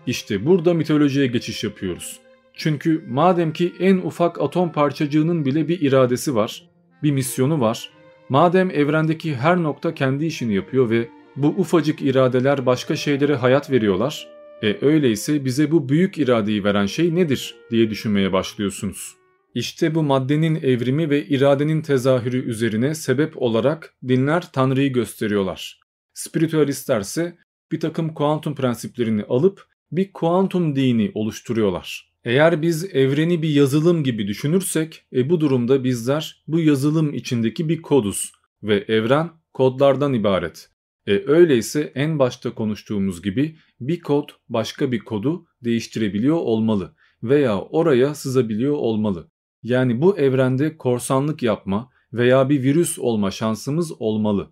İşte 0.07 0.45
burada 0.45 0.73
mitolojiye 0.73 1.27
geçiş 1.27 1.63
yapıyoruz. 1.63 2.19
Çünkü 2.59 3.03
madem 3.07 3.53
ki 3.53 3.73
en 3.79 3.97
ufak 3.97 4.41
atom 4.41 4.71
parçacığının 4.71 5.45
bile 5.45 5.67
bir 5.67 5.81
iradesi 5.81 6.35
var, 6.35 6.69
bir 7.03 7.11
misyonu 7.11 7.61
var, 7.61 7.89
madem 8.29 8.71
evrendeki 8.71 9.35
her 9.35 9.63
nokta 9.63 9.93
kendi 9.93 10.25
işini 10.25 10.55
yapıyor 10.55 10.89
ve 10.89 11.09
bu 11.35 11.47
ufacık 11.47 12.01
iradeler 12.01 12.65
başka 12.65 12.95
şeylere 12.95 13.35
hayat 13.35 13.71
veriyorlar, 13.71 14.27
e 14.63 14.77
öyleyse 14.81 15.45
bize 15.45 15.71
bu 15.71 15.89
büyük 15.89 16.17
iradeyi 16.17 16.63
veren 16.63 16.85
şey 16.85 17.15
nedir 17.15 17.55
diye 17.71 17.89
düşünmeye 17.89 18.33
başlıyorsunuz. 18.33 19.15
İşte 19.55 19.95
bu 19.95 20.03
maddenin 20.03 20.55
evrimi 20.55 21.09
ve 21.09 21.25
iradenin 21.25 21.81
tezahürü 21.81 22.49
üzerine 22.49 22.95
sebep 22.95 23.41
olarak 23.41 23.93
dinler 24.07 24.51
Tanrı'yı 24.53 24.93
gösteriyorlar. 24.93 25.79
Spiritüalistler 26.13 26.99
ise 27.01 27.37
bir 27.71 27.79
takım 27.79 28.13
kuantum 28.13 28.55
prensiplerini 28.55 29.23
alıp 29.23 29.65
bir 29.91 30.13
kuantum 30.13 30.75
dini 30.75 31.11
oluşturuyorlar. 31.13 32.08
Eğer 32.29 32.61
biz 32.61 32.95
evreni 32.95 33.41
bir 33.41 33.49
yazılım 33.49 34.03
gibi 34.03 34.27
düşünürsek 34.27 35.03
e 35.13 35.29
bu 35.29 35.39
durumda 35.39 35.83
bizler 35.83 36.43
bu 36.47 36.59
yazılım 36.59 37.13
içindeki 37.13 37.69
bir 37.69 37.81
koduz 37.81 38.31
ve 38.63 38.85
evren 38.87 39.29
kodlardan 39.53 40.13
ibaret. 40.13 40.69
E 41.07 41.23
öyleyse 41.27 41.91
en 41.95 42.19
başta 42.19 42.55
konuştuğumuz 42.55 43.21
gibi 43.21 43.55
bir 43.79 43.99
kod 43.99 44.29
başka 44.49 44.91
bir 44.91 44.99
kodu 44.99 45.45
değiştirebiliyor 45.63 46.35
olmalı 46.35 46.95
veya 47.23 47.61
oraya 47.61 48.15
sızabiliyor 48.15 48.73
olmalı. 48.73 49.31
Yani 49.63 50.01
bu 50.01 50.17
evrende 50.17 50.77
korsanlık 50.77 51.43
yapma 51.43 51.89
veya 52.13 52.49
bir 52.49 52.63
virüs 52.63 52.99
olma 52.99 53.31
şansımız 53.31 54.01
olmalı. 54.01 54.51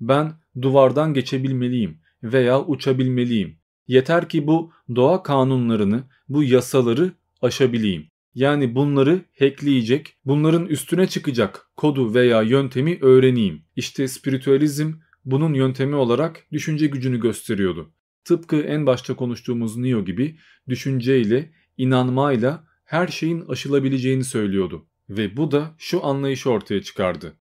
Ben 0.00 0.32
duvardan 0.62 1.14
geçebilmeliyim 1.14 2.00
veya 2.22 2.64
uçabilmeliyim. 2.64 3.61
Yeter 3.86 4.28
ki 4.28 4.46
bu 4.46 4.72
doğa 4.96 5.22
kanunlarını, 5.22 6.04
bu 6.28 6.44
yasaları 6.44 7.12
aşabileyim. 7.42 8.06
Yani 8.34 8.74
bunları 8.74 9.20
hackleyecek, 9.38 10.16
bunların 10.24 10.66
üstüne 10.66 11.06
çıkacak 11.06 11.70
kodu 11.76 12.14
veya 12.14 12.42
yöntemi 12.42 12.98
öğreneyim. 13.00 13.62
İşte 13.76 14.08
spiritüalizm 14.08 14.92
bunun 15.24 15.54
yöntemi 15.54 15.94
olarak 15.94 16.46
düşünce 16.52 16.86
gücünü 16.86 17.20
gösteriyordu. 17.20 17.92
Tıpkı 18.24 18.56
en 18.56 18.86
başta 18.86 19.16
konuştuğumuz 19.16 19.76
Neo 19.76 20.04
gibi 20.04 20.38
düşünceyle, 20.68 21.52
inanmayla 21.76 22.64
her 22.84 23.08
şeyin 23.08 23.44
aşılabileceğini 23.48 24.24
söylüyordu. 24.24 24.86
Ve 25.10 25.36
bu 25.36 25.50
da 25.50 25.74
şu 25.78 26.04
anlayışı 26.04 26.50
ortaya 26.50 26.82
çıkardı. 26.82 27.36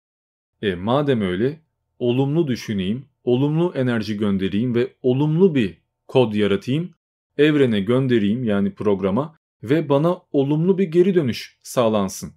E 0.63 0.75
madem 0.75 1.21
öyle, 1.21 1.61
olumlu 1.99 2.49
düşüneyim, 2.49 3.05
olumlu 3.25 3.73
enerji 3.75 4.17
göndereyim 4.17 4.75
ve 4.75 4.93
olumlu 5.03 5.55
bir 5.55 5.79
kod 6.09 6.35
yaratayım, 6.35 6.91
evrene 7.39 7.81
göndereyim 7.81 8.45
yani 8.45 8.75
programa 8.75 9.37
ve 9.63 9.89
bana 9.89 10.19
olumlu 10.33 10.79
bir 10.79 10.85
geri 10.85 11.15
dönüş 11.15 11.59
sağlansın. 11.63 12.33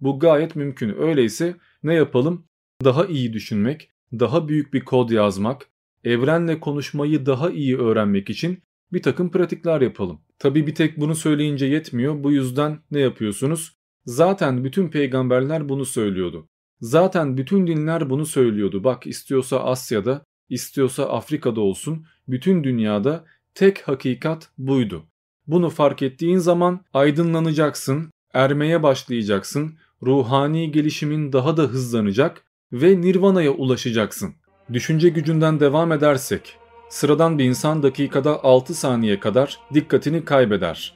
Bu 0.00 0.18
gayet 0.18 0.56
mümkün. 0.56 0.94
Öyleyse 1.02 1.56
ne 1.82 1.94
yapalım? 1.94 2.44
Daha 2.84 3.06
iyi 3.06 3.32
düşünmek, 3.32 3.90
daha 4.12 4.48
büyük 4.48 4.74
bir 4.74 4.84
kod 4.84 5.10
yazmak, 5.10 5.70
evrenle 6.04 6.60
konuşmayı 6.60 7.26
daha 7.26 7.50
iyi 7.50 7.78
öğrenmek 7.78 8.30
için 8.30 8.62
bir 8.92 9.02
takım 9.02 9.30
pratikler 9.30 9.80
yapalım. 9.80 10.20
Tabi 10.38 10.66
bir 10.66 10.74
tek 10.74 11.00
bunu 11.00 11.14
söyleyince 11.14 11.66
yetmiyor. 11.66 12.24
Bu 12.24 12.32
yüzden 12.32 12.78
ne 12.90 13.00
yapıyorsunuz? 13.00 13.76
Zaten 14.04 14.64
bütün 14.64 14.88
peygamberler 14.88 15.68
bunu 15.68 15.84
söylüyordu. 15.84 16.48
Zaten 16.80 17.36
bütün 17.36 17.66
dinler 17.66 18.10
bunu 18.10 18.26
söylüyordu. 18.26 18.84
Bak 18.84 19.06
istiyorsa 19.06 19.64
Asya'da, 19.64 20.24
istiyorsa 20.50 21.04
Afrika'da 21.04 21.60
olsun, 21.60 22.06
bütün 22.28 22.64
dünyada 22.64 23.24
tek 23.54 23.88
hakikat 23.88 24.48
buydu. 24.58 25.06
Bunu 25.46 25.70
fark 25.70 26.02
ettiğin 26.02 26.38
zaman 26.38 26.80
aydınlanacaksın, 26.94 28.10
ermeye 28.34 28.82
başlayacaksın, 28.82 29.74
ruhani 30.02 30.72
gelişimin 30.72 31.32
daha 31.32 31.56
da 31.56 31.62
hızlanacak 31.62 32.44
ve 32.72 33.00
nirvana'ya 33.00 33.50
ulaşacaksın. 33.50 34.34
Düşünce 34.72 35.08
gücünden 35.08 35.60
devam 35.60 35.92
edersek, 35.92 36.56
sıradan 36.88 37.38
bir 37.38 37.44
insan 37.44 37.82
dakikada 37.82 38.44
6 38.44 38.74
saniye 38.74 39.20
kadar 39.20 39.58
dikkatini 39.74 40.24
kaybeder. 40.24 40.94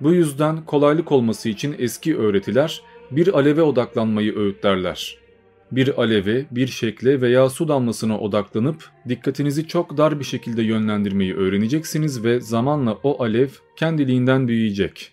Bu 0.00 0.12
yüzden 0.12 0.64
kolaylık 0.64 1.12
olması 1.12 1.48
için 1.48 1.76
eski 1.78 2.16
öğretiler 2.16 2.82
bir 3.10 3.34
aleve 3.34 3.62
odaklanmayı 3.62 4.36
öğütlerler. 4.36 5.21
Bir 5.72 6.02
aleve, 6.02 6.46
bir 6.50 6.66
şekle 6.66 7.20
veya 7.20 7.50
su 7.50 7.68
damlasına 7.68 8.18
odaklanıp 8.18 8.90
dikkatinizi 9.08 9.68
çok 9.68 9.96
dar 9.96 10.18
bir 10.20 10.24
şekilde 10.24 10.62
yönlendirmeyi 10.62 11.34
öğreneceksiniz 11.34 12.24
ve 12.24 12.40
zamanla 12.40 12.98
o 13.02 13.22
alev 13.22 13.48
kendiliğinden 13.76 14.48
büyüyecek. 14.48 15.12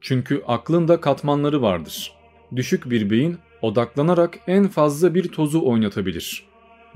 Çünkü 0.00 0.42
aklında 0.46 1.00
katmanları 1.00 1.62
vardır. 1.62 2.12
Düşük 2.56 2.90
bir 2.90 3.10
beyin 3.10 3.38
odaklanarak 3.62 4.38
en 4.46 4.68
fazla 4.68 5.14
bir 5.14 5.28
tozu 5.28 5.66
oynatabilir. 5.66 6.46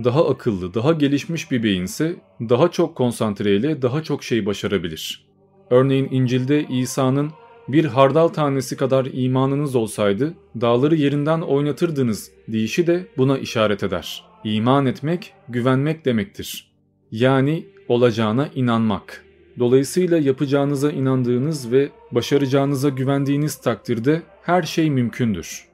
Daha 0.05 0.29
akıllı, 0.29 0.75
daha 0.75 0.93
gelişmiş 0.93 1.51
bir 1.51 1.63
beyinse 1.63 2.17
daha 2.41 2.71
çok 2.71 2.97
konsantreyle 2.97 3.83
daha 3.83 4.03
çok 4.03 4.25
şey 4.25 4.47
başarabilir. 4.47 5.27
Örneğin 5.71 6.09
İncil'de 6.11 6.67
İsa'nın 6.71 7.31
bir 7.69 7.85
hardal 7.85 8.29
tanesi 8.29 8.77
kadar 8.77 9.09
imanınız 9.13 9.77
olsaydı 9.77 10.35
dağları 10.61 10.97
yerinden 10.97 11.41
oynatırdınız 11.41 12.31
deyişi 12.49 12.87
de 12.87 13.07
buna 13.17 13.39
işaret 13.39 13.83
eder. 13.83 14.25
İman 14.45 14.87
etmek, 14.87 15.33
güvenmek 15.49 16.05
demektir. 16.05 16.73
Yani 17.11 17.67
olacağına 17.89 18.49
inanmak. 18.55 19.25
Dolayısıyla 19.59 20.19
yapacağınıza 20.19 20.91
inandığınız 20.91 21.73
ve 21.73 21.91
başaracağınıza 22.13 22.89
güvendiğiniz 22.89 23.57
takdirde 23.57 24.23
her 24.43 24.63
şey 24.63 24.91
mümkündür. 24.91 25.65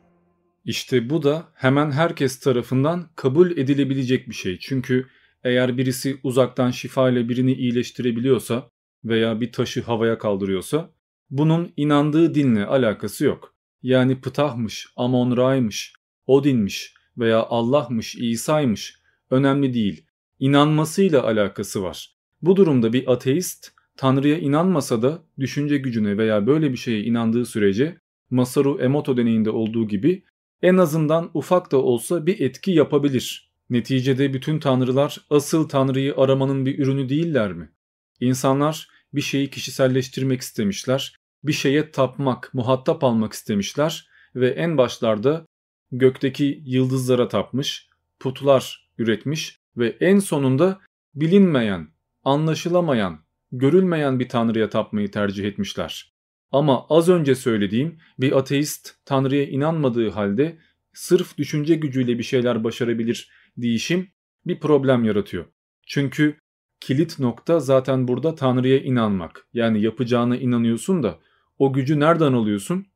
İşte 0.64 1.11
bu 1.11 1.22
da 1.22 1.49
hemen 1.55 1.90
herkes 1.90 2.40
tarafından 2.40 3.09
kabul 3.16 3.51
edilebilecek 3.51 4.28
bir 4.28 4.34
şey. 4.34 4.59
Çünkü 4.59 5.07
eğer 5.45 5.78
birisi 5.78 6.16
uzaktan 6.22 6.70
şifa 6.70 7.11
ile 7.11 7.28
birini 7.28 7.53
iyileştirebiliyorsa 7.53 8.68
veya 9.05 9.40
bir 9.40 9.53
taşı 9.53 9.82
havaya 9.82 10.18
kaldırıyorsa 10.18 10.90
bunun 11.33 11.72
inandığı 11.76 12.35
dinle 12.35 12.66
alakası 12.66 13.24
yok. 13.24 13.55
Yani 13.83 14.20
Ptah'mış, 14.20 14.87
Amon-Ra'ymış, 14.97 15.95
Odin'miş 16.26 16.95
veya 17.18 17.43
Allah'mış, 17.43 18.16
İsa'ymış 18.16 18.99
önemli 19.30 19.74
değil. 19.74 20.07
İnanmasıyla 20.39 21.24
alakası 21.24 21.83
var. 21.83 22.16
Bu 22.43 22.57
durumda 22.57 22.93
bir 22.93 23.12
ateist 23.12 23.72
Tanrı'ya 23.97 24.39
inanmasa 24.39 25.03
da 25.03 25.22
düşünce 25.39 25.78
gücüne 25.78 26.18
veya 26.18 26.47
böyle 26.47 26.72
bir 26.72 26.76
şeye 26.76 27.03
inandığı 27.03 27.47
sürece 27.47 27.99
Masaru 28.30 28.78
Emoto 28.80 29.16
deneyinde 29.16 29.51
olduğu 29.51 29.89
gibi 29.89 30.24
en 30.62 30.76
azından 30.76 31.30
ufak 31.35 31.72
da 31.72 31.76
olsa 31.76 32.26
bir 32.26 32.41
etki 32.41 32.70
yapabilir. 32.70 33.53
Neticede 33.70 34.35
bütün 34.35 34.59
tanrılar 34.59 35.18
asıl 35.30 35.68
tanrıyı 35.68 36.14
aramanın 36.16 36.66
bir 36.66 36.78
ürünü 36.78 37.09
değiller 37.09 37.53
mi? 37.53 37.72
İnsanlar 38.20 38.89
bir 39.12 39.20
şeyi 39.20 39.51
kişiselleştirmek 39.51 40.41
istemişler, 40.41 41.16
bir 41.45 41.53
şeye 41.53 41.90
tapmak, 41.90 42.55
muhatap 42.55 43.05
almak 43.05 43.32
istemişler 43.32 44.09
ve 44.34 44.51
en 44.51 44.78
başlarda 44.78 45.47
gökteki 45.93 46.62
yıldızlara 46.66 47.28
tapmış, 47.28 47.88
putlar 48.20 48.90
üretmiş 48.99 49.59
ve 49.76 49.97
en 50.01 50.18
sonunda 50.18 50.80
bilinmeyen, 51.14 51.88
anlaşılamayan, 52.24 53.20
görülmeyen 53.53 54.20
bir 54.20 54.28
tanrıya 54.28 54.68
tapmayı 54.68 55.11
tercih 55.11 55.45
etmişler. 55.45 56.12
Ama 56.53 56.86
az 56.88 57.09
önce 57.09 57.34
söylediğim 57.34 57.99
bir 58.18 58.38
ateist 58.38 58.95
tanrıya 59.05 59.47
inanmadığı 59.47 60.11
halde 60.11 60.59
sırf 60.93 61.38
düşünce 61.38 61.74
gücüyle 61.74 62.18
bir 62.18 62.22
şeyler 62.22 62.64
başarabilir 62.64 63.30
değişim 63.57 64.09
bir 64.47 64.61
problem 64.61 65.05
yaratıyor. 65.05 65.45
Çünkü 65.86 66.36
kilit 66.80 67.18
nokta 67.18 67.61
zaten 67.61 68.09
burada 68.09 68.34
tanrıya 68.34 68.78
inanmak. 68.78 69.47
Yani 69.53 69.82
yapacağına 69.82 70.36
inanıyorsun 70.36 71.03
da 71.03 71.18
o 71.59 71.73
gücü 71.73 72.01
nereden 72.01 72.33
alıyorsun? 72.33 72.87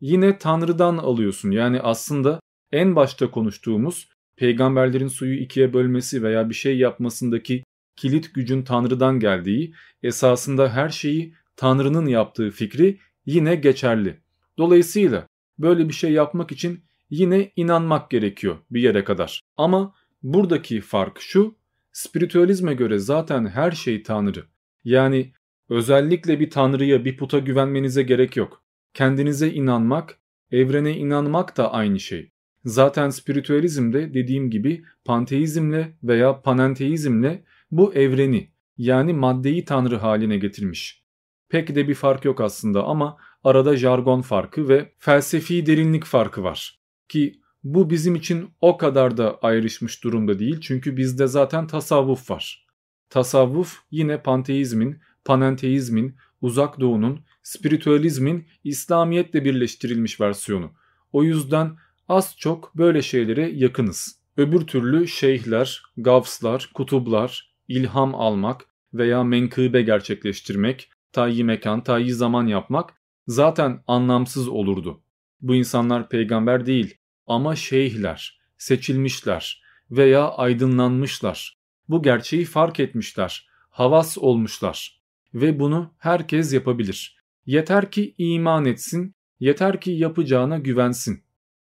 Yine 0.00 0.38
tanrıdan 0.38 0.96
alıyorsun. 0.96 1.50
Yani 1.50 1.80
aslında 1.80 2.40
en 2.72 2.96
başta 2.96 3.30
konuştuğumuz 3.30 4.08
peygamberlerin 4.36 5.08
suyu 5.08 5.38
ikiye 5.38 5.72
bölmesi 5.72 6.22
veya 6.22 6.48
bir 6.48 6.54
şey 6.54 6.78
yapmasındaki 6.78 7.64
kilit 7.96 8.34
gücün 8.34 8.62
Tanrı'dan 8.62 9.20
geldiği, 9.20 9.74
esasında 10.02 10.72
her 10.72 10.88
şeyi 10.88 11.34
Tanrı'nın 11.56 12.06
yaptığı 12.06 12.50
fikri 12.50 12.98
yine 13.26 13.54
geçerli. 13.54 14.20
Dolayısıyla 14.58 15.26
böyle 15.58 15.88
bir 15.88 15.94
şey 15.94 16.12
yapmak 16.12 16.52
için 16.52 16.84
yine 17.10 17.52
inanmak 17.56 18.10
gerekiyor 18.10 18.56
bir 18.70 18.80
yere 18.80 19.04
kadar. 19.04 19.40
Ama 19.56 19.94
buradaki 20.22 20.80
fark 20.80 21.20
şu, 21.20 21.56
spiritüalizme 21.92 22.74
göre 22.74 22.98
zaten 22.98 23.46
her 23.46 23.72
şey 23.72 24.02
Tanrı. 24.02 24.44
Yani 24.84 25.32
özellikle 25.68 26.40
bir 26.40 26.50
Tanrı'ya 26.50 27.04
bir 27.04 27.16
puta 27.16 27.38
güvenmenize 27.38 28.02
gerek 28.02 28.36
yok. 28.36 28.62
Kendinize 28.94 29.50
inanmak, 29.50 30.18
evrene 30.50 30.96
inanmak 30.96 31.56
da 31.56 31.72
aynı 31.72 32.00
şey. 32.00 32.30
Zaten 32.64 33.10
spiritüalizmde 33.10 34.14
dediğim 34.14 34.50
gibi 34.50 34.84
panteizmle 35.04 35.96
veya 36.02 36.42
panenteizmle 36.42 37.44
bu 37.70 37.94
evreni 37.94 38.50
yani 38.78 39.12
maddeyi 39.12 39.64
tanrı 39.64 39.96
haline 39.96 40.38
getirmiş. 40.38 41.02
Pek 41.48 41.74
de 41.74 41.88
bir 41.88 41.94
fark 41.94 42.24
yok 42.24 42.40
aslında 42.40 42.84
ama 42.84 43.16
arada 43.44 43.76
jargon 43.76 44.20
farkı 44.20 44.68
ve 44.68 44.92
felsefi 44.98 45.66
derinlik 45.66 46.04
farkı 46.04 46.42
var. 46.42 46.80
Ki 47.08 47.40
bu 47.64 47.90
bizim 47.90 48.14
için 48.14 48.48
o 48.60 48.76
kadar 48.76 49.16
da 49.16 49.38
ayrışmış 49.38 50.04
durumda 50.04 50.38
değil 50.38 50.60
çünkü 50.60 50.96
bizde 50.96 51.26
zaten 51.26 51.66
tasavvuf 51.66 52.30
var. 52.30 52.66
Tasavvuf 53.10 53.78
yine 53.90 54.22
panteizmin, 54.22 55.00
panenteizmin, 55.26 56.16
uzak 56.40 56.80
doğunun, 56.80 57.20
spiritüalizmin 57.42 58.46
İslamiyetle 58.64 59.44
birleştirilmiş 59.44 60.20
versiyonu. 60.20 60.72
O 61.12 61.22
yüzden 61.22 61.76
az 62.08 62.36
çok 62.38 62.76
böyle 62.76 63.02
şeylere 63.02 63.50
yakınız. 63.50 64.20
Öbür 64.36 64.60
türlü 64.60 65.08
şeyhler, 65.08 65.82
gavslar, 65.96 66.70
kutublar, 66.74 67.54
ilham 67.68 68.14
almak 68.14 68.66
veya 68.94 69.24
menkıbe 69.24 69.82
gerçekleştirmek, 69.82 70.90
tayyi 71.12 71.44
mekan, 71.44 71.84
tayyi 71.84 72.12
zaman 72.12 72.46
yapmak 72.46 72.94
zaten 73.26 73.82
anlamsız 73.86 74.48
olurdu. 74.48 75.00
Bu 75.40 75.54
insanlar 75.54 76.08
peygamber 76.08 76.66
değil 76.66 76.94
ama 77.26 77.56
şeyhler, 77.56 78.40
seçilmişler 78.58 79.62
veya 79.90 80.28
aydınlanmışlar. 80.28 81.58
Bu 81.88 82.02
gerçeği 82.02 82.44
fark 82.44 82.80
etmişler, 82.80 83.48
havas 83.70 84.18
olmuşlar 84.18 84.96
ve 85.34 85.60
bunu 85.60 85.94
herkes 85.98 86.52
yapabilir. 86.52 87.16
Yeter 87.46 87.90
ki 87.90 88.14
iman 88.18 88.64
etsin, 88.64 89.14
yeter 89.40 89.80
ki 89.80 89.90
yapacağına 89.90 90.58
güvensin. 90.58 91.22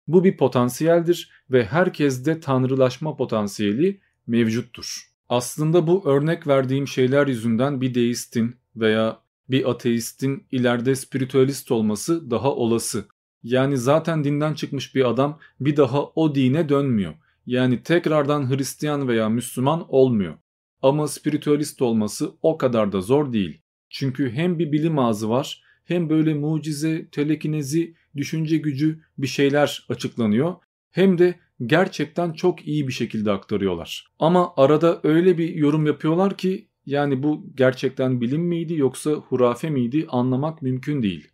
Bu 0.08 0.24
bir 0.24 0.38
potansiyeldir 0.38 1.32
ve 1.52 1.66
herkeste 1.66 2.40
tanrılaşma 2.40 3.18
potansiyeli 3.18 4.00
mevcuttur. 4.28 5.12
Aslında 5.30 5.88
bu 5.88 6.10
örnek 6.10 6.48
verdiğim 6.48 6.88
şeyler 6.88 7.28
yüzünden 7.28 7.82
bir 7.82 7.96
deistin 7.96 8.56
veya 8.76 9.20
bir 9.50 9.70
ateistin 9.70 10.48
ileride 10.52 10.96
spiritüalist 10.96 11.72
olması 11.72 12.32
daha 12.32 12.56
olası. 12.56 13.06
Yani 13.44 13.78
zaten 13.78 14.24
dinden 14.24 14.54
çıkmış 14.54 14.96
bir 14.96 15.10
adam 15.10 15.40
bir 15.60 15.78
daha 15.78 16.04
o 16.04 16.36
dine 16.36 16.70
dönmüyor. 16.70 17.14
Yani 17.46 17.84
tekrardan 17.84 18.50
Hristiyan 18.50 19.08
veya 19.08 19.30
Müslüman 19.30 19.86
olmuyor. 19.90 20.34
Ama 20.82 21.08
spiritüalist 21.08 21.82
olması 21.82 22.32
o 22.42 22.58
kadar 22.58 22.92
da 22.92 23.02
zor 23.02 23.34
değil. 23.34 23.62
Çünkü 23.90 24.32
hem 24.32 24.60
bir 24.60 24.72
bilim 24.72 25.00
ağzı 25.00 25.30
var 25.30 25.64
hem 25.86 26.10
böyle 26.10 26.34
mucize, 26.34 27.08
telekinezi, 27.12 27.96
düşünce 28.16 28.58
gücü 28.58 29.00
bir 29.18 29.28
şeyler 29.28 29.86
açıklanıyor 29.90 30.56
hem 30.92 31.18
de 31.18 31.40
gerçekten 31.66 32.34
çok 32.34 32.68
iyi 32.68 32.88
bir 32.88 32.94
şekilde 32.94 33.32
aktarıyorlar. 33.32 34.08
Ama 34.20 34.54
arada 34.58 35.00
öyle 35.04 35.38
bir 35.38 35.56
yorum 35.56 35.86
yapıyorlar 35.86 36.38
ki 36.38 36.68
yani 36.86 37.24
bu 37.24 37.46
gerçekten 37.56 38.22
bilim 38.22 38.42
miydi 38.42 38.74
yoksa 38.74 39.12
hurafe 39.12 39.70
miydi 39.70 40.06
anlamak 40.10 40.62
mümkün 40.62 41.04
değil. 41.04 41.28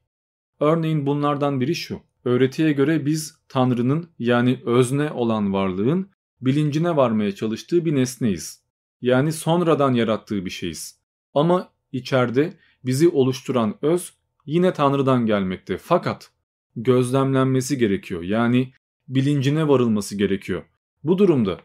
Örneğin 0.60 1.06
bunlardan 1.06 1.62
biri 1.62 1.76
şu. 1.76 2.00
Öğretiye 2.26 2.72
göre 2.72 3.06
biz 3.06 3.38
Tanrı'nın 3.50 4.10
yani 4.20 4.60
özne 4.66 5.12
olan 5.12 5.54
varlığın 5.54 6.10
bilincine 6.42 6.96
varmaya 6.96 7.36
çalıştığı 7.36 7.86
bir 7.86 7.96
nesneyiz. 7.96 8.63
Yani 9.04 9.34
sonradan 9.34 9.94
yarattığı 9.94 10.46
bir 10.46 10.50
şeyiz. 10.50 11.00
Ama 11.34 11.70
içeride 11.92 12.54
bizi 12.86 13.10
oluşturan 13.10 13.76
öz 13.82 14.14
yine 14.46 14.74
Tanrı'dan 14.74 15.26
gelmekte. 15.26 15.78
Fakat 15.78 16.32
gözlemlenmesi 16.76 17.78
gerekiyor. 17.78 18.22
Yani 18.24 18.74
bilincine 19.08 19.68
varılması 19.68 20.18
gerekiyor. 20.18 20.64
Bu 21.04 21.18
durumda 21.18 21.60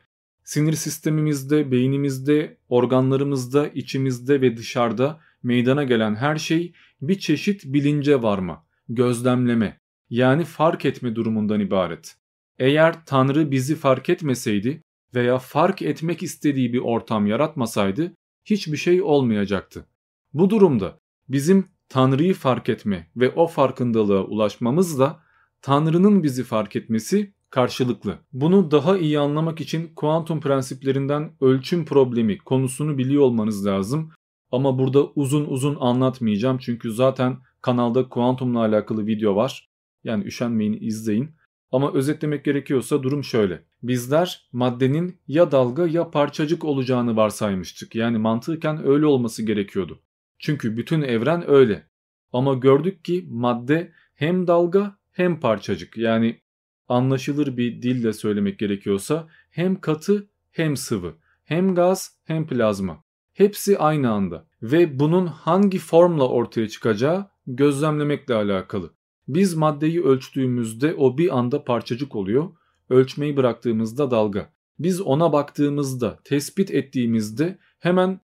sinir 0.45 0.73
sistemimizde, 0.73 1.71
beynimizde, 1.71 2.57
organlarımızda, 2.69 3.69
içimizde 3.69 4.41
ve 4.41 4.57
dışarıda 4.57 5.21
meydana 5.43 5.85
gelen 5.85 6.15
her 6.15 6.37
şey 6.37 6.73
bir 7.03 7.19
çeşit 7.19 7.65
bilince 7.65 8.23
varma, 8.23 8.67
gözlemleme 8.89 9.81
yani 10.11 10.45
fark 10.45 10.85
etme 10.85 11.15
durumundan 11.15 11.61
ibaret. 11.61 12.17
Eğer 12.59 13.07
Tanrı 13.07 13.51
bizi 13.51 13.77
fark 13.77 14.09
etmeseydi 14.09 14.83
veya 15.15 15.39
fark 15.39 15.83
etmek 15.83 16.23
istediği 16.23 16.73
bir 16.73 16.79
ortam 16.79 17.27
yaratmasaydı 17.27 18.15
hiçbir 18.45 18.77
şey 18.77 19.03
olmayacaktı. 19.03 19.87
Bu 20.35 20.51
durumda 20.51 21.01
bizim 21.29 21.67
Tanrı'yı 21.89 22.35
fark 22.35 22.69
etme 22.69 23.11
ve 23.17 23.31
o 23.31 23.47
farkındalığa 23.47 24.25
ulaşmamız 24.25 24.99
da 24.99 25.21
Tanrı'nın 25.63 26.23
bizi 26.23 26.45
fark 26.45 26.77
etmesi 26.77 27.33
karşılıklı. 27.51 28.19
Bunu 28.33 28.71
daha 28.71 28.99
iyi 28.99 29.19
anlamak 29.19 29.61
için 29.61 29.95
kuantum 29.95 30.41
prensiplerinden 30.41 31.33
ölçüm 31.41 31.85
problemi 31.85 32.39
konusunu 32.39 32.99
biliyor 32.99 33.23
olmanız 33.23 33.67
lazım. 33.67 34.13
Ama 34.53 34.79
burada 34.79 35.07
uzun 35.07 35.45
uzun 35.45 35.77
anlatmayacağım 35.81 36.59
çünkü 36.59 36.93
zaten 36.93 37.39
kanalda 37.63 38.09
kuantumla 38.09 38.61
alakalı 38.61 39.07
video 39.07 39.37
var. 39.37 39.69
Yani 40.05 40.25
üşenmeyin 40.25 40.79
izleyin. 40.81 41.31
Ama 41.73 41.93
özetlemek 41.93 42.45
gerekiyorsa 42.45 43.03
durum 43.03 43.25
şöyle. 43.25 43.65
Bizler 43.83 44.49
maddenin 44.53 45.21
ya 45.29 45.53
dalga 45.53 45.87
ya 45.87 46.11
parçacık 46.11 46.65
olacağını 46.65 47.17
varsaymıştık. 47.17 47.95
Yani 47.95 48.19
mantıken 48.19 48.87
öyle 48.87 49.07
olması 49.07 49.43
gerekiyordu. 49.43 50.03
Çünkü 50.39 50.77
bütün 50.77 51.03
evren 51.03 51.51
öyle. 51.51 51.89
Ama 52.33 52.55
gördük 52.55 53.05
ki 53.05 53.27
madde 53.31 53.93
hem 54.15 54.47
dalga 54.47 54.99
hem 55.13 55.41
parçacık. 55.41 55.97
Yani 55.97 56.41
anlaşılır 56.89 57.57
bir 57.57 57.83
dille 57.83 58.13
söylemek 58.13 58.59
gerekiyorsa 58.59 59.29
hem 59.51 59.81
katı 59.81 60.31
hem 60.51 60.77
sıvı, 60.77 61.15
hem 61.45 61.75
gaz 61.75 62.19
hem 62.25 62.47
plazma. 62.47 63.05
Hepsi 63.33 63.79
aynı 63.79 64.11
anda 64.11 64.47
ve 64.63 64.99
bunun 64.99 65.27
hangi 65.27 65.79
formla 65.79 66.29
ortaya 66.29 66.69
çıkacağı 66.69 67.27
gözlemlemekle 67.47 68.35
alakalı. 68.35 68.91
Biz 69.29 69.55
maddeyi 69.55 70.03
ölçtüğümüzde 70.03 70.95
o 70.95 71.19
bir 71.19 71.39
anda 71.39 71.65
parçacık 71.65 72.17
oluyor. 72.17 72.51
Ölçmeyi 72.91 73.37
bıraktığımızda 73.37 74.11
dalga. 74.11 74.53
Biz 74.79 75.01
ona 75.01 75.33
baktığımızda, 75.33 76.19
tespit 76.25 76.71
ettiğimizde 76.71 77.59
hemen 77.79 78.21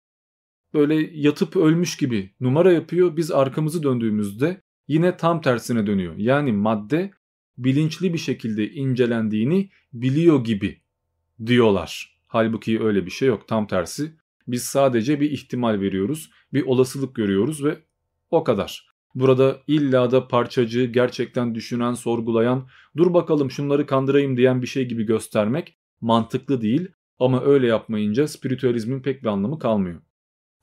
böyle 0.75 1.11
yatıp 1.13 1.57
ölmüş 1.57 1.97
gibi 1.97 2.35
numara 2.41 2.73
yapıyor. 2.73 3.17
Biz 3.17 3.31
arkamızı 3.31 3.83
döndüğümüzde 3.83 4.63
yine 4.89 5.17
tam 5.17 5.41
tersine 5.41 5.87
dönüyor. 5.87 6.15
Yani 6.17 6.53
madde 6.53 7.11
bilinçli 7.59 8.13
bir 8.13 8.19
şekilde 8.19 8.71
incelendiğini 8.71 9.71
biliyor 9.93 10.45
gibi 10.45 10.81
diyorlar. 11.47 12.21
Halbuki 12.27 12.83
öyle 12.83 13.07
bir 13.07 13.11
şey 13.11 13.29
yok. 13.29 13.49
Tam 13.49 13.67
tersi. 13.67 14.13
Biz 14.49 14.63
sadece 14.63 15.21
bir 15.21 15.31
ihtimal 15.31 15.81
veriyoruz, 15.81 16.31
bir 16.53 16.63
olasılık 16.63 17.15
görüyoruz 17.15 17.65
ve 17.65 17.79
o 18.31 18.45
kadar. 18.45 18.90
Burada 19.15 19.61
illa 19.67 20.11
da 20.11 20.29
parçacığı 20.29 20.85
gerçekten 20.85 21.55
düşünen, 21.55 21.93
sorgulayan, 21.93 22.69
dur 22.97 23.15
bakalım 23.15 23.51
şunları 23.51 23.87
kandırayım 23.87 24.37
diyen 24.37 24.63
bir 24.63 24.67
şey 24.67 24.89
gibi 24.89 25.07
göstermek 25.07 25.79
mantıklı 26.01 26.61
değil 26.61 26.89
ama 27.19 27.45
öyle 27.45 27.67
yapmayınca 27.67 28.29
spiritüalizmin 28.29 29.03
pek 29.03 29.23
bir 29.23 29.29
anlamı 29.29 29.59
kalmıyor. 29.59 30.01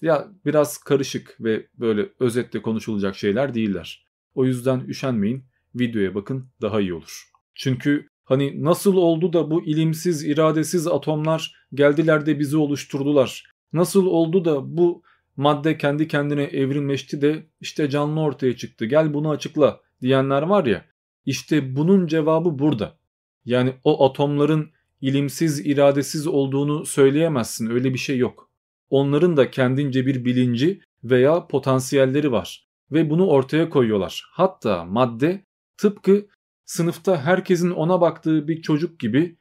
Ya 0.01 0.27
biraz 0.45 0.77
karışık 0.77 1.37
ve 1.39 1.67
böyle 1.79 2.09
özetle 2.19 2.61
konuşulacak 2.61 3.15
şeyler 3.15 3.53
değiller. 3.53 4.07
O 4.35 4.45
yüzden 4.45 4.79
üşenmeyin, 4.87 5.43
videoya 5.75 6.15
bakın 6.15 6.49
daha 6.61 6.81
iyi 6.81 6.93
olur. 6.93 7.23
Çünkü 7.55 8.07
hani 8.23 8.63
nasıl 8.63 8.95
oldu 8.95 9.33
da 9.33 9.51
bu 9.51 9.65
ilimsiz, 9.65 10.23
iradesiz 10.23 10.87
atomlar 10.87 11.55
geldiler 11.73 12.25
de 12.25 12.39
bizi 12.39 12.57
oluşturdular? 12.57 13.43
Nasıl 13.73 14.05
oldu 14.05 14.45
da 14.45 14.77
bu 14.77 15.03
madde 15.37 15.77
kendi 15.77 16.07
kendine 16.07 16.43
evrimleşti 16.43 17.21
de 17.21 17.47
işte 17.61 17.89
canlı 17.89 18.21
ortaya 18.21 18.57
çıktı 18.57 18.85
gel 18.85 19.13
bunu 19.13 19.29
açıkla 19.29 19.81
diyenler 20.01 20.41
var 20.41 20.65
ya 20.65 20.85
işte 21.25 21.75
bunun 21.75 22.07
cevabı 22.07 22.59
burada. 22.59 22.97
Yani 23.45 23.73
o 23.83 24.05
atomların 24.05 24.69
ilimsiz 25.01 25.65
iradesiz 25.65 26.27
olduğunu 26.27 26.85
söyleyemezsin 26.85 27.69
öyle 27.69 27.93
bir 27.93 27.99
şey 27.99 28.17
yok. 28.17 28.49
Onların 28.89 29.37
da 29.37 29.51
kendince 29.51 30.05
bir 30.05 30.25
bilinci 30.25 30.81
veya 31.03 31.47
potansiyelleri 31.47 32.31
var 32.31 32.67
ve 32.91 33.09
bunu 33.09 33.27
ortaya 33.27 33.69
koyuyorlar. 33.69 34.23
Hatta 34.31 34.85
madde 34.85 35.45
tıpkı 35.77 36.27
sınıfta 36.65 37.21
herkesin 37.21 37.71
ona 37.71 38.01
baktığı 38.01 38.47
bir 38.47 38.61
çocuk 38.61 38.99
gibi 38.99 39.37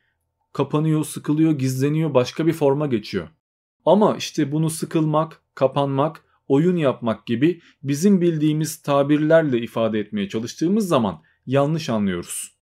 kapanıyor, 0.53 1.05
sıkılıyor, 1.05 1.59
gizleniyor, 1.59 2.15
başka 2.15 2.47
bir 2.47 2.53
forma 2.53 2.87
geçiyor. 2.87 3.29
Ama 3.87 4.17
işte 4.17 4.53
bunu 4.53 4.71
sıkılmak, 4.71 5.43
kapanmak, 5.55 6.25
oyun 6.49 6.77
yapmak 6.77 7.27
gibi 7.27 7.61
bizim 7.83 8.21
bildiğimiz 8.21 8.83
tabirlerle 8.83 9.59
ifade 9.59 10.01
etmeye 10.01 10.29
çalıştığımız 10.29 10.89
zaman 10.89 11.23
yanlış 11.47 11.89
anlıyoruz. 11.89 12.57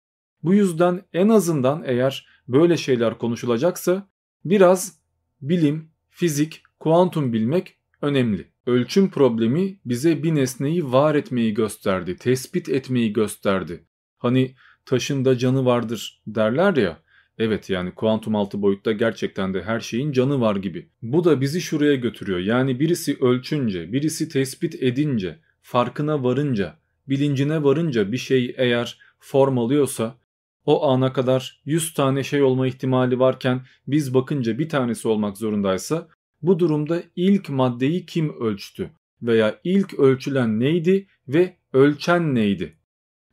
Bu 0.42 0.54
yüzden 0.54 1.02
en 1.12 1.28
azından 1.28 1.82
eğer 1.86 2.26
böyle 2.48 2.76
şeyler 2.76 3.18
konuşulacaksa 3.18 4.08
biraz 4.44 5.00
bilim, 5.40 5.90
fizik, 6.10 6.62
kuantum 6.78 7.32
bilmek 7.32 7.76
önemli. 8.02 8.50
Ölçüm 8.66 9.10
problemi 9.10 9.80
bize 9.84 10.22
bir 10.22 10.34
nesneyi 10.34 10.92
var 10.92 11.14
etmeyi 11.14 11.54
gösterdi, 11.54 12.16
tespit 12.16 12.68
etmeyi 12.68 13.12
gösterdi. 13.12 13.84
Hani 14.18 14.54
taşın 14.84 15.24
da 15.24 15.38
canı 15.38 15.64
vardır 15.64 16.22
derler 16.26 16.76
ya. 16.76 17.02
Evet 17.42 17.70
yani 17.70 17.94
kuantum 17.94 18.36
altı 18.36 18.62
boyutta 18.62 18.92
gerçekten 18.92 19.54
de 19.54 19.62
her 19.62 19.80
şeyin 19.80 20.12
canı 20.12 20.40
var 20.40 20.56
gibi. 20.56 20.88
Bu 21.02 21.24
da 21.24 21.40
bizi 21.40 21.60
şuraya 21.60 21.94
götürüyor. 21.94 22.38
Yani 22.38 22.80
birisi 22.80 23.16
ölçünce, 23.20 23.92
birisi 23.92 24.28
tespit 24.28 24.82
edince, 24.82 25.38
farkına 25.62 26.24
varınca, 26.24 26.76
bilincine 27.08 27.64
varınca 27.64 28.12
bir 28.12 28.16
şey 28.16 28.54
eğer 28.58 28.98
form 29.18 29.58
alıyorsa 29.58 30.18
o 30.66 30.88
ana 30.88 31.12
kadar 31.12 31.62
100 31.64 31.94
tane 31.94 32.22
şey 32.22 32.42
olma 32.42 32.66
ihtimali 32.66 33.18
varken 33.18 33.60
biz 33.86 34.14
bakınca 34.14 34.58
bir 34.58 34.68
tanesi 34.68 35.08
olmak 35.08 35.36
zorundaysa 35.36 36.08
bu 36.42 36.58
durumda 36.58 37.02
ilk 37.16 37.48
maddeyi 37.48 38.06
kim 38.06 38.40
ölçtü 38.40 38.90
veya 39.22 39.60
ilk 39.64 39.98
ölçülen 39.98 40.60
neydi 40.60 41.06
ve 41.28 41.56
ölçen 41.72 42.34
neydi? 42.34 42.76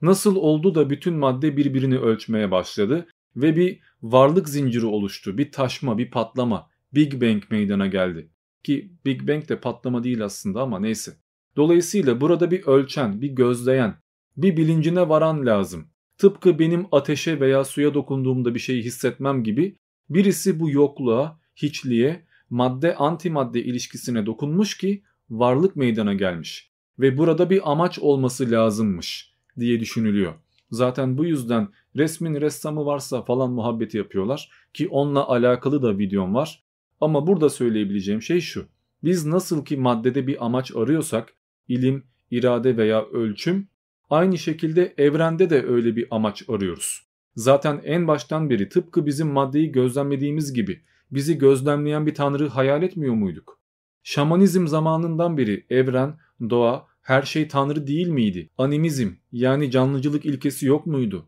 Nasıl 0.01 0.35
oldu 0.35 0.75
da 0.75 0.89
bütün 0.89 1.13
madde 1.13 1.57
birbirini 1.57 1.97
ölçmeye 1.97 2.51
başladı 2.51 3.07
ve 3.35 3.55
bir 3.55 3.79
varlık 4.01 4.49
zinciri 4.49 4.85
oluştu. 4.85 5.37
Bir 5.37 5.51
taşma, 5.51 5.97
bir 5.97 6.11
patlama. 6.11 6.69
Big 6.93 7.21
Bang 7.21 7.43
meydana 7.49 7.87
geldi. 7.87 8.29
Ki 8.63 8.91
Big 9.05 9.27
Bang 9.27 9.49
de 9.49 9.59
patlama 9.59 10.03
değil 10.03 10.25
aslında 10.25 10.61
ama 10.61 10.79
neyse. 10.79 11.13
Dolayısıyla 11.55 12.21
burada 12.21 12.51
bir 12.51 12.67
ölçen, 12.67 13.21
bir 13.21 13.29
gözleyen, 13.29 13.95
bir 14.37 14.57
bilincine 14.57 15.09
varan 15.09 15.45
lazım. 15.45 15.87
Tıpkı 16.17 16.59
benim 16.59 16.85
ateşe 16.91 17.39
veya 17.39 17.63
suya 17.63 17.93
dokunduğumda 17.93 18.55
bir 18.55 18.59
şeyi 18.59 18.83
hissetmem 18.83 19.43
gibi 19.43 19.75
birisi 20.09 20.59
bu 20.59 20.69
yokluğa, 20.69 21.39
hiçliğe, 21.55 22.25
madde 22.49 22.95
antimadde 22.95 23.63
ilişkisine 23.63 24.25
dokunmuş 24.25 24.77
ki 24.77 25.03
varlık 25.29 25.75
meydana 25.75 26.13
gelmiş 26.13 26.71
ve 26.99 27.17
burada 27.17 27.49
bir 27.49 27.71
amaç 27.71 27.99
olması 27.99 28.51
lazımmış 28.51 29.33
diye 29.59 29.79
düşünülüyor. 29.79 30.33
Zaten 30.71 31.17
bu 31.17 31.25
yüzden 31.25 31.67
resmin 31.97 32.41
ressamı 32.41 32.85
varsa 32.85 33.21
falan 33.21 33.51
muhabbeti 33.51 33.97
yapıyorlar 33.97 34.49
ki 34.73 34.87
onunla 34.87 35.27
alakalı 35.27 35.81
da 35.81 35.97
videom 35.97 36.35
var. 36.35 36.63
Ama 37.01 37.27
burada 37.27 37.49
söyleyebileceğim 37.49 38.21
şey 38.21 38.41
şu. 38.41 38.65
Biz 39.03 39.25
nasıl 39.25 39.65
ki 39.65 39.77
maddede 39.77 40.27
bir 40.27 40.45
amaç 40.45 40.75
arıyorsak 40.75 41.33
ilim, 41.67 42.03
irade 42.31 42.77
veya 42.77 43.05
ölçüm 43.05 43.67
aynı 44.09 44.37
şekilde 44.37 44.93
evrende 44.97 45.49
de 45.49 45.65
öyle 45.65 45.95
bir 45.95 46.07
amaç 46.11 46.43
arıyoruz. 46.49 47.07
Zaten 47.35 47.81
en 47.83 48.07
baştan 48.07 48.49
beri 48.49 48.69
tıpkı 48.69 49.05
bizim 49.05 49.27
maddeyi 49.27 49.71
gözlemlediğimiz 49.71 50.53
gibi 50.53 50.81
bizi 51.11 51.37
gözlemleyen 51.37 52.05
bir 52.05 52.15
tanrı 52.15 52.47
hayal 52.47 52.83
etmiyor 52.83 53.13
muyduk? 53.13 53.59
Şamanizm 54.03 54.67
zamanından 54.67 55.37
beri 55.37 55.65
evren, 55.69 56.17
doğa, 56.49 56.87
her 57.01 57.21
şey 57.21 57.47
tanrı 57.47 57.87
değil 57.87 58.07
miydi? 58.07 58.49
Animizm 58.57 59.09
yani 59.31 59.71
canlıcılık 59.71 60.25
ilkesi 60.25 60.65
yok 60.65 60.85
muydu? 60.85 61.25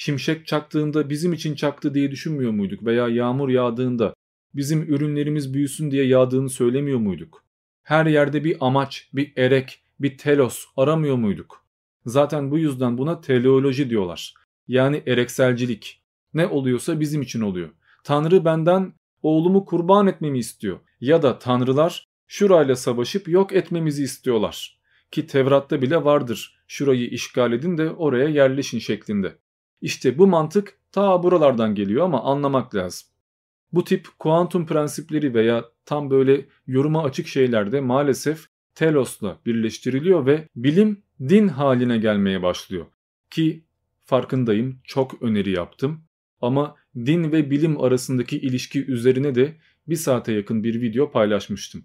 Şimşek 0.00 0.46
çaktığında 0.46 1.10
bizim 1.10 1.32
için 1.32 1.54
çaktı 1.54 1.94
diye 1.94 2.10
düşünmüyor 2.10 2.52
muyduk 2.52 2.84
veya 2.84 3.08
yağmur 3.08 3.48
yağdığında 3.48 4.14
bizim 4.54 4.82
ürünlerimiz 4.82 5.54
büyüsün 5.54 5.90
diye 5.90 6.06
yağdığını 6.06 6.50
söylemiyor 6.50 6.98
muyduk? 6.98 7.44
Her 7.82 8.06
yerde 8.06 8.44
bir 8.44 8.56
amaç, 8.60 9.08
bir 9.12 9.32
erek, 9.36 9.82
bir 10.00 10.18
telos 10.18 10.64
aramıyor 10.76 11.16
muyduk? 11.16 11.64
Zaten 12.06 12.50
bu 12.50 12.58
yüzden 12.58 12.98
buna 12.98 13.20
teleoloji 13.20 13.90
diyorlar. 13.90 14.34
Yani 14.68 15.02
erekselcilik. 15.06 16.02
Ne 16.34 16.46
oluyorsa 16.46 17.00
bizim 17.00 17.22
için 17.22 17.40
oluyor. 17.40 17.68
Tanrı 18.04 18.44
benden 18.44 18.92
oğlumu 19.22 19.64
kurban 19.64 20.06
etmemi 20.06 20.38
istiyor. 20.38 20.78
Ya 21.00 21.22
da 21.22 21.38
tanrılar 21.38 22.08
şurayla 22.26 22.76
savaşıp 22.76 23.28
yok 23.28 23.52
etmemizi 23.52 24.02
istiyorlar. 24.02 24.80
Ki 25.10 25.26
Tevrat'ta 25.26 25.82
bile 25.82 26.04
vardır. 26.04 26.60
Şurayı 26.68 27.08
işgal 27.08 27.52
edin 27.52 27.78
de 27.78 27.90
oraya 27.90 28.28
yerleşin 28.28 28.78
şeklinde. 28.78 29.36
İşte 29.80 30.18
bu 30.18 30.26
mantık 30.26 30.78
ta 30.92 31.22
buralardan 31.22 31.74
geliyor 31.74 32.04
ama 32.04 32.22
anlamak 32.22 32.74
lazım. 32.74 33.08
Bu 33.72 33.84
tip 33.84 34.08
kuantum 34.18 34.66
prensipleri 34.66 35.34
veya 35.34 35.64
tam 35.84 36.10
böyle 36.10 36.46
yoruma 36.66 37.02
açık 37.04 37.26
şeylerde 37.26 37.80
maalesef 37.80 38.46
telosla 38.74 39.38
birleştiriliyor 39.46 40.26
ve 40.26 40.48
bilim 40.56 41.02
din 41.20 41.48
haline 41.48 41.98
gelmeye 41.98 42.42
başlıyor. 42.42 42.86
Ki 43.30 43.64
farkındayım 44.04 44.80
çok 44.84 45.22
öneri 45.22 45.50
yaptım 45.50 46.04
ama 46.40 46.76
din 46.96 47.32
ve 47.32 47.50
bilim 47.50 47.80
arasındaki 47.80 48.38
ilişki 48.38 48.86
üzerine 48.86 49.34
de 49.34 49.56
bir 49.88 49.96
saate 49.96 50.32
yakın 50.32 50.64
bir 50.64 50.80
video 50.80 51.10
paylaşmıştım. 51.10 51.84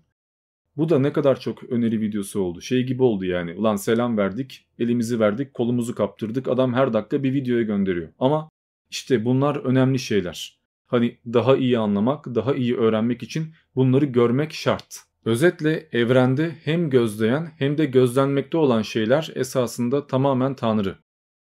Bu 0.78 0.90
da 0.90 1.00
ne 1.00 1.14
kadar 1.14 1.40
çok 1.40 1.64
öneri 1.64 2.02
videosu 2.02 2.42
oldu. 2.42 2.62
Şey 2.62 2.84
gibi 2.84 3.04
oldu 3.04 3.26
yani. 3.26 3.54
Ulan 3.54 3.76
selam 3.76 4.18
verdik, 4.18 4.68
elimizi 4.80 5.20
verdik, 5.20 5.54
kolumuzu 5.54 5.96
kaptırdık. 5.96 6.48
Adam 6.48 6.74
her 6.74 6.94
dakika 6.94 7.24
bir 7.24 7.34
videoya 7.34 7.62
gönderiyor. 7.64 8.10
Ama 8.20 8.50
işte 8.90 9.26
bunlar 9.26 9.56
önemli 9.56 10.00
şeyler. 10.00 10.60
Hani 10.88 11.18
daha 11.26 11.56
iyi 11.58 11.80
anlamak, 11.80 12.26
daha 12.26 12.54
iyi 12.54 12.78
öğrenmek 12.78 13.24
için 13.24 13.54
bunları 13.76 14.06
görmek 14.06 14.54
şart. 14.54 15.00
Özetle 15.26 15.90
evrende 15.92 16.56
hem 16.64 16.90
gözleyen 16.90 17.52
hem 17.58 17.78
de 17.78 17.86
gözlenmekte 17.86 18.58
olan 18.58 18.82
şeyler 18.82 19.32
esasında 19.36 20.08
tamamen 20.08 20.56
Tanrı. 20.56 20.96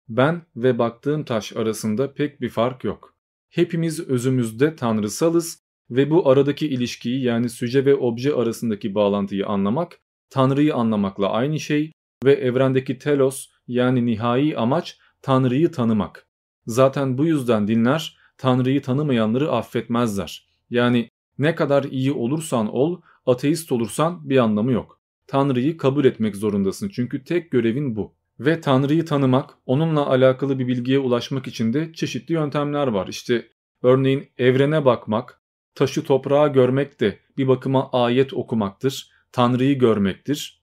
Ben 0.08 0.42
ve 0.56 0.78
baktığım 0.78 1.24
taş 1.24 1.56
arasında 1.56 2.14
pek 2.14 2.40
bir 2.40 2.48
fark 2.48 2.84
yok. 2.84 3.14
Hepimiz 3.48 4.00
özümüzde 4.00 4.76
tanrısalız 4.76 5.62
ve 5.90 6.10
bu 6.10 6.28
aradaki 6.28 6.68
ilişkiyi 6.68 7.22
yani 7.22 7.48
süce 7.48 7.84
ve 7.84 7.94
obje 7.94 8.34
arasındaki 8.34 8.94
bağlantıyı 8.94 9.46
anlamak, 9.46 10.00
Tanrı'yı 10.30 10.74
anlamakla 10.74 11.30
aynı 11.30 11.60
şey 11.60 11.92
ve 12.24 12.32
evrendeki 12.32 12.98
telos 12.98 13.46
yani 13.68 14.06
nihai 14.06 14.56
amaç 14.56 14.98
Tanrı'yı 15.22 15.70
tanımak. 15.70 16.26
Zaten 16.66 17.18
bu 17.18 17.26
yüzden 17.26 17.68
dinler 17.68 18.18
Tanrı'yı 18.38 18.82
tanımayanları 18.82 19.52
affetmezler. 19.52 20.48
Yani 20.70 21.08
ne 21.38 21.54
kadar 21.54 21.84
iyi 21.84 22.12
olursan 22.12 22.74
ol, 22.74 23.00
ateist 23.26 23.72
olursan 23.72 24.30
bir 24.30 24.38
anlamı 24.38 24.72
yok. 24.72 25.00
Tanrı'yı 25.26 25.76
kabul 25.76 26.04
etmek 26.04 26.36
zorundasın 26.36 26.88
çünkü 26.88 27.24
tek 27.24 27.50
görevin 27.50 27.96
bu. 27.96 28.14
Ve 28.40 28.60
Tanrı'yı 28.60 29.04
tanımak, 29.04 29.50
onunla 29.66 30.06
alakalı 30.06 30.58
bir 30.58 30.68
bilgiye 30.68 30.98
ulaşmak 30.98 31.46
için 31.46 31.72
de 31.72 31.92
çeşitli 31.92 32.32
yöntemler 32.32 32.86
var. 32.86 33.06
İşte 33.08 33.48
örneğin 33.82 34.28
evrene 34.38 34.84
bakmak, 34.84 35.37
taşı 35.78 36.04
toprağa 36.04 36.48
görmek 36.48 37.00
de 37.00 37.18
bir 37.36 37.48
bakıma 37.48 37.90
ayet 37.92 38.34
okumaktır. 38.34 39.10
Tanrı'yı 39.32 39.78
görmektir. 39.78 40.62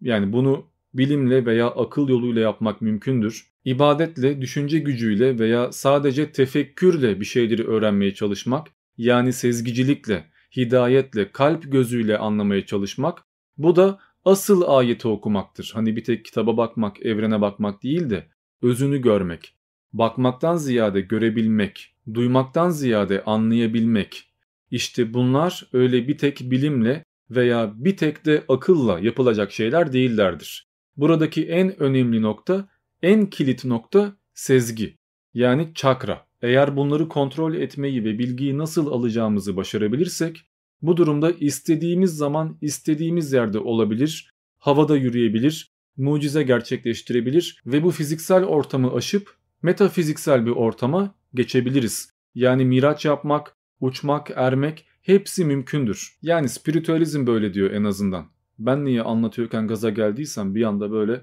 Yani 0.00 0.32
bunu 0.32 0.66
bilimle 0.94 1.46
veya 1.46 1.66
akıl 1.70 2.08
yoluyla 2.08 2.42
yapmak 2.42 2.80
mümkündür. 2.80 3.46
İbadetle, 3.64 4.40
düşünce 4.40 4.78
gücüyle 4.78 5.38
veya 5.38 5.72
sadece 5.72 6.32
tefekkürle 6.32 7.20
bir 7.20 7.24
şeyleri 7.24 7.66
öğrenmeye 7.66 8.14
çalışmak, 8.14 8.68
yani 8.98 9.32
sezgicilikle, 9.32 10.24
hidayetle, 10.56 11.32
kalp 11.32 11.72
gözüyle 11.72 12.18
anlamaya 12.18 12.66
çalışmak, 12.66 13.24
bu 13.58 13.76
da 13.76 13.98
asıl 14.24 14.62
ayeti 14.66 15.08
okumaktır. 15.08 15.70
Hani 15.74 15.96
bir 15.96 16.04
tek 16.04 16.24
kitaba 16.24 16.56
bakmak, 16.56 17.06
evrene 17.06 17.40
bakmak 17.40 17.82
değil 17.82 18.10
de 18.10 18.26
özünü 18.62 19.02
görmek. 19.02 19.54
Bakmaktan 19.92 20.56
ziyade 20.56 21.00
görebilmek, 21.00 21.94
duymaktan 22.14 22.70
ziyade 22.70 23.24
anlayabilmek. 23.24 24.25
İşte 24.70 25.14
bunlar 25.14 25.68
öyle 25.72 26.08
bir 26.08 26.18
tek 26.18 26.40
bilimle 26.40 27.04
veya 27.30 27.72
bir 27.76 27.96
tek 27.96 28.26
de 28.26 28.44
akılla 28.48 29.00
yapılacak 29.00 29.52
şeyler 29.52 29.92
değillerdir. 29.92 30.66
Buradaki 30.96 31.46
en 31.46 31.82
önemli 31.82 32.22
nokta, 32.22 32.68
en 33.02 33.26
kilit 33.26 33.64
nokta 33.64 34.16
sezgi. 34.34 34.96
Yani 35.34 35.72
çakra. 35.74 36.26
Eğer 36.42 36.76
bunları 36.76 37.08
kontrol 37.08 37.54
etmeyi 37.54 38.04
ve 38.04 38.18
bilgiyi 38.18 38.58
nasıl 38.58 38.86
alacağımızı 38.86 39.56
başarabilirsek 39.56 40.44
bu 40.82 40.96
durumda 40.96 41.30
istediğimiz 41.30 42.16
zaman 42.16 42.58
istediğimiz 42.60 43.32
yerde 43.32 43.58
olabilir, 43.58 44.30
havada 44.58 44.96
yürüyebilir, 44.96 45.70
mucize 45.96 46.42
gerçekleştirebilir 46.42 47.62
ve 47.66 47.82
bu 47.82 47.90
fiziksel 47.90 48.44
ortamı 48.44 48.92
aşıp 48.92 49.36
metafiziksel 49.62 50.46
bir 50.46 50.50
ortama 50.50 51.14
geçebiliriz. 51.34 52.10
Yani 52.34 52.64
miraç 52.64 53.04
yapmak, 53.04 53.56
uçmak, 53.80 54.30
ermek 54.34 54.86
hepsi 55.02 55.44
mümkündür. 55.44 56.18
Yani 56.22 56.48
spiritüalizm 56.48 57.26
böyle 57.26 57.54
diyor 57.54 57.70
en 57.70 57.84
azından. 57.84 58.26
Ben 58.58 58.84
niye 58.84 59.02
anlatıyorken 59.02 59.68
gaza 59.68 59.90
geldiysem 59.90 60.54
bir 60.54 60.62
anda 60.62 60.90
böyle 60.90 61.22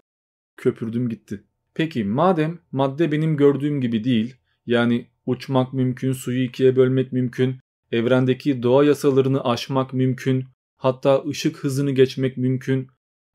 köpürdüm 0.58 1.10
gitti. 1.10 1.44
Peki 1.74 2.04
madem 2.04 2.60
madde 2.72 3.12
benim 3.12 3.38
gördüğüm 3.38 3.82
gibi 3.82 4.04
değil, 4.04 4.36
yani 4.66 5.08
uçmak 5.26 5.74
mümkün, 5.74 6.12
suyu 6.14 6.44
ikiye 6.44 6.76
bölmek 6.76 7.12
mümkün, 7.12 7.56
evrendeki 7.92 8.64
doğa 8.64 8.84
yasalarını 8.84 9.44
aşmak 9.44 9.94
mümkün, 9.94 10.46
hatta 10.78 11.24
ışık 11.28 11.58
hızını 11.58 11.92
geçmek 11.92 12.38
mümkün, 12.38 12.88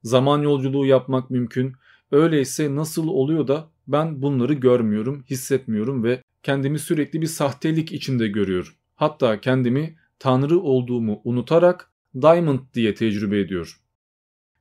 zaman 0.03 0.43
yolculuğu 0.43 0.87
yapmak 0.87 1.31
mümkün. 1.31 1.73
Öyleyse 2.11 2.77
nasıl 2.77 3.09
oluyor 3.09 3.49
da 3.49 3.71
ben 3.87 4.23
bunları 4.23 4.55
görmüyorum, 4.55 5.25
hissetmiyorum 5.31 6.05
ve 6.05 6.23
kendimi 6.43 6.79
sürekli 6.79 7.23
bir 7.23 7.27
sahtelik 7.27 7.93
içinde 7.93 8.29
görüyorum. 8.29 8.73
Hatta 8.99 9.41
kendimi 9.41 9.97
tanrı 10.19 10.61
olduğumu 10.61 11.21
unutarak 11.25 11.93
diamond 12.15 12.61
diye 12.75 12.95
tecrübe 12.95 13.41
ediyorum. 13.41 13.73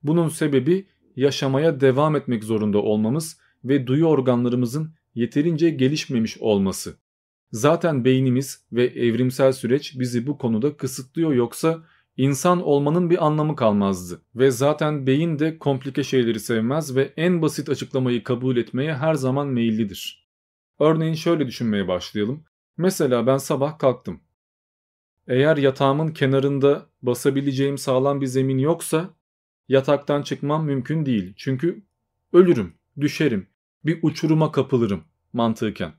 Bunun 0.03 0.29
sebebi 0.29 0.87
yaşamaya 1.15 1.81
devam 1.81 2.15
etmek 2.15 2.43
zorunda 2.43 2.77
olmamız 2.77 3.39
ve 3.63 3.87
duyu 3.87 4.05
organlarımızın 4.05 4.93
yeterince 5.15 5.69
gelişmemiş 5.69 6.37
olması. 6.37 6.97
Zaten 7.51 8.05
beynimiz 8.05 8.65
ve 8.71 8.85
evrimsel 8.85 9.51
süreç 9.51 9.99
bizi 9.99 10.27
bu 10.27 10.37
konuda 10.37 10.77
kısıtlıyor 10.77 11.33
yoksa 11.33 11.83
insan 12.17 12.63
olmanın 12.63 13.09
bir 13.09 13.25
anlamı 13.25 13.55
kalmazdı. 13.55 14.21
Ve 14.35 14.51
zaten 14.51 15.07
beyin 15.07 15.39
de 15.39 15.57
komplike 15.57 16.03
şeyleri 16.03 16.39
sevmez 16.39 16.95
ve 16.95 17.13
en 17.17 17.41
basit 17.41 17.69
açıklamayı 17.69 18.23
kabul 18.23 18.57
etmeye 18.57 18.93
her 18.93 19.13
zaman 19.13 19.47
meyillidir. 19.47 20.27
Örneğin 20.79 21.13
şöyle 21.13 21.47
düşünmeye 21.47 21.87
başlayalım. 21.87 22.43
Mesela 22.77 23.27
ben 23.27 23.37
sabah 23.37 23.79
kalktım. 23.79 24.26
Eğer 25.27 25.57
yatağımın 25.57 26.07
kenarında 26.07 26.85
basabileceğim 27.01 27.77
sağlam 27.77 28.21
bir 28.21 28.25
zemin 28.25 28.57
yoksa 28.57 29.09
yataktan 29.69 30.21
çıkmam 30.21 30.65
mümkün 30.65 31.05
değil. 31.05 31.33
Çünkü 31.37 31.83
ölürüm, 32.33 32.73
düşerim, 32.99 33.47
bir 33.85 33.99
uçuruma 34.01 34.51
kapılırım 34.51 35.03
mantıken. 35.33 35.91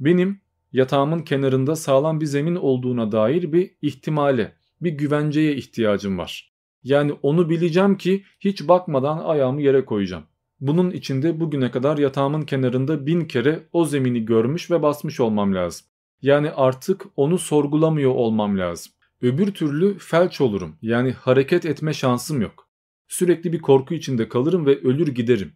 Benim 0.00 0.40
yatağımın 0.72 1.20
kenarında 1.20 1.76
sağlam 1.76 2.20
bir 2.20 2.26
zemin 2.26 2.54
olduğuna 2.54 3.12
dair 3.12 3.52
bir 3.52 3.74
ihtimale, 3.82 4.54
bir 4.80 4.90
güvenceye 4.90 5.56
ihtiyacım 5.56 6.18
var. 6.18 6.52
Yani 6.82 7.12
onu 7.22 7.50
bileceğim 7.50 7.96
ki 7.96 8.24
hiç 8.40 8.68
bakmadan 8.68 9.18
ayağımı 9.18 9.62
yere 9.62 9.84
koyacağım. 9.84 10.24
Bunun 10.60 10.90
içinde 10.90 11.40
bugüne 11.40 11.70
kadar 11.70 11.98
yatağımın 11.98 12.42
kenarında 12.42 13.06
bin 13.06 13.24
kere 13.24 13.68
o 13.72 13.84
zemini 13.84 14.24
görmüş 14.24 14.70
ve 14.70 14.82
basmış 14.82 15.20
olmam 15.20 15.54
lazım. 15.54 15.86
Yani 16.22 16.50
artık 16.50 17.06
onu 17.16 17.38
sorgulamıyor 17.38 18.10
olmam 18.10 18.58
lazım. 18.58 18.92
Öbür 19.22 19.54
türlü 19.54 19.98
felç 19.98 20.40
olurum. 20.40 20.76
Yani 20.82 21.12
hareket 21.12 21.66
etme 21.66 21.94
şansım 21.94 22.40
yok. 22.40 22.68
Sürekli 23.08 23.52
bir 23.52 23.58
korku 23.58 23.94
içinde 23.94 24.28
kalırım 24.28 24.66
ve 24.66 24.80
ölür 24.80 25.08
giderim. 25.08 25.52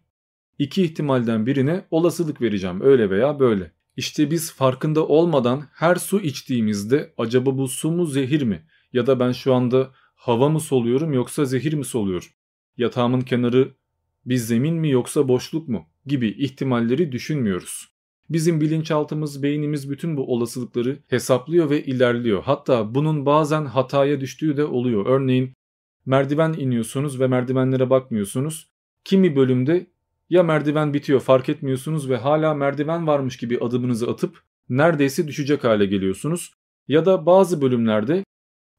İki 0.59 0.83
ihtimalden 0.83 1.45
birine 1.45 1.85
olasılık 1.91 2.41
vereceğim 2.41 2.81
öyle 2.81 3.09
veya 3.09 3.39
böyle. 3.39 3.71
İşte 3.97 4.31
biz 4.31 4.53
farkında 4.53 5.07
olmadan 5.07 5.67
her 5.73 5.95
su 5.95 6.21
içtiğimizde 6.21 7.13
acaba 7.17 7.57
bu 7.57 7.67
su 7.67 7.91
mu 7.91 8.05
zehir 8.05 8.41
mi? 8.41 8.65
Ya 8.93 9.07
da 9.07 9.19
ben 9.19 9.31
şu 9.31 9.53
anda 9.53 9.91
hava 10.15 10.49
mı 10.49 10.59
soluyorum 10.59 11.13
yoksa 11.13 11.45
zehir 11.45 11.73
mi 11.73 11.85
soluyorum? 11.85 12.27
Yatağımın 12.77 13.21
kenarı 13.21 13.73
bir 14.25 14.37
zemin 14.37 14.75
mi 14.75 14.89
yoksa 14.89 15.27
boşluk 15.27 15.67
mu? 15.67 15.87
Gibi 16.05 16.27
ihtimalleri 16.27 17.11
düşünmüyoruz. 17.11 17.92
Bizim 18.33 18.61
bilinçaltımız, 18.61 19.43
beynimiz 19.43 19.89
bütün 19.89 20.17
bu 20.17 20.33
olasılıkları 20.33 20.99
hesaplıyor 21.07 21.69
ve 21.69 21.83
ilerliyor. 21.83 22.43
Hatta 22.43 22.95
bunun 22.95 23.25
bazen 23.25 23.65
hataya 23.65 24.21
düştüğü 24.21 24.57
de 24.57 24.65
oluyor. 24.65 25.05
Örneğin 25.05 25.53
merdiven 26.05 26.53
iniyorsunuz 26.53 27.19
ve 27.19 27.27
merdivenlere 27.27 27.89
bakmıyorsunuz. 27.89 28.69
Kimi 29.03 29.35
bölümde 29.35 29.87
ya 30.29 30.43
merdiven 30.43 30.93
bitiyor 30.93 31.19
fark 31.19 31.49
etmiyorsunuz 31.49 32.09
ve 32.09 32.17
hala 32.17 32.53
merdiven 32.53 33.07
varmış 33.07 33.37
gibi 33.37 33.59
adımınızı 33.59 34.09
atıp 34.09 34.41
neredeyse 34.69 35.27
düşecek 35.27 35.63
hale 35.63 35.85
geliyorsunuz. 35.85 36.53
Ya 36.87 37.05
da 37.05 37.25
bazı 37.25 37.61
bölümlerde 37.61 38.23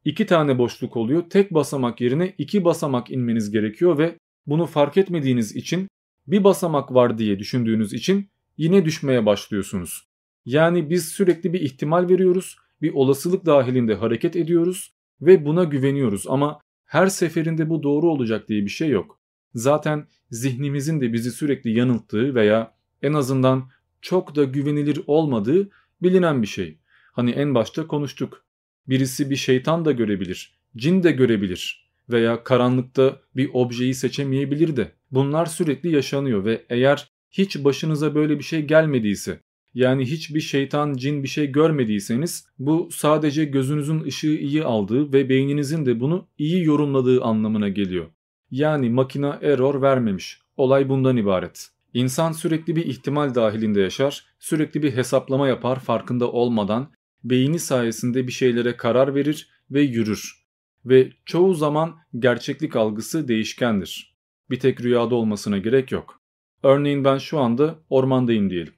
iki 0.05 0.27
tane 0.27 0.59
boşluk 0.59 0.97
oluyor. 0.97 1.23
Tek 1.31 1.55
basamak 1.55 2.01
yerine 2.01 2.35
iki 2.39 2.65
basamak 2.65 3.11
inmeniz 3.11 3.51
gerekiyor 3.51 3.99
ve 3.99 4.19
bunu 4.47 4.67
fark 4.67 4.97
etmediğiniz 4.97 5.57
için 5.57 5.89
bir 6.27 6.45
basamak 6.45 6.95
var 6.95 7.19
diye 7.19 7.39
düşündüğünüz 7.39 7.93
için 7.93 8.29
yine 8.57 8.85
düşmeye 8.85 9.27
başlıyorsunuz. 9.27 10.09
Yani 10.47 10.91
biz 10.91 11.09
sürekli 11.09 11.53
bir 11.53 11.61
ihtimal 11.61 12.09
veriyoruz, 12.09 12.57
bir 12.83 12.93
olasılık 12.93 13.47
dahilinde 13.47 13.95
hareket 13.95 14.37
ediyoruz 14.37 14.95
ve 15.21 15.45
buna 15.45 15.65
güveniyoruz 15.65 16.27
ama 16.29 16.61
her 16.85 17.07
seferinde 17.07 17.71
bu 17.71 17.83
doğru 17.83 18.11
olacak 18.11 18.49
diye 18.49 18.65
bir 18.65 18.71
şey 18.71 18.89
yok. 18.89 19.21
Zaten 19.55 20.07
zihnimizin 20.31 21.01
de 21.01 21.13
bizi 21.13 21.31
sürekli 21.31 21.79
yanılttığı 21.79 22.35
veya 22.35 22.75
en 23.03 23.13
azından 23.13 23.71
çok 24.01 24.37
da 24.37 24.45
güvenilir 24.45 25.01
olmadığı 25.07 25.69
bilinen 26.03 26.43
bir 26.43 26.47
şey. 26.47 26.79
Hani 27.13 27.31
en 27.31 27.55
başta 27.55 27.87
konuştuk. 27.87 28.45
Birisi 28.89 29.31
bir 29.31 29.37
şeytan 29.37 29.85
da 29.85 29.93
görebilir, 29.93 30.59
cin 30.77 31.03
de 31.03 31.13
görebilir 31.13 31.91
veya 32.09 32.45
karanlıkta 32.45 33.21
bir 33.37 33.51
objeyi 33.53 33.95
seçemeyebilir 33.95 34.77
de. 34.77 34.93
Bunlar 35.11 35.47
sürekli 35.47 35.95
yaşanıyor 35.95 36.45
ve 36.45 36.65
eğer 36.69 37.09
hiç 37.39 37.65
başınıza 37.65 38.15
böyle 38.15 38.39
bir 38.39 38.45
şey 38.45 38.63
gelmediyse 38.63 39.41
yani 39.75 40.05
hiçbir 40.05 40.41
şeytan, 40.41 40.95
cin 40.95 41.23
bir 41.23 41.29
şey 41.29 41.53
görmediyseniz 41.53 42.47
bu 42.59 42.89
sadece 42.93 43.45
gözünüzün 43.45 44.05
ışığı 44.05 44.37
iyi 44.37 44.65
aldığı 44.65 45.13
ve 45.13 45.29
beyninizin 45.29 45.87
de 45.87 46.01
bunu 46.01 46.27
iyi 46.39 46.65
yorumladığı 46.65 47.23
anlamına 47.23 47.69
geliyor. 47.69 48.07
Yani 48.51 48.91
makina 48.91 49.39
error 49.43 49.83
vermemiş. 49.83 50.41
Olay 50.57 50.89
bundan 50.89 51.17
ibaret. 51.17 51.69
İnsan 51.95 52.33
sürekli 52.33 52.77
bir 52.77 52.87
ihtimal 52.87 53.35
dahilinde 53.35 53.81
yaşar, 53.81 54.25
sürekli 54.39 54.83
bir 54.83 54.97
hesaplama 54.97 55.49
yapar 55.49 55.81
farkında 55.81 56.33
olmadan, 56.33 56.93
beyni 57.25 57.59
sayesinde 57.59 58.27
bir 58.27 58.33
şeylere 58.33 58.77
karar 58.77 59.15
verir 59.15 59.49
ve 59.71 59.81
yürür. 59.81 60.45
Ve 60.85 61.11
çoğu 61.27 61.55
zaman 61.55 61.97
gerçeklik 62.19 62.77
algısı 62.77 63.29
değişkendir. 63.29 64.17
Bir 64.51 64.61
tek 64.61 64.81
rüyada 64.81 65.15
olmasına 65.15 65.59
gerek 65.59 65.93
yok. 65.93 66.24
Örneğin 66.65 67.05
ben 67.05 67.19
şu 67.19 67.39
anda 67.39 67.79
ormandayım 67.91 68.51
diyelim 68.51 68.73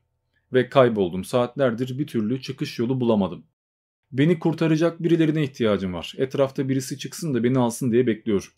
ve 0.52 0.68
kayboldum. 0.68 1.24
Saatlerdir 1.24 1.98
bir 1.98 2.06
türlü 2.06 2.42
çıkış 2.42 2.78
yolu 2.78 3.00
bulamadım. 3.00 3.44
Beni 4.12 4.38
kurtaracak 4.38 5.02
birilerine 5.02 5.42
ihtiyacım 5.42 5.94
var. 5.94 6.14
Etrafta 6.18 6.68
birisi 6.68 6.98
çıksın 6.98 7.34
da 7.34 7.44
beni 7.44 7.58
alsın 7.58 7.92
diye 7.92 8.06
bekliyorum. 8.06 8.48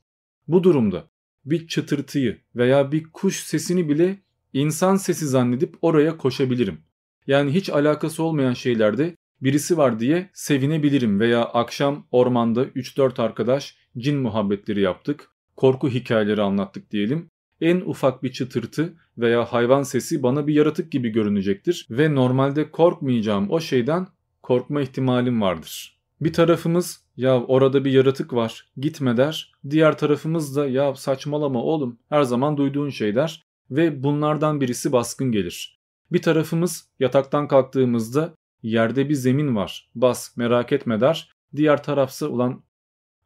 Bu 0.49 0.65
durumda 0.65 1.05
bir 1.45 1.69
çıtırtıyı 1.69 2.39
veya 2.57 2.93
bir 2.93 3.05
kuş 3.13 3.37
sesini 3.37 3.89
bile 3.89 4.19
insan 4.53 4.97
sesi 4.97 5.27
zannedip 5.27 5.77
oraya 5.83 6.17
koşabilirim. 6.17 6.79
Yani 7.27 7.55
hiç 7.55 7.71
alakası 7.71 8.23
olmayan 8.23 8.55
şeylerde 8.55 9.17
birisi 9.43 9.77
var 9.77 10.01
diye 10.01 10.31
sevinebilirim 10.33 11.21
veya 11.21 11.45
akşam 11.45 12.07
ormanda 12.11 12.65
3-4 12.65 13.23
arkadaş 13.23 13.77
cin 13.99 14.17
muhabbetleri 14.17 14.81
yaptık, 14.81 15.31
korku 15.57 15.89
hikayeleri 15.89 16.43
anlattık 16.43 16.91
diyelim. 16.91 17.31
En 17.61 17.81
ufak 17.81 18.23
bir 18.23 18.33
çıtırtı 18.33 18.95
veya 19.19 19.45
hayvan 19.45 19.83
sesi 19.83 20.23
bana 20.23 20.47
bir 20.47 20.55
yaratık 20.55 20.93
gibi 20.93 21.09
görünecektir 21.09 21.87
ve 21.91 22.15
normalde 22.15 22.71
korkmayacağım 22.71 23.51
o 23.51 23.61
şeyden 23.61 24.07
korkma 24.43 24.81
ihtimalim 24.81 25.43
vardır. 25.43 25.99
Bir 26.21 26.33
tarafımız 26.33 27.05
ya 27.17 27.43
orada 27.43 27.85
bir 27.85 27.93
yaratık 27.93 28.33
var 28.33 28.69
gitme 28.77 29.17
der. 29.17 29.53
Diğer 29.71 29.99
tarafımız 29.99 30.57
da 30.57 30.67
ya 30.67 30.95
saçmalama 30.95 31.63
oğlum 31.63 31.99
her 32.09 32.23
zaman 32.23 32.57
duyduğun 32.57 32.89
şey 32.89 33.15
der 33.15 33.45
ve 33.71 34.03
bunlardan 34.03 34.61
birisi 34.61 34.93
baskın 34.93 35.33
gelir. 35.33 35.79
Bir 36.13 36.23
tarafımız 36.23 36.89
yataktan 37.01 37.49
kalktığımızda 37.49 38.35
yerde 38.63 39.09
bir 39.09 39.15
zemin 39.15 39.57
var 39.57 39.91
bas 39.95 40.37
merak 40.37 40.73
etme 40.73 41.01
der. 41.01 41.31
Diğer 41.57 41.83
tarafsa 41.83 42.27
ulan 42.27 42.63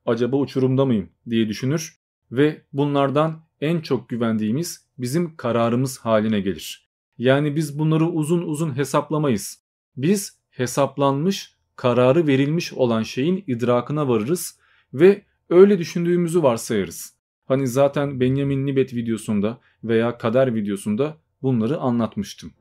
acaba 0.06 0.36
uçurumda 0.36 0.84
mıyım 0.84 1.10
diye 1.30 1.48
düşünür 1.48 1.96
ve 2.32 2.62
bunlardan 2.72 3.42
en 3.62 3.80
çok 3.80 4.08
güvendiğimiz 4.08 4.86
bizim 4.98 5.36
kararımız 5.36 5.98
haline 5.98 6.40
gelir. 6.40 6.88
Yani 7.18 7.56
biz 7.56 7.78
bunları 7.78 8.06
uzun 8.06 8.42
uzun 8.42 8.76
hesaplamayız. 8.76 9.62
Biz 9.96 10.38
hesaplanmış, 10.50 11.54
kararı 11.76 12.26
verilmiş 12.26 12.72
olan 12.72 13.02
şeyin 13.02 13.44
idrakına 13.46 14.08
varırız 14.08 14.58
ve 14.94 15.24
öyle 15.50 15.78
düşündüğümüzü 15.78 16.42
varsayarız. 16.42 17.14
Hani 17.44 17.66
zaten 17.66 18.20
Benjamin 18.20 18.66
Nibet 18.66 18.94
videosunda 18.94 19.60
veya 19.84 20.18
kader 20.18 20.54
videosunda 20.54 21.16
bunları 21.42 21.78
anlatmıştım. 21.78 22.52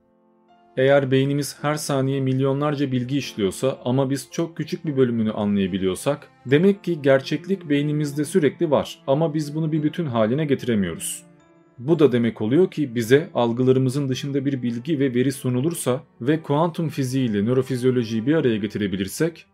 Eğer 0.78 1.12
beynimiz 1.12 1.58
her 1.62 1.76
saniye 1.76 2.22
milyonlarca 2.22 2.92
bilgi 2.92 3.18
işliyorsa 3.18 3.80
ama 3.86 4.10
biz 4.10 4.28
çok 4.32 4.58
küçük 4.58 4.86
bir 4.86 4.98
bölümünü 4.98 5.32
anlayabiliyorsak 5.32 6.28
demek 6.46 6.84
ki 6.84 7.02
gerçeklik 7.02 7.70
beynimizde 7.70 8.26
sürekli 8.26 8.72
var 8.72 9.00
ama 9.08 9.34
biz 9.34 9.56
bunu 9.56 9.72
bir 9.72 9.84
bütün 9.84 10.06
haline 10.06 10.46
getiremiyoruz. 10.46 11.24
Bu 11.78 12.00
da 12.00 12.12
demek 12.12 12.42
oluyor 12.42 12.72
ki 12.72 12.96
bize 12.96 13.30
algılarımızın 13.34 14.10
dışında 14.10 14.46
bir 14.46 14.62
bilgi 14.62 15.00
ve 15.00 15.14
veri 15.14 15.32
sunulursa 15.32 16.04
ve 16.22 16.42
kuantum 16.42 16.90
fiziği 16.90 17.30
ile 17.30 17.46
nörofizyolojiyi 17.46 18.26
bir 18.26 18.34
araya 18.34 18.58
getirebilirsek 18.58 19.46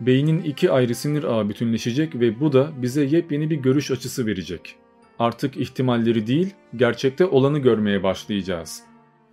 beynin 0.00 0.42
iki 0.42 0.70
ayrı 0.70 0.94
sinir 0.94 1.24
ağı 1.24 1.48
bütünleşecek 1.48 2.14
ve 2.14 2.40
bu 2.40 2.52
da 2.52 2.70
bize 2.82 3.04
yepyeni 3.04 3.50
bir 3.50 3.56
görüş 3.56 3.90
açısı 3.90 4.26
verecek. 4.26 4.76
Artık 5.18 5.56
ihtimalleri 5.56 6.26
değil, 6.26 6.54
gerçekte 6.76 7.26
olanı 7.26 7.58
görmeye 7.58 8.02
başlayacağız. 8.02 8.89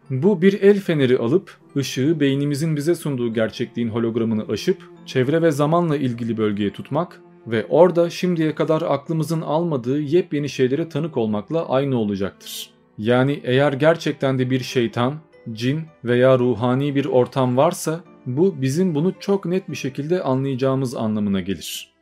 Bu 0.10 0.42
bir 0.42 0.62
el 0.62 0.80
feneri 0.80 1.18
alıp 1.18 1.58
ışığı 1.78 2.20
beynimizin 2.20 2.76
bize 2.76 2.96
sunduğu 2.96 3.34
gerçekliğin 3.34 3.90
hologramını 3.90 4.46
aşıp 4.50 4.84
çevre 5.06 5.42
ve 5.42 5.52
zamanla 5.52 5.98
ilgili 5.98 6.38
bölgeye 6.38 6.74
tutmak 6.74 7.22
ve 7.48 7.66
orada 7.70 8.10
şimdiye 8.10 8.56
kadar 8.56 8.82
aklımızın 8.82 9.42
almadığı 9.42 10.00
yepyeni 10.00 10.50
şeylere 10.50 10.90
tanık 10.90 11.18
olmakla 11.18 11.70
aynı 11.70 11.98
olacaktır. 11.98 12.70
Yani 12.98 13.42
eğer 13.44 13.74
gerçekten 13.74 14.40
de 14.40 14.50
bir 14.50 14.60
şeytan, 14.60 15.16
cin 15.52 15.82
veya 16.04 16.40
ruhani 16.40 16.96
bir 16.96 17.06
ortam 17.06 17.58
varsa 17.58 18.04
bu 18.26 18.62
bizim 18.62 18.96
bunu 18.96 19.14
çok 19.20 19.46
net 19.46 19.70
bir 19.70 19.76
şekilde 19.76 20.24
anlayacağımız 20.24 20.96
anlamına 20.96 21.42
gelir. 21.42 21.94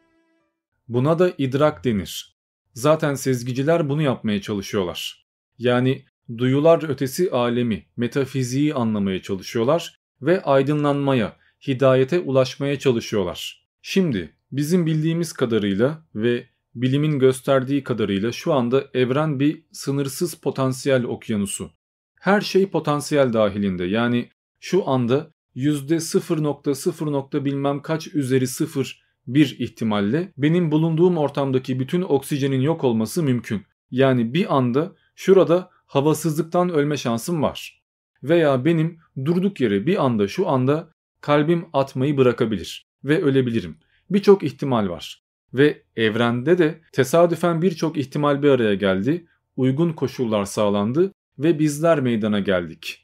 Buna 0.88 1.20
da 1.20 1.32
idrak 1.38 1.86
denir. 1.86 2.36
Zaten 2.74 3.14
sezgiciler 3.14 3.89
bunu 3.89 4.01
yapmaya 4.01 4.41
çalışıyorlar. 4.41 5.26
Yani 5.58 6.03
duyular 6.38 6.89
ötesi 6.89 7.32
alemi, 7.32 7.86
metafiziği 7.97 8.73
anlamaya 8.73 9.21
çalışıyorlar 9.21 9.99
ve 10.21 10.43
aydınlanmaya, 10.43 11.38
hidayete 11.67 12.19
ulaşmaya 12.19 12.80
çalışıyorlar. 12.80 13.65
Şimdi 13.82 14.34
bizim 14.51 14.86
bildiğimiz 14.86 15.34
kadarıyla 15.34 16.05
ve 16.15 16.45
bilimin 16.76 17.19
gösterdiği 17.19 17.84
kadarıyla 17.84 18.32
şu 18.32 18.53
anda 18.53 18.84
evren 18.93 19.39
bir 19.39 19.63
sınırsız 19.71 20.36
potansiyel 20.36 21.03
okyanusu. 21.03 21.71
Her 22.19 22.41
şey 22.41 22.69
potansiyel 22.69 23.34
dahilinde 23.34 23.84
yani 23.84 24.30
şu 24.59 24.89
anda 24.89 25.32
%0.0. 25.55 27.45
bilmem 27.45 27.82
kaç 27.82 28.07
üzeri 28.07 28.47
sıfır 28.47 29.05
bir 29.28 29.59
ihtimalle 29.59 30.34
benim 30.38 30.71
bulunduğum 30.71 31.17
ortamdaki 31.17 31.80
bütün 31.80 32.01
oksijenin 32.01 32.61
yok 32.61 32.84
olması 32.84 33.23
mümkün. 33.23 33.61
Yani 33.91 34.34
bir 34.34 34.55
anda 34.55 34.95
şurada 35.15 35.69
havasızlıktan 35.86 36.69
ölme 36.69 36.97
şansım 36.97 37.41
var. 37.41 37.81
Veya 38.23 38.65
benim 38.65 38.99
durduk 39.25 39.61
yere 39.61 39.86
bir 39.86 40.05
anda 40.05 40.27
şu 40.27 40.47
anda 40.47 40.89
kalbim 41.21 41.65
atmayı 41.73 42.17
bırakabilir 42.17 42.86
ve 43.03 43.21
ölebilirim. 43.21 43.77
Birçok 44.09 44.43
ihtimal 44.43 44.89
var. 44.89 45.23
Ve 45.53 45.83
evrende 45.95 46.57
de 46.57 46.81
tesadüfen 46.91 47.61
birçok 47.61 47.97
ihtimal 47.97 48.43
bir 48.43 48.49
araya 48.49 48.75
geldi, 48.75 49.25
uygun 49.55 49.93
koşullar 49.93 50.45
sağlandı 50.45 51.11
ve 51.39 51.59
bizler 51.59 51.99
meydana 51.99 52.39
geldik. 52.39 53.01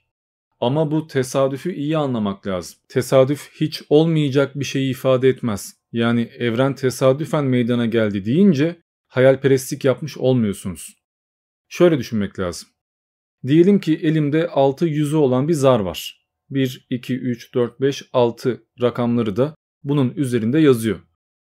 Ama 0.60 0.92
bu 0.92 1.08
tesadüfü 1.08 1.74
iyi 1.74 1.98
anlamak 1.98 2.48
lazım. 2.48 2.80
Tesadüf 2.90 3.50
hiç 3.62 3.84
olmayacak 3.90 4.60
bir 4.60 4.66
şeyi 4.66 4.92
ifade 4.92 5.30
etmez. 5.30 5.76
Yani 5.92 6.22
evren 6.22 6.76
tesadüfen 6.76 7.46
meydana 7.46 7.86
geldi 7.86 8.26
deyince 8.26 8.82
hayalperestlik 9.08 9.86
yapmış 9.86 10.18
olmuyorsunuz. 10.18 10.96
Şöyle 11.72 11.98
düşünmek 11.98 12.40
lazım. 12.40 12.70
Diyelim 13.48 13.80
ki 13.80 13.96
elimde 13.96 14.48
6 14.48 14.86
yüzü 14.86 15.16
olan 15.16 15.48
bir 15.48 15.54
zar 15.54 15.80
var. 15.80 16.28
1, 16.50 16.88
2, 16.90 17.20
3, 17.20 17.54
4, 17.54 17.82
5, 17.82 18.10
6 18.14 18.64
rakamları 18.82 19.36
da 19.36 19.56
bunun 19.84 20.14
üzerinde 20.16 20.60
yazıyor. 20.60 21.00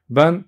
Ben 0.10 0.46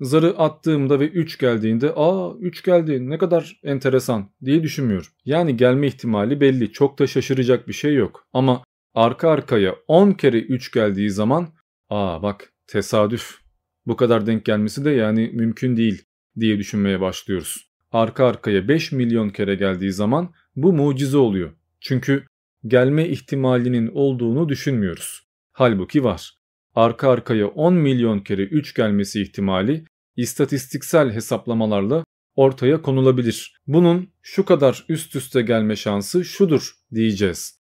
zarı 0.00 0.38
attığımda 0.38 1.00
ve 1.00 1.08
3 1.08 1.38
geldiğinde 1.38 1.92
aa 1.96 2.34
3 2.40 2.64
geldi 2.64 3.10
ne 3.10 3.18
kadar 3.18 3.60
enteresan 3.62 4.30
diye 4.44 4.62
düşünmüyorum. 4.62 5.08
Yani 5.24 5.56
gelme 5.56 5.86
ihtimali 5.86 6.40
belli 6.40 6.72
çok 6.72 6.98
da 6.98 7.06
şaşıracak 7.06 7.68
bir 7.68 7.72
şey 7.72 7.94
yok. 7.94 8.28
Ama 8.32 8.64
arka 8.94 9.30
arkaya 9.30 9.76
10 9.88 10.12
kere 10.12 10.38
3 10.40 10.72
geldiği 10.72 11.10
zaman 11.10 11.48
aa 11.88 12.22
bak 12.22 12.52
tesadüf 12.66 13.38
bu 13.86 13.96
kadar 13.96 14.26
denk 14.26 14.44
gelmesi 14.44 14.84
de 14.84 14.90
yani 14.90 15.30
mümkün 15.34 15.76
değil 15.76 16.04
diye 16.40 16.58
düşünmeye 16.58 17.00
başlıyoruz. 17.00 17.69
Arka 17.92 18.26
arkaya 18.26 18.68
5 18.68 18.92
milyon 18.92 19.30
kere 19.30 19.54
geldiği 19.54 19.92
zaman 19.92 20.34
bu 20.56 20.72
mucize 20.72 21.16
oluyor. 21.16 21.52
Çünkü 21.80 22.26
gelme 22.66 23.08
ihtimalinin 23.08 23.90
olduğunu 23.94 24.48
düşünmüyoruz. 24.48 25.20
Halbuki 25.52 26.04
var. 26.04 26.32
Arka 26.74 27.10
arkaya 27.10 27.46
10 27.46 27.74
milyon 27.74 28.20
kere 28.20 28.42
3 28.42 28.74
gelmesi 28.74 29.22
ihtimali 29.22 29.84
istatistiksel 30.16 31.12
hesaplamalarla 31.12 32.04
ortaya 32.34 32.82
konulabilir. 32.82 33.60
Bunun 33.66 34.10
şu 34.22 34.44
kadar 34.44 34.84
üst 34.88 35.16
üste 35.16 35.42
gelme 35.42 35.76
şansı 35.76 36.24
şudur 36.24 36.74
diyeceğiz. 36.94 37.60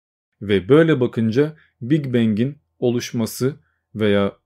Ve 0.43 0.69
böyle 0.69 1.01
bakınca 1.01 1.57
Big 1.81 2.15
Bang'in 2.15 2.59
oluşması 2.79 3.57
veya 3.95 4.37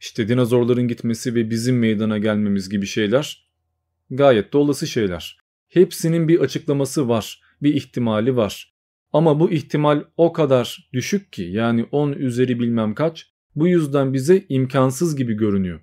işte 0.00 0.28
dinozorların 0.28 0.88
gitmesi 0.88 1.34
ve 1.34 1.50
bizim 1.50 1.78
meydana 1.78 2.18
gelmemiz 2.18 2.68
gibi 2.68 2.86
şeyler 2.86 3.45
gayet 4.10 4.52
de 4.52 4.58
olası 4.58 4.86
şeyler. 4.86 5.38
Hepsinin 5.68 6.28
bir 6.28 6.40
açıklaması 6.40 7.08
var, 7.08 7.40
bir 7.62 7.74
ihtimali 7.74 8.36
var. 8.36 8.74
Ama 9.12 9.40
bu 9.40 9.50
ihtimal 9.50 10.04
o 10.16 10.32
kadar 10.32 10.88
düşük 10.92 11.32
ki 11.32 11.42
yani 11.42 11.84
10 11.90 12.12
üzeri 12.12 12.60
bilmem 12.60 12.94
kaç 12.94 13.26
bu 13.54 13.68
yüzden 13.68 14.12
bize 14.12 14.44
imkansız 14.48 15.16
gibi 15.16 15.34
görünüyor. 15.34 15.80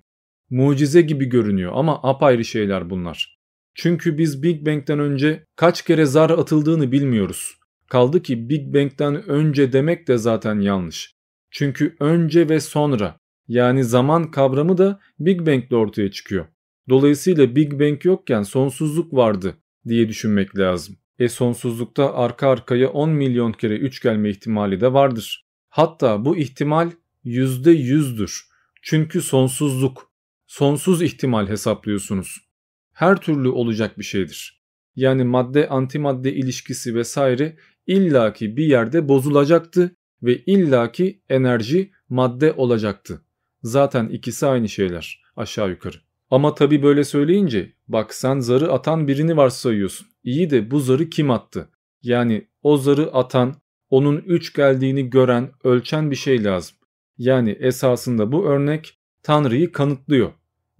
Mucize 0.50 1.02
gibi 1.02 1.24
görünüyor 1.24 1.72
ama 1.74 2.00
apayrı 2.02 2.44
şeyler 2.44 2.90
bunlar. 2.90 3.38
Çünkü 3.74 4.18
biz 4.18 4.42
Big 4.42 4.66
Bang'den 4.66 4.98
önce 4.98 5.44
kaç 5.56 5.82
kere 5.82 6.06
zar 6.06 6.30
atıldığını 6.30 6.92
bilmiyoruz. 6.92 7.54
Kaldı 7.88 8.22
ki 8.22 8.48
Big 8.48 8.74
Bang'den 8.74 9.28
önce 9.28 9.72
demek 9.72 10.08
de 10.08 10.18
zaten 10.18 10.60
yanlış. 10.60 11.14
Çünkü 11.50 11.96
önce 12.00 12.48
ve 12.48 12.60
sonra 12.60 13.16
yani 13.48 13.84
zaman 13.84 14.30
kavramı 14.30 14.78
da 14.78 15.00
Big 15.18 15.46
Bang'le 15.46 15.72
ortaya 15.72 16.10
çıkıyor. 16.10 16.46
Dolayısıyla 16.88 17.56
Big 17.56 17.72
Bang 17.72 18.04
yokken 18.04 18.42
sonsuzluk 18.42 19.14
vardı 19.14 19.56
diye 19.88 20.08
düşünmek 20.08 20.58
lazım. 20.58 20.96
E 21.18 21.28
sonsuzlukta 21.28 22.14
arka 22.14 22.48
arkaya 22.48 22.88
10 22.88 23.10
milyon 23.10 23.52
kere 23.52 23.76
3 23.76 24.02
gelme 24.02 24.30
ihtimali 24.30 24.80
de 24.80 24.92
vardır. 24.92 25.46
Hatta 25.68 26.24
bu 26.24 26.36
ihtimal 26.36 26.90
%100'dür. 27.24 28.40
Çünkü 28.82 29.22
sonsuzluk, 29.22 30.12
sonsuz 30.46 31.02
ihtimal 31.02 31.48
hesaplıyorsunuz. 31.48 32.48
Her 32.92 33.20
türlü 33.20 33.48
olacak 33.48 33.98
bir 33.98 34.04
şeydir. 34.04 34.62
Yani 34.96 35.24
madde 35.24 35.68
antimadde 35.68 36.34
ilişkisi 36.34 36.94
vesaire 36.94 37.56
illaki 37.86 38.56
bir 38.56 38.64
yerde 38.64 39.08
bozulacaktı 39.08 39.96
ve 40.22 40.44
illaki 40.44 41.22
enerji 41.28 41.90
madde 42.08 42.52
olacaktı. 42.52 43.24
Zaten 43.62 44.08
ikisi 44.08 44.46
aynı 44.46 44.68
şeyler 44.68 45.22
aşağı 45.36 45.70
yukarı. 45.70 46.03
Ama 46.30 46.54
tabi 46.54 46.82
böyle 46.82 47.04
söyleyince 47.04 47.72
bak 47.88 48.14
sen 48.14 48.40
zarı 48.40 48.72
atan 48.72 49.08
birini 49.08 49.36
varsayıyorsun. 49.36 50.06
İyi 50.24 50.50
de 50.50 50.70
bu 50.70 50.80
zarı 50.80 51.10
kim 51.10 51.30
attı? 51.30 51.68
Yani 52.02 52.48
o 52.62 52.76
zarı 52.76 53.12
atan, 53.12 53.54
onun 53.90 54.16
3 54.16 54.54
geldiğini 54.54 55.10
gören, 55.10 55.50
ölçen 55.64 56.10
bir 56.10 56.16
şey 56.16 56.44
lazım. 56.44 56.76
Yani 57.18 57.50
esasında 57.50 58.32
bu 58.32 58.46
örnek 58.46 58.98
Tanrı'yı 59.22 59.72
kanıtlıyor 59.72 60.32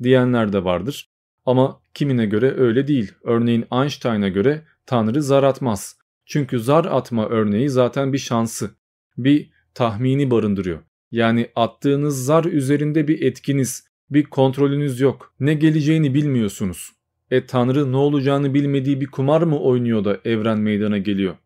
diyenler 0.03 0.53
de 0.53 0.65
vardır. 0.65 1.11
Ama 1.47 1.81
kimine 1.95 2.27
göre 2.27 2.55
öyle 2.57 2.89
değil. 2.89 3.13
Örneğin 3.23 3.67
Einstein'a 3.73 4.29
göre 4.29 4.65
Tanrı 4.87 5.23
zar 5.23 5.43
atmaz. 5.43 5.99
Çünkü 6.27 6.61
zar 6.61 6.85
atma 6.85 7.29
örneği 7.29 7.71
zaten 7.71 8.13
bir 8.13 8.19
şansı, 8.19 8.71
bir 9.17 9.51
tahmini 9.75 10.31
barındırıyor. 10.31 10.79
Yani 11.11 11.51
attığınız 11.57 12.25
zar 12.25 12.45
üzerinde 12.45 13.09
bir 13.09 13.23
etkiniz, 13.23 13.89
bir 14.15 14.25
kontrolünüz 14.25 15.01
yok. 15.01 15.35
Ne 15.41 15.55
geleceğini 15.55 16.15
bilmiyorsunuz. 16.15 16.93
E 17.31 17.47
Tanrı 17.47 17.93
ne 17.93 17.97
olacağını 17.97 18.55
bilmediği 18.55 19.01
bir 19.01 19.07
kumar 19.07 19.43
mı 19.43 19.61
oynuyor 19.61 20.05
da 20.05 20.21
evren 20.25 20.59
meydana 20.59 20.99
geliyor? 20.99 21.37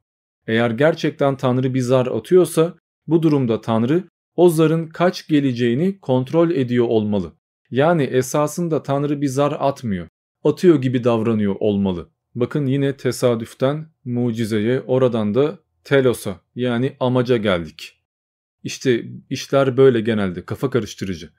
Eğer 0.46 0.70
gerçekten 0.70 1.36
Tanrı 1.36 1.74
bir 1.74 1.80
zar 1.80 2.06
atıyorsa 2.06 2.74
bu 3.06 3.22
durumda 3.22 3.60
Tanrı 3.60 4.04
o 4.36 4.48
zarın 4.48 4.86
kaç 4.86 5.28
geleceğini 5.28 6.00
kontrol 6.00 6.50
ediyor 6.50 6.86
olmalı. 6.88 7.32
Yani 7.70 8.02
esasında 8.02 8.82
Tanrı 8.82 9.20
bir 9.20 9.26
zar 9.26 9.56
atmıyor. 9.60 10.08
Atıyor 10.44 10.82
gibi 10.82 11.04
davranıyor 11.04 11.56
olmalı. 11.60 12.08
Bakın 12.34 12.66
yine 12.66 12.96
tesadüften 12.96 13.86
mucizeye 14.04 14.80
oradan 14.80 15.34
da 15.34 15.58
telos'a 15.84 16.40
yani 16.54 16.96
amaca 17.00 17.36
geldik. 17.36 18.00
İşte 18.64 19.04
işler 19.30 19.76
böyle 19.76 20.00
genelde 20.00 20.44
kafa 20.44 20.70
karıştırıcı. 20.70 21.30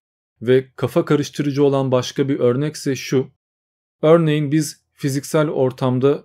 Ve 0.41 0.67
kafa 0.75 1.05
karıştırıcı 1.05 1.63
olan 1.63 1.91
başka 1.91 2.29
bir 2.29 2.39
örnekse 2.39 2.95
şu. 2.95 3.27
Örneğin 4.01 4.51
biz 4.51 4.81
fiziksel 4.93 5.49
ortamda 5.49 6.23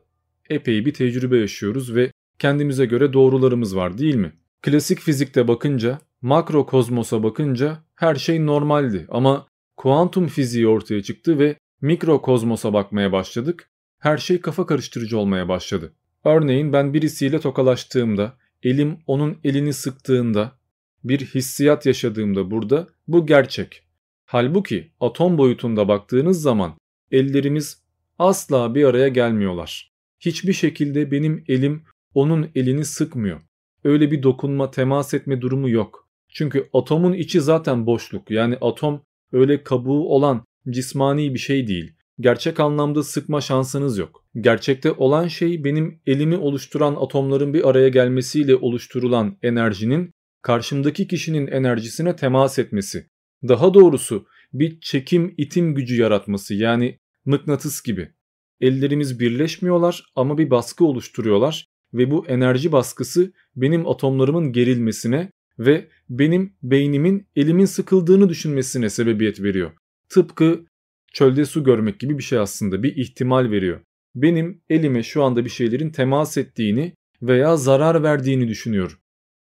epey 0.51 0.87
bir 0.87 0.95
tecrübe 0.95 1.39
yaşıyoruz 1.39 1.95
ve 1.95 2.13
kendimize 2.39 2.87
göre 2.87 3.13
doğrularımız 3.13 3.77
var 3.77 3.99
değil 3.99 4.15
mi? 4.15 4.33
Klasik 4.63 5.01
fizikte 5.01 5.49
bakınca, 5.49 5.99
makro 6.23 6.67
kozmosa 6.67 7.23
bakınca 7.23 7.79
her 7.95 8.15
şey 8.15 8.47
normaldi 8.47 9.07
ama 9.09 9.47
kuantum 9.77 10.27
fiziği 10.27 10.69
ortaya 10.69 11.03
çıktı 11.03 11.39
ve 11.39 11.57
mikro 11.81 12.23
kozmosa 12.23 12.73
bakmaya 12.73 13.13
başladık. 13.13 13.71
Her 13.99 14.19
şey 14.19 14.41
kafa 14.41 14.67
karıştırıcı 14.67 15.19
olmaya 15.19 15.49
başladı. 15.49 15.93
Örneğin 16.25 16.73
ben 16.73 16.95
birisiyle 16.95 17.41
tokalaştığımda, 17.41 18.37
elim 18.63 18.99
onun 19.07 19.39
elini 19.45 19.73
sıktığında, 19.73 20.53
bir 21.05 21.21
hissiyat 21.21 21.87
yaşadığımda 21.87 22.51
burada 22.51 22.89
bu 23.09 23.27
gerçek. 23.27 23.84
Halbuki 24.35 24.91
atom 25.01 25.39
boyutunda 25.39 25.89
baktığınız 25.89 26.43
zaman 26.43 26.73
ellerimiz 27.11 27.83
asla 28.19 28.75
bir 28.75 28.85
araya 28.85 29.09
gelmiyorlar. 29.09 29.93
Hiçbir 30.21 30.53
şekilde 30.53 31.11
benim 31.11 31.45
elim 31.49 31.83
onun 32.15 32.51
elini 32.55 32.85
sıkmıyor. 32.85 33.41
Öyle 33.85 34.11
bir 34.11 34.23
dokunma, 34.23 34.71
temas 34.71 35.15
etme 35.15 35.41
durumu 35.41 35.69
yok. 35.69 36.09
Çünkü 36.29 36.69
atomun 36.73 37.13
içi 37.13 37.41
zaten 37.41 37.87
boşluk. 37.87 38.31
Yani 38.31 38.57
atom 38.61 39.03
öyle 39.33 39.63
kabuğu 39.63 40.09
olan 40.09 40.45
cismani 40.71 41.35
bir 41.35 41.39
şey 41.39 41.69
değil. 41.69 41.93
Gerçek 42.21 42.61
anlamda 42.61 43.03
sıkma 43.03 43.41
şansınız 43.41 43.99
yok. 43.99 44.25
Gerçekte 44.41 44.93
olan 44.93 45.29
şey 45.29 45.65
benim 45.65 46.01
elimi 46.07 46.37
oluşturan 46.37 46.95
atomların 46.95 47.55
bir 47.55 47.69
araya 47.69 47.89
gelmesiyle 47.89 48.57
oluşturulan 48.57 49.37
enerjinin 49.43 50.11
karşımdaki 50.43 51.09
kişinin 51.09 51.47
enerjisine 51.47 52.17
temas 52.17 52.59
etmesi. 52.59 53.07
Daha 53.49 53.75
doğrusu 53.75 54.27
bir 54.53 54.81
çekim 54.81 55.35
itim 55.37 55.75
gücü 55.75 56.01
yaratması 56.01 56.55
yani 56.55 56.99
mıknatıs 57.25 57.83
gibi. 57.83 58.11
Ellerimiz 58.61 59.21
birleşmiyorlar 59.21 60.05
ama 60.17 60.39
bir 60.39 60.51
baskı 60.51 60.85
oluşturuyorlar 60.85 61.69
ve 61.95 62.11
bu 62.11 62.27
enerji 62.27 62.73
baskısı 62.73 63.33
benim 63.57 63.89
atomlarımın 63.89 64.53
gerilmesine 64.53 65.31
ve 65.59 65.89
benim 66.11 66.53
beynimin 66.63 67.27
elimin 67.37 67.65
sıkıldığını 67.65 68.29
düşünmesine 68.29 68.91
sebebiyet 68.91 69.43
veriyor. 69.43 69.71
Tıpkı 70.09 70.65
çölde 71.13 71.45
su 71.45 71.65
görmek 71.65 72.01
gibi 72.01 72.19
bir 72.19 72.23
şey 72.23 72.39
aslında 72.39 72.83
bir 72.83 72.97
ihtimal 72.97 73.51
veriyor. 73.51 73.81
Benim 74.15 74.61
elime 74.69 75.03
şu 75.03 75.23
anda 75.23 75.45
bir 75.45 75.51
şeylerin 75.51 75.91
temas 75.91 76.37
ettiğini 76.37 76.93
veya 77.23 77.57
zarar 77.57 78.03
verdiğini 78.03 78.49
düşünüyorum. 78.49 78.99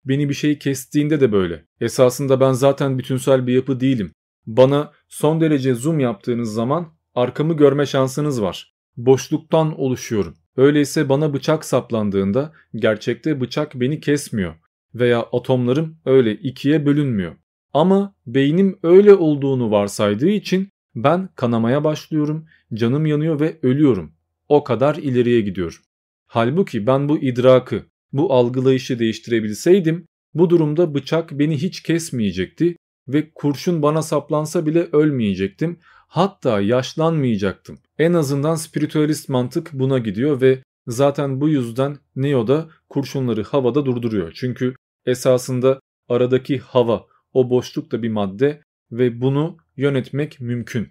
Beni 0.06 0.30
bir 0.30 0.34
şey 0.34 0.60
kestiğinde 0.60 1.22
de 1.22 1.32
böyle. 1.32 1.66
Esasında 1.82 2.40
ben 2.40 2.52
zaten 2.52 2.98
bütünsel 2.98 3.48
bir 3.48 3.54
yapı 3.54 3.80
değilim. 3.80 4.12
Bana 4.46 4.92
son 5.08 5.42
derece 5.42 5.74
zoom 5.74 6.00
yaptığınız 6.00 6.54
zaman 6.54 6.88
arkamı 7.16 7.58
görme 7.58 7.86
şansınız 7.86 8.42
var. 8.42 8.74
Boşluktan 8.98 9.80
oluşuyorum. 9.80 10.36
Öyleyse 10.58 11.10
bana 11.10 11.34
bıçak 11.34 11.66
saplandığında 11.66 12.54
gerçekte 12.76 13.42
bıçak 13.42 13.76
beni 13.76 14.00
kesmiyor 14.00 14.56
veya 14.96 15.20
atomlarım 15.32 15.98
öyle 16.06 16.34
ikiye 16.34 16.86
bölünmüyor. 16.86 17.36
Ama 17.74 18.16
beynim 18.28 18.80
öyle 18.84 19.14
olduğunu 19.14 19.72
varsaydığı 19.72 20.30
için 20.30 20.70
ben 20.96 21.30
kanamaya 21.36 21.84
başlıyorum, 21.84 22.46
canım 22.74 23.06
yanıyor 23.06 23.40
ve 23.40 23.60
ölüyorum. 23.64 24.14
O 24.50 24.64
kadar 24.64 24.96
ileriye 24.96 25.42
gidiyorum. 25.42 25.80
Halbuki 26.28 26.88
ben 26.88 27.10
bu 27.10 27.18
idrakı, 27.18 27.86
bu 28.14 28.34
algılayışı 28.34 29.00
değiştirebilseydim 29.00 30.06
bu 30.34 30.50
durumda 30.50 30.94
bıçak 30.94 31.32
beni 31.32 31.58
hiç 31.58 31.84
kesmeyecekti 31.84 32.76
ve 33.08 33.30
kurşun 33.36 33.82
bana 33.82 34.02
saplansa 34.02 34.66
bile 34.66 34.88
ölmeyecektim. 34.92 35.80
Hatta 36.08 36.62
yaşlanmayacaktım. 36.62 37.80
En 37.98 38.14
azından 38.14 38.56
spiritüalist 38.56 39.30
mantık 39.30 39.70
buna 39.74 40.00
gidiyor 40.00 40.42
ve 40.42 40.64
zaten 40.88 41.42
bu 41.42 41.50
yüzden 41.50 41.98
Neo 42.16 42.48
da 42.48 42.70
kurşunları 42.90 43.44
havada 43.44 43.86
durduruyor. 43.86 44.32
Çünkü 44.36 44.74
esasında 45.06 45.80
aradaki 46.10 46.60
hava, 46.60 47.06
o 47.34 47.50
boşluk 47.50 47.92
da 47.92 48.04
bir 48.04 48.10
madde 48.10 48.62
ve 48.92 49.22
bunu 49.22 49.58
yönetmek 49.78 50.40
mümkün. 50.40 50.88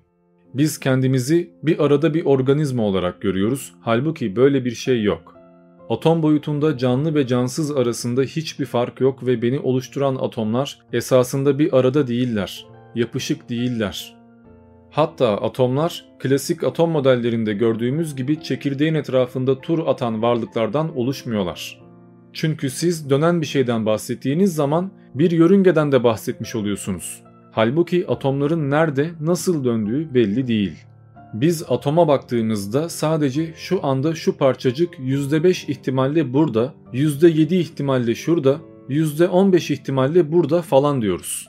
Biz 0.54 0.80
kendimizi 0.80 1.50
bir 1.62 1.84
arada 1.84 2.14
bir 2.14 2.24
organizma 2.24 2.82
olarak 2.82 3.22
görüyoruz. 3.22 3.74
Halbuki 3.80 4.36
böyle 4.36 4.64
bir 4.64 4.74
şey 4.74 5.02
yok. 5.02 5.37
Atom 5.88 6.22
boyutunda 6.22 6.78
canlı 6.78 7.14
ve 7.14 7.26
cansız 7.26 7.70
arasında 7.70 8.22
hiçbir 8.22 8.66
fark 8.66 9.00
yok 9.00 9.26
ve 9.26 9.42
beni 9.42 9.58
oluşturan 9.60 10.16
atomlar 10.16 10.78
esasında 10.92 11.58
bir 11.58 11.78
arada 11.78 12.06
değiller, 12.06 12.66
yapışık 12.94 13.48
değiller. 13.48 14.16
Hatta 14.90 15.28
atomlar 15.28 16.04
klasik 16.18 16.64
atom 16.64 16.90
modellerinde 16.90 17.52
gördüğümüz 17.54 18.16
gibi 18.16 18.42
çekirdeğin 18.42 18.94
etrafında 18.94 19.60
tur 19.60 19.86
atan 19.86 20.22
varlıklardan 20.22 20.96
oluşmuyorlar. 20.96 21.80
Çünkü 22.32 22.70
siz 22.70 23.10
dönen 23.10 23.40
bir 23.40 23.46
şeyden 23.46 23.86
bahsettiğiniz 23.86 24.54
zaman 24.54 24.90
bir 25.14 25.30
yörüngeden 25.30 25.92
de 25.92 26.04
bahsetmiş 26.04 26.54
oluyorsunuz. 26.54 27.22
Halbuki 27.52 28.06
atomların 28.08 28.70
nerede, 28.70 29.10
nasıl 29.20 29.64
döndüğü 29.64 30.14
belli 30.14 30.46
değil. 30.46 30.87
Biz 31.34 31.64
atoma 31.68 32.08
baktığımızda 32.08 32.88
sadece 32.88 33.54
şu 33.56 33.86
anda 33.86 34.14
şu 34.14 34.36
parçacık 34.36 34.94
%5 34.98 35.70
ihtimalle 35.70 36.32
burada, 36.32 36.74
%7 36.92 37.54
ihtimalle 37.54 38.14
şurada, 38.14 38.60
%15 38.88 39.72
ihtimalle 39.72 40.32
burada 40.32 40.62
falan 40.62 41.02
diyoruz. 41.02 41.48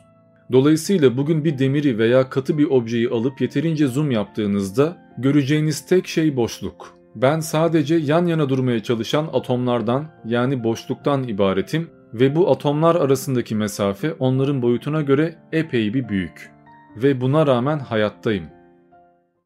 Dolayısıyla 0.52 1.18
bugün 1.18 1.44
bir 1.44 1.60
demiri 1.60 1.98
veya 1.98 2.30
katı 2.30 2.58
bir 2.58 2.66
objeyi 2.66 3.10
alıp 3.10 3.42
yeterince 3.42 3.88
zoom 3.88 4.12
yaptığınızda 4.12 4.98
göreceğiniz 5.18 5.86
tek 5.86 6.08
şey 6.08 6.36
boşluk. 6.36 7.00
Ben 7.16 7.40
sadece 7.40 7.96
yan 7.96 8.26
yana 8.26 8.50
durmaya 8.50 8.84
çalışan 8.84 9.30
atomlardan 9.34 10.08
yani 10.26 10.64
boşluktan 10.64 11.24
ibaretim 11.24 11.90
ve 12.14 12.36
bu 12.36 12.52
atomlar 12.52 12.96
arasındaki 12.96 13.56
mesafe 13.56 14.14
onların 14.14 14.62
boyutuna 14.62 15.02
göre 15.02 15.36
epey 15.52 15.94
bir 15.94 16.10
büyük. 16.10 16.52
Ve 16.98 17.22
buna 17.22 17.48
rağmen 17.48 17.80
hayattayım. 17.80 18.59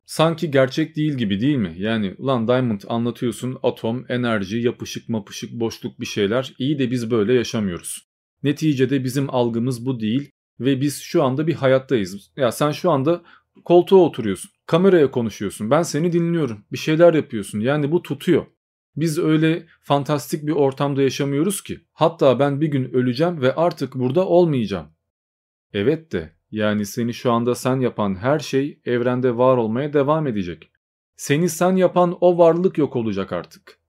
Sanki 0.06 0.52
gerçek 0.52 0.96
değil 0.96 1.14
gibi 1.14 1.42
değil 1.42 1.56
mi? 1.56 1.76
Yani 1.78 2.16
ulan 2.18 2.48
Diamond 2.48 2.82
anlatıyorsun 2.88 3.58
atom, 3.64 4.06
enerji, 4.10 4.58
yapışık 4.58 5.10
mapışık, 5.10 5.52
boşluk 5.52 6.00
bir 6.00 6.06
şeyler. 6.06 6.54
İyi 6.60 6.80
de 6.80 6.92
biz 6.92 7.12
böyle 7.12 7.34
yaşamıyoruz. 7.34 8.08
Neticede 8.44 9.04
bizim 9.04 9.30
algımız 9.30 9.86
bu 9.86 10.00
değil 10.00 10.32
ve 10.60 10.82
biz 10.82 11.02
şu 11.02 11.24
anda 11.24 11.48
bir 11.48 11.54
hayattayız. 11.54 12.32
Ya 12.38 12.52
sen 12.52 12.72
şu 12.72 12.92
anda 12.92 13.24
koltuğa 13.66 14.00
oturuyorsun, 14.00 14.52
kameraya 14.66 15.12
konuşuyorsun, 15.12 15.72
ben 15.72 15.84
seni 15.84 16.14
dinliyorum, 16.14 16.66
bir 16.72 16.78
şeyler 16.78 17.14
yapıyorsun. 17.14 17.60
Yani 17.60 17.92
bu 17.92 18.02
tutuyor. 18.02 18.46
Biz 18.96 19.20
öyle 19.20 19.66
fantastik 19.82 20.48
bir 20.48 20.52
ortamda 20.52 21.02
yaşamıyoruz 21.02 21.64
ki. 21.64 21.80
Hatta 21.94 22.40
ben 22.40 22.62
bir 22.62 22.68
gün 22.68 22.94
öleceğim 22.94 23.42
ve 23.42 23.56
artık 23.56 23.96
burada 23.96 24.28
olmayacağım. 24.28 24.88
Evet 25.74 26.12
de 26.12 26.36
yani 26.54 26.86
seni 26.86 27.14
şu 27.14 27.32
anda 27.32 27.56
sen 27.56 27.80
yapan 27.80 28.16
her 28.16 28.40
şey 28.40 28.80
evrende 28.86 29.38
var 29.38 29.58
olmaya 29.58 29.94
devam 29.94 30.28
edecek. 30.28 30.72
Seni 31.16 31.50
sen 31.50 31.76
yapan 31.76 32.18
o 32.22 32.38
varlık 32.38 32.78
yok 32.78 32.96
olacak 32.96 33.32
artık. 33.32 33.80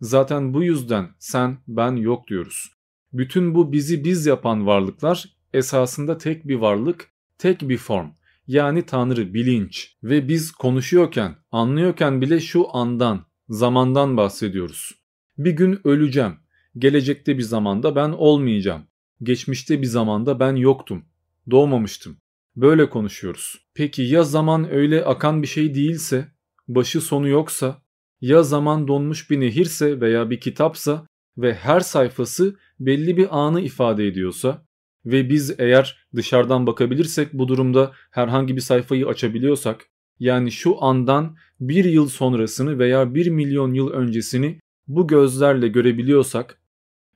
Zaten 0.00 0.54
bu 0.54 0.62
yüzden 0.62 1.08
sen 1.18 1.58
ben 1.68 1.96
yok 1.96 2.28
diyoruz. 2.28 2.72
Bütün 3.12 3.54
bu 3.54 3.72
bizi 3.72 4.04
biz 4.04 4.26
yapan 4.26 4.66
varlıklar 4.66 5.24
esasında 5.52 6.18
tek 6.18 6.48
bir 6.48 6.54
varlık, 6.54 7.10
tek 7.38 7.68
bir 7.68 7.78
form. 7.78 8.10
yani 8.46 8.82
Tanrı, 8.82 9.34
bilinç 9.34 9.96
ve 10.02 10.28
biz 10.28 10.52
konuşuyorken, 10.52 11.36
anlıyorken 11.52 12.20
bile 12.20 12.40
şu 12.40 12.76
andan, 12.76 13.26
zamandan 13.48 14.16
bahsediyoruz. 14.16 14.92
Bir 15.38 15.50
gün 15.50 15.80
öleceğim. 15.84 16.34
Gelecekte 16.78 17.38
bir 17.38 17.42
zamanda 17.42 17.96
ben 17.96 18.08
olmayacağım. 18.08 18.82
Geçmişte 19.22 19.82
bir 19.82 19.86
zamanda 19.86 20.40
ben 20.40 20.56
yoktum. 20.56 21.04
Doğmamıştım. 21.50 22.16
Böyle 22.56 22.90
konuşuyoruz. 22.90 23.58
Peki 23.74 24.02
ya 24.02 24.22
zaman 24.22 24.70
öyle 24.70 25.04
akan 25.04 25.42
bir 25.42 25.46
şey 25.46 25.74
değilse, 25.74 26.28
başı 26.68 27.00
sonu 27.00 27.28
yoksa, 27.28 27.82
ya 28.20 28.42
zaman 28.42 28.88
donmuş 28.88 29.30
bir 29.30 29.40
nehirse 29.40 30.00
veya 30.00 30.30
bir 30.30 30.40
kitapsa 30.40 31.06
ve 31.38 31.54
her 31.54 31.80
sayfası 31.80 32.56
belli 32.80 33.16
bir 33.16 33.38
anı 33.38 33.60
ifade 33.60 34.06
ediyorsa 34.06 34.66
ve 35.06 35.30
biz 35.30 35.60
eğer 35.60 36.08
dışarıdan 36.14 36.66
bakabilirsek 36.66 37.32
bu 37.32 37.48
durumda 37.48 37.92
herhangi 38.10 38.56
bir 38.56 38.60
sayfayı 38.60 39.06
açabiliyorsak 39.06 39.86
yani 40.18 40.52
şu 40.52 40.84
andan 40.84 41.36
bir 41.60 41.84
yıl 41.84 42.08
sonrasını 42.08 42.78
veya 42.78 43.14
bir 43.14 43.26
milyon 43.26 43.74
yıl 43.74 43.90
öncesini 43.90 44.60
bu 44.86 45.06
gözlerle 45.06 45.68
görebiliyorsak 45.68 46.60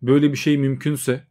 böyle 0.02 0.32
bir 0.32 0.36
şey 0.36 0.58
mümkünse 0.58 1.26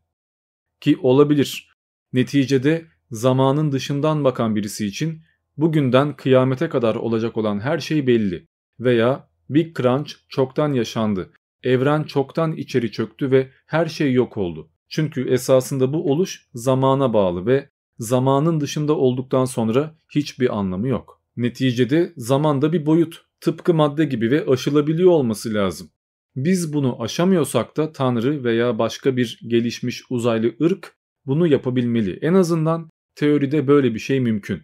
ki 0.81 0.97
olabilir. 1.01 1.69
Neticede 2.14 2.86
zamanın 3.11 3.72
dışından 3.72 4.23
bakan 4.23 4.56
birisi 4.56 4.86
için 4.86 5.22
bugünden 5.57 6.15
kıyamete 6.15 6.69
kadar 6.69 6.95
olacak 6.95 7.38
olan 7.38 7.60
her 7.60 7.80
şey 7.80 8.07
belli 8.07 8.48
veya 8.80 9.30
Big 9.49 9.77
Crunch 9.77 10.11
çoktan 10.30 10.73
yaşandı. 10.73 11.31
Evren 11.64 12.03
çoktan 12.03 12.52
içeri 12.52 12.91
çöktü 12.91 13.31
ve 13.31 13.49
her 13.65 13.86
şey 13.86 14.14
yok 14.14 14.38
oldu. 14.38 14.69
Çünkü 14.90 15.30
esasında 15.30 15.94
bu 15.94 16.11
oluş 16.11 16.48
zamana 16.53 17.14
bağlı 17.14 17.45
ve 17.45 17.69
zamanın 17.99 18.60
dışında 18.60 18.94
olduktan 18.98 19.45
sonra 19.45 19.95
hiçbir 20.15 20.57
anlamı 20.57 20.88
yok. 20.88 21.22
Neticede 21.38 22.14
zamanda 22.18 22.73
bir 22.73 22.86
boyut, 22.86 23.22
tıpkı 23.41 23.73
madde 23.73 24.06
gibi 24.06 24.31
ve 24.31 24.45
aşılabiliyor 24.45 25.11
olması 25.11 25.53
lazım. 25.53 25.90
Biz 26.36 26.73
bunu 26.73 27.02
aşamıyorsak 27.02 27.77
da 27.77 27.91
Tanrı 27.91 28.44
veya 28.44 28.80
başka 28.80 29.18
bir 29.18 29.40
gelişmiş 29.48 30.03
uzaylı 30.10 30.56
ırk 30.61 30.98
bunu 31.30 31.47
yapabilmeli. 31.47 32.19
En 32.22 32.34
azından 32.34 32.89
teoride 33.15 33.68
böyle 33.68 33.93
bir 33.93 33.99
şey 33.99 34.19
mümkün. 34.19 34.61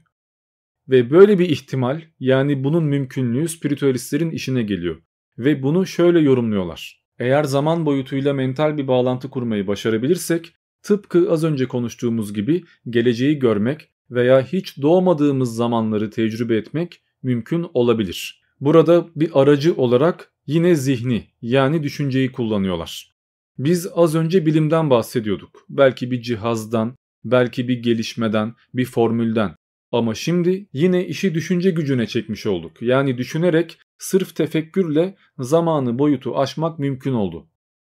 Ve 0.90 1.10
böyle 1.12 1.40
bir 1.40 1.50
ihtimal 1.50 2.02
yani 2.20 2.64
bunun 2.64 2.84
mümkünlüğü 2.84 3.50
spiritüalistlerin 3.50 4.32
işine 4.32 4.64
geliyor. 4.64 5.02
Ve 5.38 5.64
bunu 5.64 5.86
şöyle 5.86 6.20
yorumluyorlar. 6.20 7.06
Eğer 7.20 7.44
zaman 7.44 7.86
boyutuyla 7.86 8.34
mental 8.34 8.78
bir 8.78 8.88
bağlantı 8.88 9.30
kurmayı 9.30 9.68
başarabilirsek 9.68 10.54
tıpkı 10.84 11.32
az 11.32 11.44
önce 11.44 11.66
konuştuğumuz 11.66 12.34
gibi 12.34 12.64
geleceği 12.90 13.40
görmek 13.40 13.90
veya 14.12 14.42
hiç 14.42 14.82
doğmadığımız 14.82 15.56
zamanları 15.56 16.10
tecrübe 16.10 16.58
etmek 16.58 17.02
mümkün 17.24 17.66
olabilir. 17.74 18.42
Burada 18.60 19.08
bir 19.16 19.30
aracı 19.34 19.76
olarak 19.76 20.34
yine 20.48 20.76
zihni 20.76 21.28
yani 21.42 21.84
düşünceyi 21.84 22.32
kullanıyorlar. 22.32 23.15
Biz 23.58 23.88
az 23.94 24.16
önce 24.16 24.46
bilimden 24.46 24.90
bahsediyorduk. 24.90 25.66
Belki 25.70 26.12
bir 26.12 26.22
cihazdan, 26.22 26.96
belki 27.24 27.68
bir 27.68 27.84
gelişmeden, 27.84 28.54
bir 28.74 28.86
formülden. 28.86 29.56
Ama 29.92 30.16
şimdi 30.16 30.68
yine 30.74 31.08
işi 31.08 31.34
düşünce 31.34 31.72
gücüne 31.72 32.08
çekmiş 32.08 32.46
olduk. 32.46 32.82
Yani 32.82 33.18
düşünerek 33.18 33.80
sırf 33.98 34.36
tefekkürle 34.36 35.16
zamanı 35.40 36.00
boyutu 36.00 36.38
aşmak 36.38 36.80
mümkün 36.80 37.14
oldu. 37.14 37.48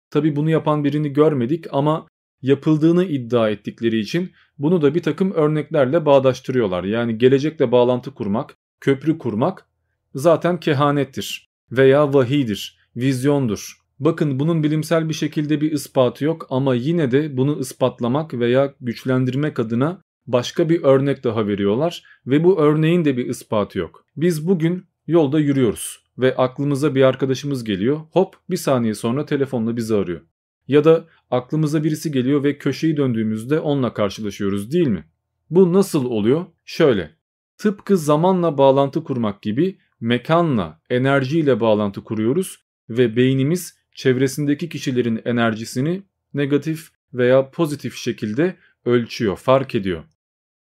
Tabi 0.09 0.35
bunu 0.35 0.49
yapan 0.49 0.83
birini 0.83 1.13
görmedik 1.13 1.65
ama 1.71 2.07
yapıldığını 2.41 3.05
iddia 3.05 3.49
ettikleri 3.49 3.99
için 3.99 4.31
bunu 4.57 4.81
da 4.81 4.95
bir 4.95 5.03
takım 5.03 5.31
örneklerle 5.31 6.05
bağdaştırıyorlar. 6.05 6.83
Yani 6.83 7.17
gelecekle 7.17 7.71
bağlantı 7.71 8.13
kurmak, 8.13 8.55
köprü 8.79 9.17
kurmak 9.17 9.69
zaten 10.15 10.59
kehanettir 10.59 11.49
veya 11.71 12.13
vahidir, 12.13 12.79
vizyondur. 12.95 13.80
Bakın 14.01 14.39
bunun 14.39 14.63
bilimsel 14.63 15.09
bir 15.09 15.13
şekilde 15.13 15.61
bir 15.61 15.71
ispatı 15.71 16.25
yok 16.25 16.47
ama 16.49 16.75
yine 16.75 17.11
de 17.11 17.37
bunu 17.37 17.59
ispatlamak 17.59 18.33
veya 18.33 18.73
güçlendirmek 18.81 19.59
adına 19.59 20.01
başka 20.27 20.69
bir 20.69 20.83
örnek 20.83 21.23
daha 21.23 21.47
veriyorlar 21.47 22.03
ve 22.27 22.43
bu 22.43 22.59
örneğin 22.59 23.05
de 23.05 23.17
bir 23.17 23.25
ispatı 23.25 23.79
yok. 23.79 24.05
Biz 24.17 24.47
bugün 24.47 24.85
yolda 25.07 25.39
yürüyoruz 25.39 26.03
ve 26.17 26.35
aklımıza 26.35 26.95
bir 26.95 27.01
arkadaşımız 27.01 27.63
geliyor. 27.63 27.99
Hop 28.11 28.35
bir 28.49 28.57
saniye 28.57 28.93
sonra 28.93 29.25
telefonla 29.25 29.77
bizi 29.77 29.95
arıyor. 29.95 30.21
Ya 30.67 30.83
da 30.83 31.05
aklımıza 31.31 31.83
birisi 31.83 32.11
geliyor 32.11 32.43
ve 32.43 32.57
köşeyi 32.57 32.97
döndüğümüzde 32.97 33.59
onunla 33.59 33.93
karşılaşıyoruz 33.93 34.71
değil 34.71 34.87
mi? 34.87 35.05
Bu 35.49 35.73
nasıl 35.73 36.05
oluyor? 36.05 36.45
Şöyle. 36.65 37.11
Tıpkı 37.57 37.97
zamanla 37.97 38.57
bağlantı 38.57 39.03
kurmak 39.03 39.41
gibi 39.41 39.77
mekanla, 39.99 40.81
enerjiyle 40.89 41.59
bağlantı 41.59 42.03
kuruyoruz 42.03 42.57
ve 42.89 43.15
beynimiz 43.15 43.80
çevresindeki 43.95 44.69
kişilerin 44.69 45.21
enerjisini 45.25 46.03
negatif 46.33 46.89
veya 47.13 47.51
pozitif 47.51 47.95
şekilde 47.95 48.55
ölçüyor, 48.85 49.37
fark 49.37 49.75
ediyor. 49.75 50.03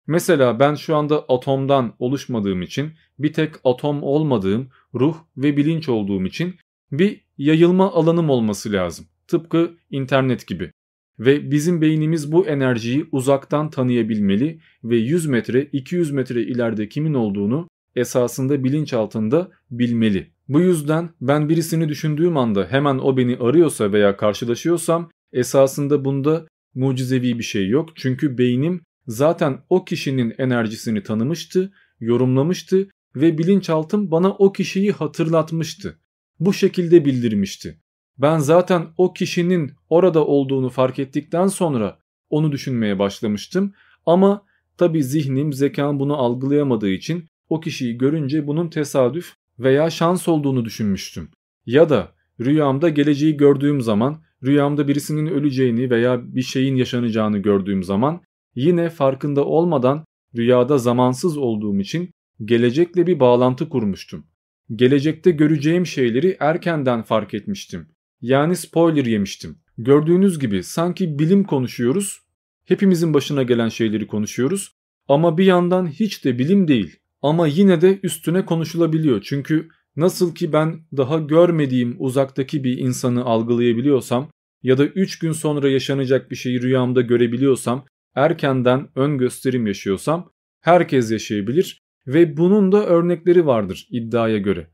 Mesela 0.07 0.61
ben 0.61 0.75
şu 0.75 0.97
anda 0.97 1.25
atomdan 1.29 1.95
oluşmadığım 1.99 2.63
için 2.63 2.93
bir 3.19 3.33
tek 3.33 3.55
atom 3.65 4.03
olmadığım 4.03 4.69
ruh 4.95 5.17
ve 5.37 5.57
bilinç 5.57 5.89
olduğum 5.89 6.25
için 6.25 6.55
bir 6.93 7.21
yayılma 7.39 7.93
alanım 7.93 8.31
olması 8.31 8.73
lazım. 8.73 9.07
Tıpkı 9.29 9.75
internet 9.91 10.47
gibi. 10.47 10.71
Ve 11.19 11.51
bizim 11.51 11.81
beynimiz 11.81 12.33
bu 12.33 12.47
enerjiyi 12.47 13.07
uzaktan 13.13 13.71
tanıyabilmeli 13.71 14.61
ve 14.85 14.97
100 14.97 15.27
metre 15.27 15.63
200 15.63 16.11
metre 16.11 16.43
ileride 16.43 16.89
kimin 16.89 17.15
olduğunu 17.15 17.69
esasında 17.97 18.65
bilinç 18.65 18.93
altında 18.93 19.51
bilmeli. 19.71 20.34
Bu 20.49 20.61
yüzden 20.61 21.11
ben 21.21 21.49
birisini 21.49 21.89
düşündüğüm 21.89 22.37
anda 22.37 22.67
hemen 22.71 22.99
o 22.99 23.17
beni 23.17 23.37
arıyorsa 23.37 23.93
veya 23.93 24.17
karşılaşıyorsam 24.17 25.11
esasında 25.33 26.05
bunda 26.05 26.47
mucizevi 26.75 27.39
bir 27.39 27.45
şey 27.45 27.69
yok. 27.69 27.89
Çünkü 27.97 28.39
beynim 28.39 28.81
zaten 29.07 29.61
o 29.69 29.85
kişinin 29.85 30.35
enerjisini 30.39 31.03
tanımıştı, 31.03 31.73
yorumlamıştı 32.01 32.89
ve 33.17 33.39
bilinçaltım 33.39 34.11
bana 34.11 34.31
o 34.31 34.53
kişiyi 34.53 34.93
hatırlatmıştı. 34.93 35.99
Bu 36.41 36.53
şekilde 36.53 37.05
bildirmişti. 37.05 37.81
Ben 38.19 38.39
zaten 38.39 38.87
o 38.97 39.13
kişinin 39.13 39.73
orada 39.89 40.27
olduğunu 40.27 40.69
fark 40.69 40.99
ettikten 40.99 41.47
sonra 41.47 41.99
onu 42.31 42.53
düşünmeye 42.53 42.99
başlamıştım 42.99 43.73
ama 44.07 44.45
tabi 44.77 45.05
zihnim 45.05 45.53
zekam 45.53 46.01
bunu 46.01 46.17
algılayamadığı 46.17 46.91
için 46.91 47.29
o 47.49 47.61
kişiyi 47.61 47.99
görünce 47.99 48.47
bunun 48.47 48.69
tesadüf 48.69 49.35
veya 49.59 49.91
şans 49.91 50.29
olduğunu 50.29 50.65
düşünmüştüm. 50.65 51.29
Ya 51.67 51.89
da 51.89 52.13
rüyamda 52.41 52.89
geleceği 52.89 53.37
gördüğüm 53.37 53.81
zaman 53.81 54.23
rüyamda 54.45 54.89
birisinin 54.89 55.27
öleceğini 55.27 55.91
veya 55.91 56.35
bir 56.35 56.43
şeyin 56.43 56.77
yaşanacağını 56.77 57.39
gördüğüm 57.39 57.83
zaman 57.83 58.21
yine 58.55 58.91
farkında 58.91 59.45
olmadan 59.45 60.05
rüyada 60.37 60.79
zamansız 60.79 61.37
olduğum 61.37 61.81
için 61.81 62.11
gelecekle 62.45 63.07
bir 63.07 63.21
bağlantı 63.21 63.69
kurmuştum. 63.69 64.27
Gelecekte 64.75 65.31
göreceğim 65.31 65.87
şeyleri 65.87 66.37
erkenden 66.41 67.03
fark 67.03 67.35
etmiştim. 67.35 67.89
Yani 68.21 68.57
spoiler 68.57 69.05
yemiştim. 69.05 69.59
Gördüğünüz 69.79 70.39
gibi 70.39 70.63
sanki 70.63 71.19
bilim 71.19 71.45
konuşuyoruz, 71.45 72.21
hepimizin 72.65 73.15
başına 73.15 73.43
gelen 73.43 73.69
şeyleri 73.69 74.07
konuşuyoruz 74.07 74.75
ama 75.09 75.39
bir 75.39 75.45
yandan 75.45 75.87
hiç 75.87 76.25
de 76.25 76.39
bilim 76.39 76.69
değil. 76.69 76.97
Ama 77.25 77.47
yine 77.47 77.81
de 77.81 78.01
üstüne 78.03 78.45
konuşulabiliyor. 78.45 79.23
Çünkü 79.23 79.69
nasıl 79.97 80.35
ki 80.35 80.53
ben 80.53 80.81
daha 80.97 81.19
görmediğim 81.19 81.97
uzaktaki 81.99 82.65
bir 82.65 82.79
insanı 82.79 83.25
algılayabiliyorsam 83.25 84.31
ya 84.63 84.79
da 84.79 84.87
3 84.87 85.19
gün 85.19 85.33
sonra 85.33 85.69
yaşanacak 85.69 86.31
bir 86.31 86.37
şeyi 86.37 86.63
rüyamda 86.63 87.01
görebiliyorsam, 87.01 87.85
erkenden 88.15 88.89
ön 88.95 89.19
gösterim 89.19 89.67
yaşıyorsam 89.67 90.31
herkes 90.61 91.11
yaşayabilir 91.11 91.83
ve 92.07 92.37
bunun 92.37 92.73
da 92.73 92.87
örnekleri 92.87 93.47
vardır 93.47 93.87
iddiaya 93.91 94.39
göre. 94.39 94.71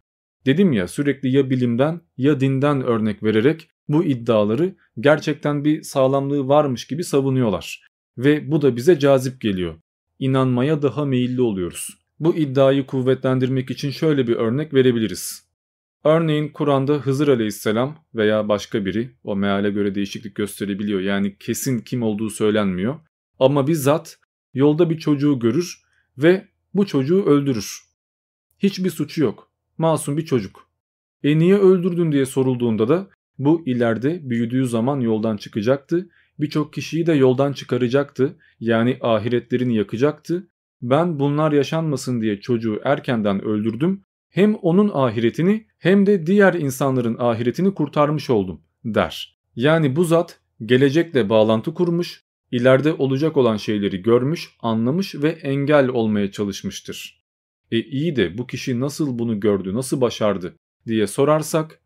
Dedim 0.46 0.72
ya 0.72 0.88
sürekli 0.88 1.36
ya 1.36 1.50
bilimden 1.50 2.00
ya 2.16 2.40
dinden 2.40 2.82
örnek 2.82 3.22
vererek 3.22 3.70
bu 3.88 4.04
iddiaları 4.04 4.76
gerçekten 5.00 5.64
bir 5.64 5.82
sağlamlığı 5.82 6.48
varmış 6.48 6.86
gibi 6.86 7.04
savunuyorlar. 7.04 7.84
Ve 8.18 8.50
bu 8.50 8.62
da 8.62 8.76
bize 8.76 8.98
cazip 8.98 9.40
geliyor. 9.40 9.74
İnanmaya 10.18 10.82
daha 10.82 11.04
meyilli 11.04 11.40
oluyoruz. 11.40 11.99
Bu 12.20 12.36
iddiayı 12.36 12.86
kuvvetlendirmek 12.86 13.70
için 13.70 13.90
şöyle 13.90 14.26
bir 14.26 14.36
örnek 14.36 14.74
verebiliriz. 14.74 15.50
Örneğin 16.04 16.48
Kur'an'da 16.48 16.94
Hızır 16.94 17.28
aleyhisselam 17.28 17.98
veya 18.14 18.48
başka 18.48 18.84
biri 18.84 19.10
o 19.24 19.36
meale 19.36 19.70
göre 19.70 19.94
değişiklik 19.94 20.34
gösterebiliyor. 20.34 21.00
Yani 21.00 21.36
kesin 21.38 21.78
kim 21.78 22.02
olduğu 22.02 22.30
söylenmiyor. 22.30 23.00
Ama 23.38 23.66
bizzat 23.66 24.18
yolda 24.54 24.90
bir 24.90 24.98
çocuğu 24.98 25.38
görür 25.38 25.82
ve 26.18 26.48
bu 26.74 26.86
çocuğu 26.86 27.24
öldürür. 27.24 27.80
Hiçbir 28.58 28.90
suçu 28.90 29.22
yok. 29.22 29.50
Masum 29.78 30.16
bir 30.16 30.24
çocuk. 30.24 30.70
E 31.22 31.38
niye 31.38 31.56
öldürdün 31.58 32.12
diye 32.12 32.26
sorulduğunda 32.26 32.88
da 32.88 33.10
bu 33.38 33.62
ileride 33.66 34.30
büyüdüğü 34.30 34.66
zaman 34.66 35.00
yoldan 35.00 35.36
çıkacaktı. 35.36 36.08
Birçok 36.38 36.72
kişiyi 36.72 37.06
de 37.06 37.12
yoldan 37.12 37.52
çıkaracaktı. 37.52 38.36
Yani 38.60 38.98
ahiretlerini 39.00 39.76
yakacaktı 39.76 40.46
ben 40.82 41.18
bunlar 41.18 41.52
yaşanmasın 41.52 42.20
diye 42.20 42.40
çocuğu 42.40 42.80
erkenden 42.84 43.44
öldürdüm. 43.44 44.04
Hem 44.28 44.54
onun 44.54 44.90
ahiretini 44.94 45.66
hem 45.78 46.06
de 46.06 46.26
diğer 46.26 46.54
insanların 46.54 47.16
ahiretini 47.18 47.74
kurtarmış 47.74 48.30
oldum 48.30 48.60
der. 48.84 49.38
Yani 49.56 49.96
bu 49.96 50.04
zat 50.04 50.40
gelecekle 50.64 51.28
bağlantı 51.28 51.74
kurmuş, 51.74 52.24
ileride 52.50 52.92
olacak 52.92 53.36
olan 53.36 53.56
şeyleri 53.56 54.02
görmüş, 54.02 54.50
anlamış 54.60 55.14
ve 55.14 55.28
engel 55.28 55.88
olmaya 55.88 56.30
çalışmıştır. 56.30 57.20
E 57.70 57.80
iyi 57.80 58.16
de 58.16 58.38
bu 58.38 58.46
kişi 58.46 58.80
nasıl 58.80 59.18
bunu 59.18 59.40
gördü, 59.40 59.74
nasıl 59.74 60.00
başardı 60.00 60.56
diye 60.86 61.06
sorarsak 61.06 61.80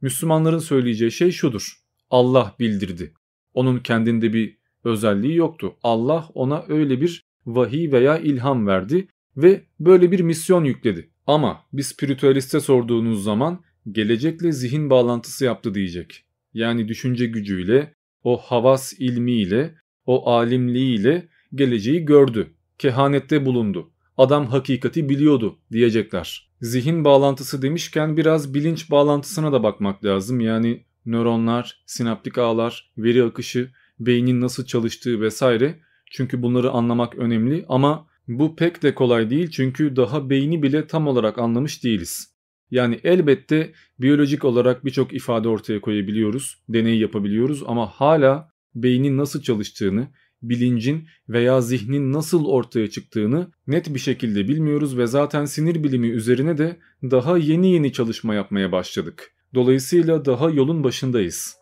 Müslümanların 0.00 0.58
söyleyeceği 0.58 1.12
şey 1.12 1.30
şudur. 1.30 1.80
Allah 2.10 2.54
bildirdi. 2.58 3.14
Onun 3.54 3.78
kendinde 3.78 4.32
bir 4.32 4.58
özelliği 4.84 5.36
yoktu. 5.36 5.76
Allah 5.82 6.28
ona 6.34 6.64
öyle 6.68 7.00
bir 7.00 7.29
vahiy 7.46 7.92
veya 7.92 8.18
ilham 8.18 8.66
verdi 8.66 9.08
ve 9.36 9.64
böyle 9.80 10.12
bir 10.12 10.20
misyon 10.20 10.64
yükledi. 10.64 11.10
Ama 11.26 11.60
bir 11.72 11.82
spiritüaliste 11.82 12.60
sorduğunuz 12.60 13.24
zaman 13.24 13.60
gelecekle 13.92 14.52
zihin 14.52 14.90
bağlantısı 14.90 15.44
yaptı 15.44 15.74
diyecek. 15.74 16.24
Yani 16.54 16.88
düşünce 16.88 17.26
gücüyle, 17.26 17.94
o 18.24 18.36
havas 18.36 18.92
ilmiyle, 18.98 19.74
o 20.06 20.30
alimliğiyle 20.30 21.28
geleceği 21.54 22.04
gördü. 22.04 22.50
Kehanette 22.78 23.46
bulundu. 23.46 23.90
Adam 24.16 24.46
hakikati 24.46 25.08
biliyordu 25.08 25.58
diyecekler. 25.72 26.50
Zihin 26.60 27.04
bağlantısı 27.04 27.62
demişken 27.62 28.16
biraz 28.16 28.54
bilinç 28.54 28.90
bağlantısına 28.90 29.52
da 29.52 29.62
bakmak 29.62 30.04
lazım. 30.04 30.40
Yani 30.40 30.84
nöronlar, 31.06 31.82
sinaptik 31.86 32.38
ağlar, 32.38 32.92
veri 32.98 33.24
akışı, 33.24 33.70
beynin 34.00 34.40
nasıl 34.40 34.66
çalıştığı 34.66 35.20
vesaire. 35.20 35.80
Çünkü 36.10 36.42
bunları 36.42 36.70
anlamak 36.70 37.14
önemli 37.14 37.64
ama 37.68 38.06
bu 38.28 38.56
pek 38.56 38.82
de 38.82 38.94
kolay 38.94 39.30
değil 39.30 39.50
çünkü 39.50 39.96
daha 39.96 40.30
beyni 40.30 40.62
bile 40.62 40.86
tam 40.86 41.06
olarak 41.06 41.38
anlamış 41.38 41.84
değiliz. 41.84 42.34
Yani 42.70 43.00
elbette 43.04 43.72
biyolojik 43.98 44.44
olarak 44.44 44.84
birçok 44.84 45.12
ifade 45.12 45.48
ortaya 45.48 45.80
koyabiliyoruz, 45.80 46.62
deney 46.68 46.98
yapabiliyoruz 46.98 47.62
ama 47.66 47.86
hala 47.86 48.50
beynin 48.74 49.16
nasıl 49.16 49.42
çalıştığını, 49.42 50.08
bilincin 50.42 51.08
veya 51.28 51.60
zihnin 51.60 52.12
nasıl 52.12 52.46
ortaya 52.46 52.90
çıktığını 52.90 53.52
net 53.66 53.94
bir 53.94 54.00
şekilde 54.00 54.48
bilmiyoruz 54.48 54.98
ve 54.98 55.06
zaten 55.06 55.44
sinir 55.44 55.84
bilimi 55.84 56.08
üzerine 56.08 56.58
de 56.58 56.76
daha 57.02 57.38
yeni 57.38 57.72
yeni 57.72 57.92
çalışma 57.92 58.34
yapmaya 58.34 58.72
başladık. 58.72 59.32
Dolayısıyla 59.54 60.24
daha 60.24 60.50
yolun 60.50 60.84
başındayız. 60.84 61.59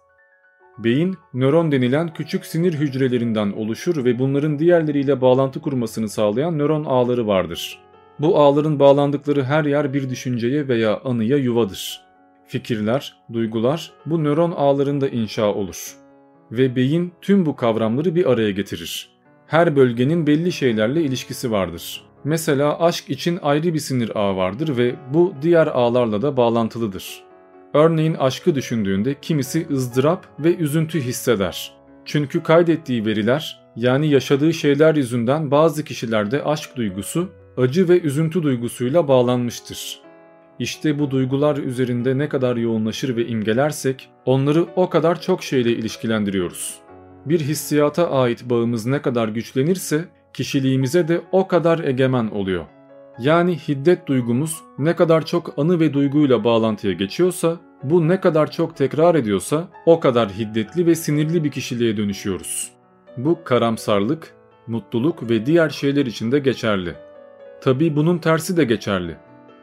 Beyin, 0.78 1.16
nöron 1.34 1.72
denilen 1.72 2.12
küçük 2.14 2.46
sinir 2.46 2.74
hücrelerinden 2.74 3.52
oluşur 3.52 4.04
ve 4.04 4.18
bunların 4.18 4.58
diğerleriyle 4.58 5.20
bağlantı 5.20 5.60
kurmasını 5.60 6.08
sağlayan 6.08 6.58
nöron 6.58 6.84
ağları 6.84 7.26
vardır. 7.26 7.78
Bu 8.18 8.38
ağların 8.38 8.78
bağlandıkları 8.78 9.44
her 9.44 9.64
yer 9.64 9.94
bir 9.94 10.10
düşünceye 10.10 10.68
veya 10.68 11.00
anıya 11.04 11.36
yuvadır. 11.36 12.00
Fikirler, 12.46 13.16
duygular 13.32 13.92
bu 14.06 14.24
nöron 14.24 14.50
ağlarında 14.50 15.08
inşa 15.08 15.54
olur. 15.54 15.96
Ve 16.52 16.76
beyin 16.76 17.12
tüm 17.20 17.46
bu 17.46 17.56
kavramları 17.56 18.14
bir 18.14 18.30
araya 18.30 18.50
getirir. 18.50 19.10
Her 19.46 19.76
bölgenin 19.76 20.26
belli 20.26 20.52
şeylerle 20.52 21.02
ilişkisi 21.02 21.50
vardır. 21.50 22.04
Mesela 22.24 22.80
aşk 22.80 23.10
için 23.10 23.38
ayrı 23.42 23.74
bir 23.74 23.78
sinir 23.78 24.18
ağı 24.18 24.36
vardır 24.36 24.76
ve 24.76 24.94
bu 25.14 25.34
diğer 25.42 25.66
ağlarla 25.66 26.22
da 26.22 26.36
bağlantılıdır. 26.36 27.27
Örneğin 27.74 28.14
aşkı 28.14 28.54
düşündüğünde 28.54 29.16
kimisi 29.22 29.66
ızdırap 29.70 30.26
ve 30.38 30.56
üzüntü 30.56 31.00
hisseder. 31.00 31.72
Çünkü 32.04 32.42
kaydettiği 32.42 33.06
veriler 33.06 33.60
yani 33.76 34.08
yaşadığı 34.08 34.54
şeyler 34.54 34.94
yüzünden 34.94 35.50
bazı 35.50 35.84
kişilerde 35.84 36.44
aşk 36.44 36.76
duygusu 36.76 37.28
acı 37.56 37.88
ve 37.88 38.00
üzüntü 38.00 38.42
duygusuyla 38.42 39.08
bağlanmıştır. 39.08 40.00
İşte 40.58 40.98
bu 40.98 41.10
duygular 41.10 41.56
üzerinde 41.56 42.18
ne 42.18 42.28
kadar 42.28 42.56
yoğunlaşır 42.56 43.16
ve 43.16 43.26
imgelersek 43.26 44.10
onları 44.24 44.66
o 44.76 44.90
kadar 44.90 45.20
çok 45.20 45.42
şeyle 45.42 45.70
ilişkilendiriyoruz. 45.70 46.74
Bir 47.26 47.40
hissiyata 47.40 48.10
ait 48.10 48.50
bağımız 48.50 48.86
ne 48.86 49.02
kadar 49.02 49.28
güçlenirse 49.28 50.04
kişiliğimize 50.32 51.08
de 51.08 51.20
o 51.32 51.48
kadar 51.48 51.84
egemen 51.84 52.26
oluyor. 52.26 52.64
Yani 53.18 53.58
hiddet 53.68 54.06
duygumuz 54.06 54.56
ne 54.78 54.96
kadar 54.96 55.26
çok 55.26 55.58
anı 55.58 55.80
ve 55.80 55.94
duyguyla 55.94 56.44
bağlantıya 56.44 56.92
geçiyorsa, 56.92 57.56
bu 57.82 58.08
ne 58.08 58.20
kadar 58.20 58.50
çok 58.50 58.76
tekrar 58.76 59.14
ediyorsa 59.14 59.68
o 59.86 60.00
kadar 60.00 60.28
hiddetli 60.28 60.86
ve 60.86 60.94
sinirli 60.94 61.44
bir 61.44 61.50
kişiliğe 61.50 61.96
dönüşüyoruz. 61.96 62.70
Bu 63.16 63.44
karamsarlık, 63.44 64.34
mutluluk 64.66 65.30
ve 65.30 65.46
diğer 65.46 65.70
şeyler 65.70 66.06
için 66.06 66.32
de 66.32 66.38
geçerli. 66.38 66.94
Tabi 67.60 67.96
bunun 67.96 68.18
tersi 68.18 68.56
de 68.56 68.64
geçerli. 68.64 69.16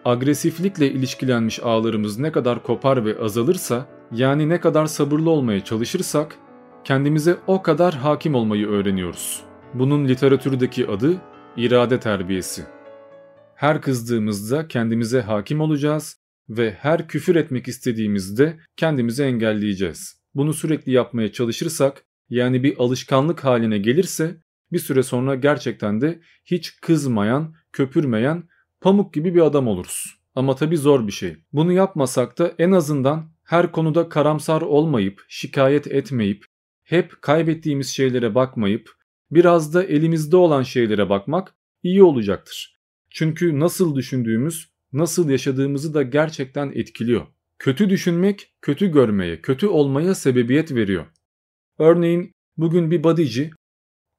Agresiflikle 0.06 0.92
ilişkilenmiş 0.92 1.60
ağlarımız 1.64 2.20
ne 2.20 2.32
kadar 2.32 2.64
kopar 2.64 3.06
ve 3.06 3.20
azalırsa, 3.20 3.86
yani 4.12 4.50
ne 4.50 4.60
kadar 4.60 4.86
sabırlı 4.86 5.30
olmaya 5.30 5.64
çalışırsak, 5.64 6.36
kendimize 6.84 7.36
o 7.48 7.62
kadar 7.62 7.94
hakim 7.94 8.36
olmayı 8.36 8.68
öğreniyoruz. 8.68 9.42
Bunun 9.74 10.08
literatürdeki 10.08 10.88
adı 10.88 11.14
irade 11.58 12.00
terbiyesi. 12.00 12.64
Her 13.56 13.82
kızdığımızda 13.82 14.68
kendimize 14.68 15.22
hakim 15.22 15.62
olacağız 15.62 16.18
ve 16.50 16.72
her 16.72 17.08
küfür 17.08 17.36
etmek 17.36 17.68
istediğimizde 17.68 18.60
kendimizi 18.78 19.24
engelleyeceğiz. 19.24 20.22
Bunu 20.36 20.54
sürekli 20.54 20.92
yapmaya 20.92 21.32
çalışırsak 21.32 22.06
yani 22.30 22.64
bir 22.64 22.78
alışkanlık 22.78 23.44
haline 23.44 23.78
gelirse 23.78 24.38
bir 24.72 24.80
süre 24.80 25.04
sonra 25.04 25.36
gerçekten 25.36 26.02
de 26.02 26.20
hiç 26.46 26.82
kızmayan, 26.82 27.56
köpürmeyen, 27.72 28.44
pamuk 28.82 29.14
gibi 29.14 29.36
bir 29.36 29.42
adam 29.42 29.68
oluruz. 29.68 30.20
Ama 30.36 30.56
tabii 30.56 30.78
zor 30.78 31.08
bir 31.08 31.12
şey. 31.12 31.38
Bunu 31.54 31.72
yapmasak 31.72 32.40
da 32.40 32.54
en 32.60 32.72
azından 32.72 33.32
her 33.44 33.72
konuda 33.72 34.10
karamsar 34.10 34.62
olmayıp, 34.62 35.22
şikayet 35.30 35.88
etmeyip, 35.88 36.46
hep 36.84 37.22
kaybettiğimiz 37.22 37.88
şeylere 37.88 38.36
bakmayıp, 38.36 38.92
biraz 39.32 39.74
da 39.74 39.84
elimizde 39.84 40.36
olan 40.36 40.64
şeylere 40.64 41.10
bakmak 41.10 41.56
iyi 41.84 42.04
olacaktır. 42.04 42.75
Çünkü 43.16 43.60
nasıl 43.60 43.96
düşündüğümüz, 43.96 44.70
nasıl 44.94 45.30
yaşadığımızı 45.30 45.94
da 45.94 46.04
gerçekten 46.04 46.72
etkiliyor. 46.76 47.28
Kötü 47.60 47.90
düşünmek, 47.90 48.54
kötü 48.62 48.92
görmeye, 48.92 49.42
kötü 49.42 49.68
olmaya 49.68 50.16
sebebiyet 50.16 50.72
veriyor. 50.72 51.06
Örneğin 51.80 52.32
bugün 52.58 52.92
bir 52.92 53.04
bodyci 53.04 53.52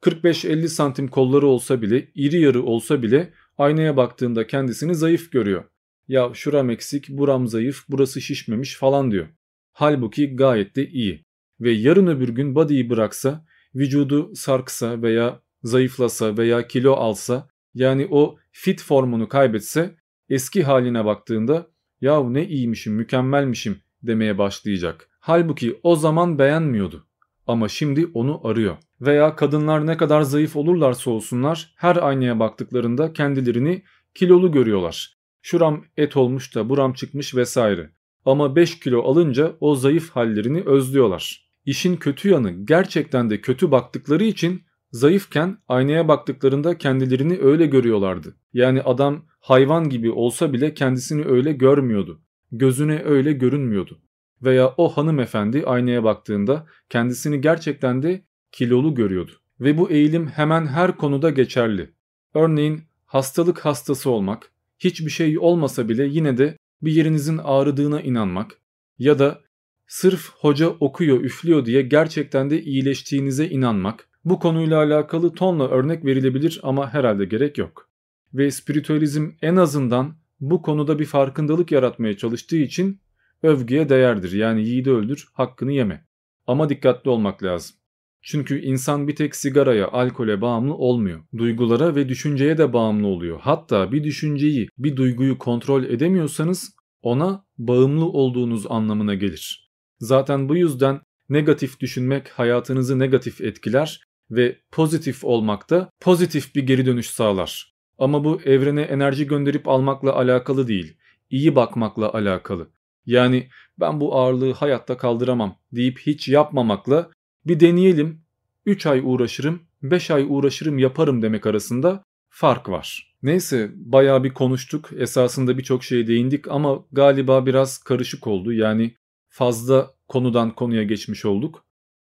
45-50 0.02 0.68
santim 0.68 1.08
kolları 1.08 1.46
olsa 1.46 1.82
bile, 1.82 2.08
iri 2.14 2.40
yarı 2.40 2.62
olsa 2.62 3.02
bile 3.02 3.32
aynaya 3.58 3.96
baktığında 3.96 4.46
kendisini 4.46 4.94
zayıf 4.94 5.32
görüyor. 5.32 5.64
Ya 6.08 6.30
şuram 6.34 6.70
eksik, 6.70 7.08
buram 7.08 7.46
zayıf, 7.46 7.84
burası 7.88 8.20
şişmemiş 8.20 8.76
falan 8.76 9.10
diyor. 9.10 9.28
Halbuki 9.72 10.36
gayet 10.36 10.76
de 10.76 10.88
iyi. 10.88 11.24
Ve 11.60 11.70
yarın 11.70 12.06
öbür 12.06 12.28
gün 12.28 12.54
body'yi 12.54 12.90
bıraksa, 12.90 13.46
vücudu 13.74 14.34
sarksa 14.34 15.02
veya 15.02 15.40
zayıflasa 15.62 16.36
veya 16.36 16.66
kilo 16.66 16.92
alsa 16.92 17.48
yani 17.76 18.08
o 18.10 18.36
fit 18.52 18.82
formunu 18.82 19.28
kaybetse 19.28 19.94
eski 20.28 20.62
haline 20.62 21.04
baktığında 21.04 21.66
yahu 22.00 22.34
ne 22.34 22.46
iyiymişim 22.48 22.94
mükemmelmişim 22.94 23.78
demeye 24.02 24.38
başlayacak. 24.38 25.08
Halbuki 25.20 25.80
o 25.82 25.96
zaman 25.96 26.38
beğenmiyordu 26.38 27.06
ama 27.46 27.68
şimdi 27.68 28.06
onu 28.14 28.46
arıyor. 28.46 28.76
Veya 29.00 29.36
kadınlar 29.36 29.86
ne 29.86 29.96
kadar 29.96 30.22
zayıf 30.22 30.56
olurlarsa 30.56 31.10
olsunlar 31.10 31.72
her 31.76 31.96
aynaya 31.96 32.38
baktıklarında 32.40 33.12
kendilerini 33.12 33.82
kilolu 34.14 34.52
görüyorlar. 34.52 35.16
Şuram 35.42 35.84
et 35.96 36.16
olmuş 36.16 36.54
da 36.54 36.68
buram 36.68 36.92
çıkmış 36.92 37.34
vesaire. 37.34 37.90
Ama 38.24 38.56
5 38.56 38.80
kilo 38.80 39.02
alınca 39.02 39.56
o 39.60 39.74
zayıf 39.74 40.10
hallerini 40.10 40.60
özlüyorlar. 40.60 41.46
İşin 41.66 41.96
kötü 41.96 42.28
yanı 42.28 42.66
gerçekten 42.66 43.30
de 43.30 43.40
kötü 43.40 43.70
baktıkları 43.70 44.24
için 44.24 44.62
zayıfken 44.96 45.58
aynaya 45.68 46.08
baktıklarında 46.08 46.78
kendilerini 46.78 47.38
öyle 47.38 47.66
görüyorlardı. 47.66 48.36
Yani 48.52 48.82
adam 48.82 49.26
hayvan 49.40 49.88
gibi 49.88 50.10
olsa 50.10 50.52
bile 50.52 50.74
kendisini 50.74 51.24
öyle 51.24 51.52
görmüyordu. 51.52 52.20
Gözüne 52.52 53.02
öyle 53.04 53.32
görünmüyordu. 53.32 53.98
Veya 54.42 54.74
o 54.76 54.88
hanımefendi 54.88 55.62
aynaya 55.66 56.04
baktığında 56.04 56.66
kendisini 56.88 57.40
gerçekten 57.40 58.02
de 58.02 58.24
kilolu 58.52 58.94
görüyordu. 58.94 59.32
Ve 59.60 59.78
bu 59.78 59.90
eğilim 59.90 60.26
hemen 60.26 60.66
her 60.66 60.96
konuda 60.96 61.30
geçerli. 61.30 61.90
Örneğin 62.34 62.82
hastalık 63.06 63.58
hastası 63.58 64.10
olmak, 64.10 64.52
hiçbir 64.78 65.10
şey 65.10 65.38
olmasa 65.38 65.88
bile 65.88 66.06
yine 66.06 66.38
de 66.38 66.56
bir 66.82 66.92
yerinizin 66.92 67.38
ağrıdığına 67.44 68.00
inanmak 68.00 68.60
ya 68.98 69.18
da 69.18 69.40
sırf 69.86 70.30
hoca 70.30 70.68
okuyor 70.68 71.20
üflüyor 71.20 71.66
diye 71.66 71.82
gerçekten 71.82 72.50
de 72.50 72.62
iyileştiğinize 72.62 73.48
inanmak 73.48 74.08
bu 74.26 74.38
konuyla 74.38 74.78
alakalı 74.78 75.34
tonla 75.34 75.68
örnek 75.68 76.04
verilebilir 76.04 76.60
ama 76.62 76.94
herhalde 76.94 77.24
gerek 77.24 77.58
yok. 77.58 77.90
Ve 78.34 78.50
spiritüalizm 78.50 79.30
en 79.42 79.56
azından 79.56 80.14
bu 80.40 80.62
konuda 80.62 80.98
bir 80.98 81.04
farkındalık 81.04 81.72
yaratmaya 81.72 82.16
çalıştığı 82.16 82.56
için 82.56 83.00
övgüye 83.42 83.88
değerdir. 83.88 84.32
Yani 84.32 84.68
yiğidi 84.68 84.90
öldür, 84.90 85.28
hakkını 85.32 85.72
yeme. 85.72 86.06
Ama 86.46 86.68
dikkatli 86.68 87.10
olmak 87.10 87.42
lazım. 87.42 87.76
Çünkü 88.22 88.60
insan 88.60 89.08
bir 89.08 89.16
tek 89.16 89.36
sigaraya, 89.36 89.88
alkole 89.88 90.40
bağımlı 90.40 90.74
olmuyor. 90.74 91.20
Duygulara 91.36 91.94
ve 91.94 92.08
düşünceye 92.08 92.58
de 92.58 92.72
bağımlı 92.72 93.06
oluyor. 93.06 93.40
Hatta 93.40 93.92
bir 93.92 94.04
düşünceyi, 94.04 94.68
bir 94.78 94.96
duyguyu 94.96 95.38
kontrol 95.38 95.84
edemiyorsanız 95.84 96.76
ona 97.02 97.44
bağımlı 97.58 98.04
olduğunuz 98.04 98.66
anlamına 98.68 99.14
gelir. 99.14 99.70
Zaten 99.98 100.48
bu 100.48 100.56
yüzden 100.56 101.00
negatif 101.28 101.80
düşünmek 101.80 102.28
hayatınızı 102.28 102.98
negatif 102.98 103.40
etkiler 103.40 104.00
ve 104.30 104.58
pozitif 104.72 105.24
olmak 105.24 105.70
da 105.70 105.90
pozitif 106.00 106.54
bir 106.54 106.62
geri 106.62 106.86
dönüş 106.86 107.10
sağlar. 107.10 107.76
Ama 107.98 108.24
bu 108.24 108.40
evrene 108.44 108.82
enerji 108.82 109.26
gönderip 109.26 109.68
almakla 109.68 110.16
alakalı 110.16 110.68
değil. 110.68 110.96
İyi 111.30 111.56
bakmakla 111.56 112.12
alakalı. 112.12 112.70
Yani 113.06 113.48
ben 113.80 114.00
bu 114.00 114.16
ağırlığı 114.16 114.52
hayatta 114.52 114.96
kaldıramam 114.96 115.56
deyip 115.72 115.98
hiç 115.98 116.28
yapmamakla 116.28 117.10
bir 117.46 117.60
deneyelim 117.60 118.20
3 118.66 118.86
ay 118.86 119.00
uğraşırım 119.04 119.62
5 119.82 120.10
ay 120.10 120.26
uğraşırım 120.28 120.78
yaparım 120.78 121.22
demek 121.22 121.46
arasında 121.46 122.04
fark 122.28 122.68
var. 122.68 123.16
Neyse 123.22 123.70
bayağı 123.74 124.24
bir 124.24 124.34
konuştuk 124.34 124.90
esasında 124.96 125.58
birçok 125.58 125.84
şeye 125.84 126.06
değindik 126.06 126.48
ama 126.48 126.84
galiba 126.92 127.46
biraz 127.46 127.78
karışık 127.78 128.26
oldu 128.26 128.52
yani 128.52 128.94
fazla 129.28 129.94
konudan 130.08 130.54
konuya 130.54 130.82
geçmiş 130.82 131.24
olduk. 131.24 131.65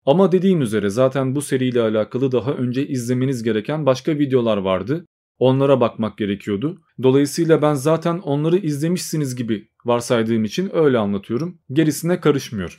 Ama 0.06 0.32
dediğim 0.32 0.61
üzere 0.61 0.90
zaten 0.90 1.36
bu 1.36 1.41
seriyle 1.41 1.82
alakalı 1.82 2.32
daha 2.32 2.53
önce 2.53 2.88
izlemeniz 2.88 3.44
gereken 3.44 3.86
başka 3.86 4.19
videolar 4.19 4.57
vardı. 4.57 5.06
Onlara 5.40 5.82
bakmak 5.82 6.18
gerekiyordu. 6.18 6.82
Dolayısıyla 7.03 7.61
ben 7.61 7.73
zaten 7.73 8.18
onları 8.18 8.57
izlemişsiniz 8.57 9.36
gibi 9.36 9.69
varsaydığım 9.86 10.44
için 10.44 10.69
öyle 10.76 10.98
anlatıyorum. 10.98 11.60
Gerisine 11.72 12.19
karışmıyorum. 12.19 12.77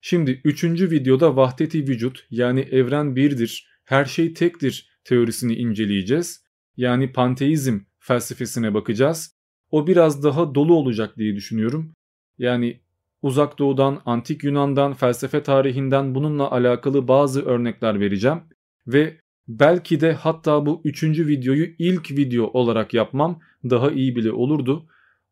Şimdi 0.00 0.40
üçüncü 0.44 0.90
videoda 0.90 1.36
vahdeti 1.36 1.78
vücut 1.78 2.26
yani 2.30 2.60
evren 2.60 3.16
birdir, 3.16 3.68
her 3.84 4.04
şey 4.04 4.34
tektir 4.34 4.98
teorisini 5.04 5.54
inceleyeceğiz. 5.54 6.44
Yani 6.76 7.12
panteizm 7.12 7.78
felsefesine 7.98 8.74
bakacağız. 8.74 9.34
O 9.70 9.86
biraz 9.86 10.24
daha 10.24 10.54
dolu 10.54 10.74
olacak 10.74 11.16
diye 11.16 11.36
düşünüyorum. 11.36 11.94
Yani 12.38 12.80
uzak 13.22 13.58
doğudan, 13.58 14.00
antik 14.06 14.44
Yunan'dan, 14.44 14.94
felsefe 14.94 15.42
tarihinden 15.42 16.14
bununla 16.14 16.50
alakalı 16.50 17.08
bazı 17.08 17.44
örnekler 17.44 18.00
vereceğim. 18.00 18.40
Ve 18.86 19.20
belki 19.48 20.00
de 20.00 20.12
hatta 20.12 20.66
bu 20.66 20.80
üçüncü 20.84 21.26
videoyu 21.26 21.66
ilk 21.78 22.10
video 22.10 22.44
olarak 22.44 22.94
yapmam 22.94 23.40
daha 23.64 23.90
iyi 23.90 24.16
bile 24.16 24.32
olurdu. 24.32 24.86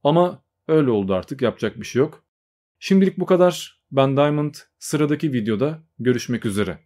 Ama 0.05 0.43
öyle 0.69 0.91
oldu 0.91 1.15
artık 1.15 1.43
yapacak 1.43 1.81
bir 1.81 1.87
şey 1.87 2.01
yok. 2.01 2.25
Şimdilik 2.79 3.19
bu 3.19 3.27
kadar. 3.27 3.79
Ben 3.93 4.17
Diamond. 4.17 4.55
Sıradaki 4.79 5.33
videoda 5.33 5.83
görüşmek 5.99 6.47
üzere. 6.47 6.79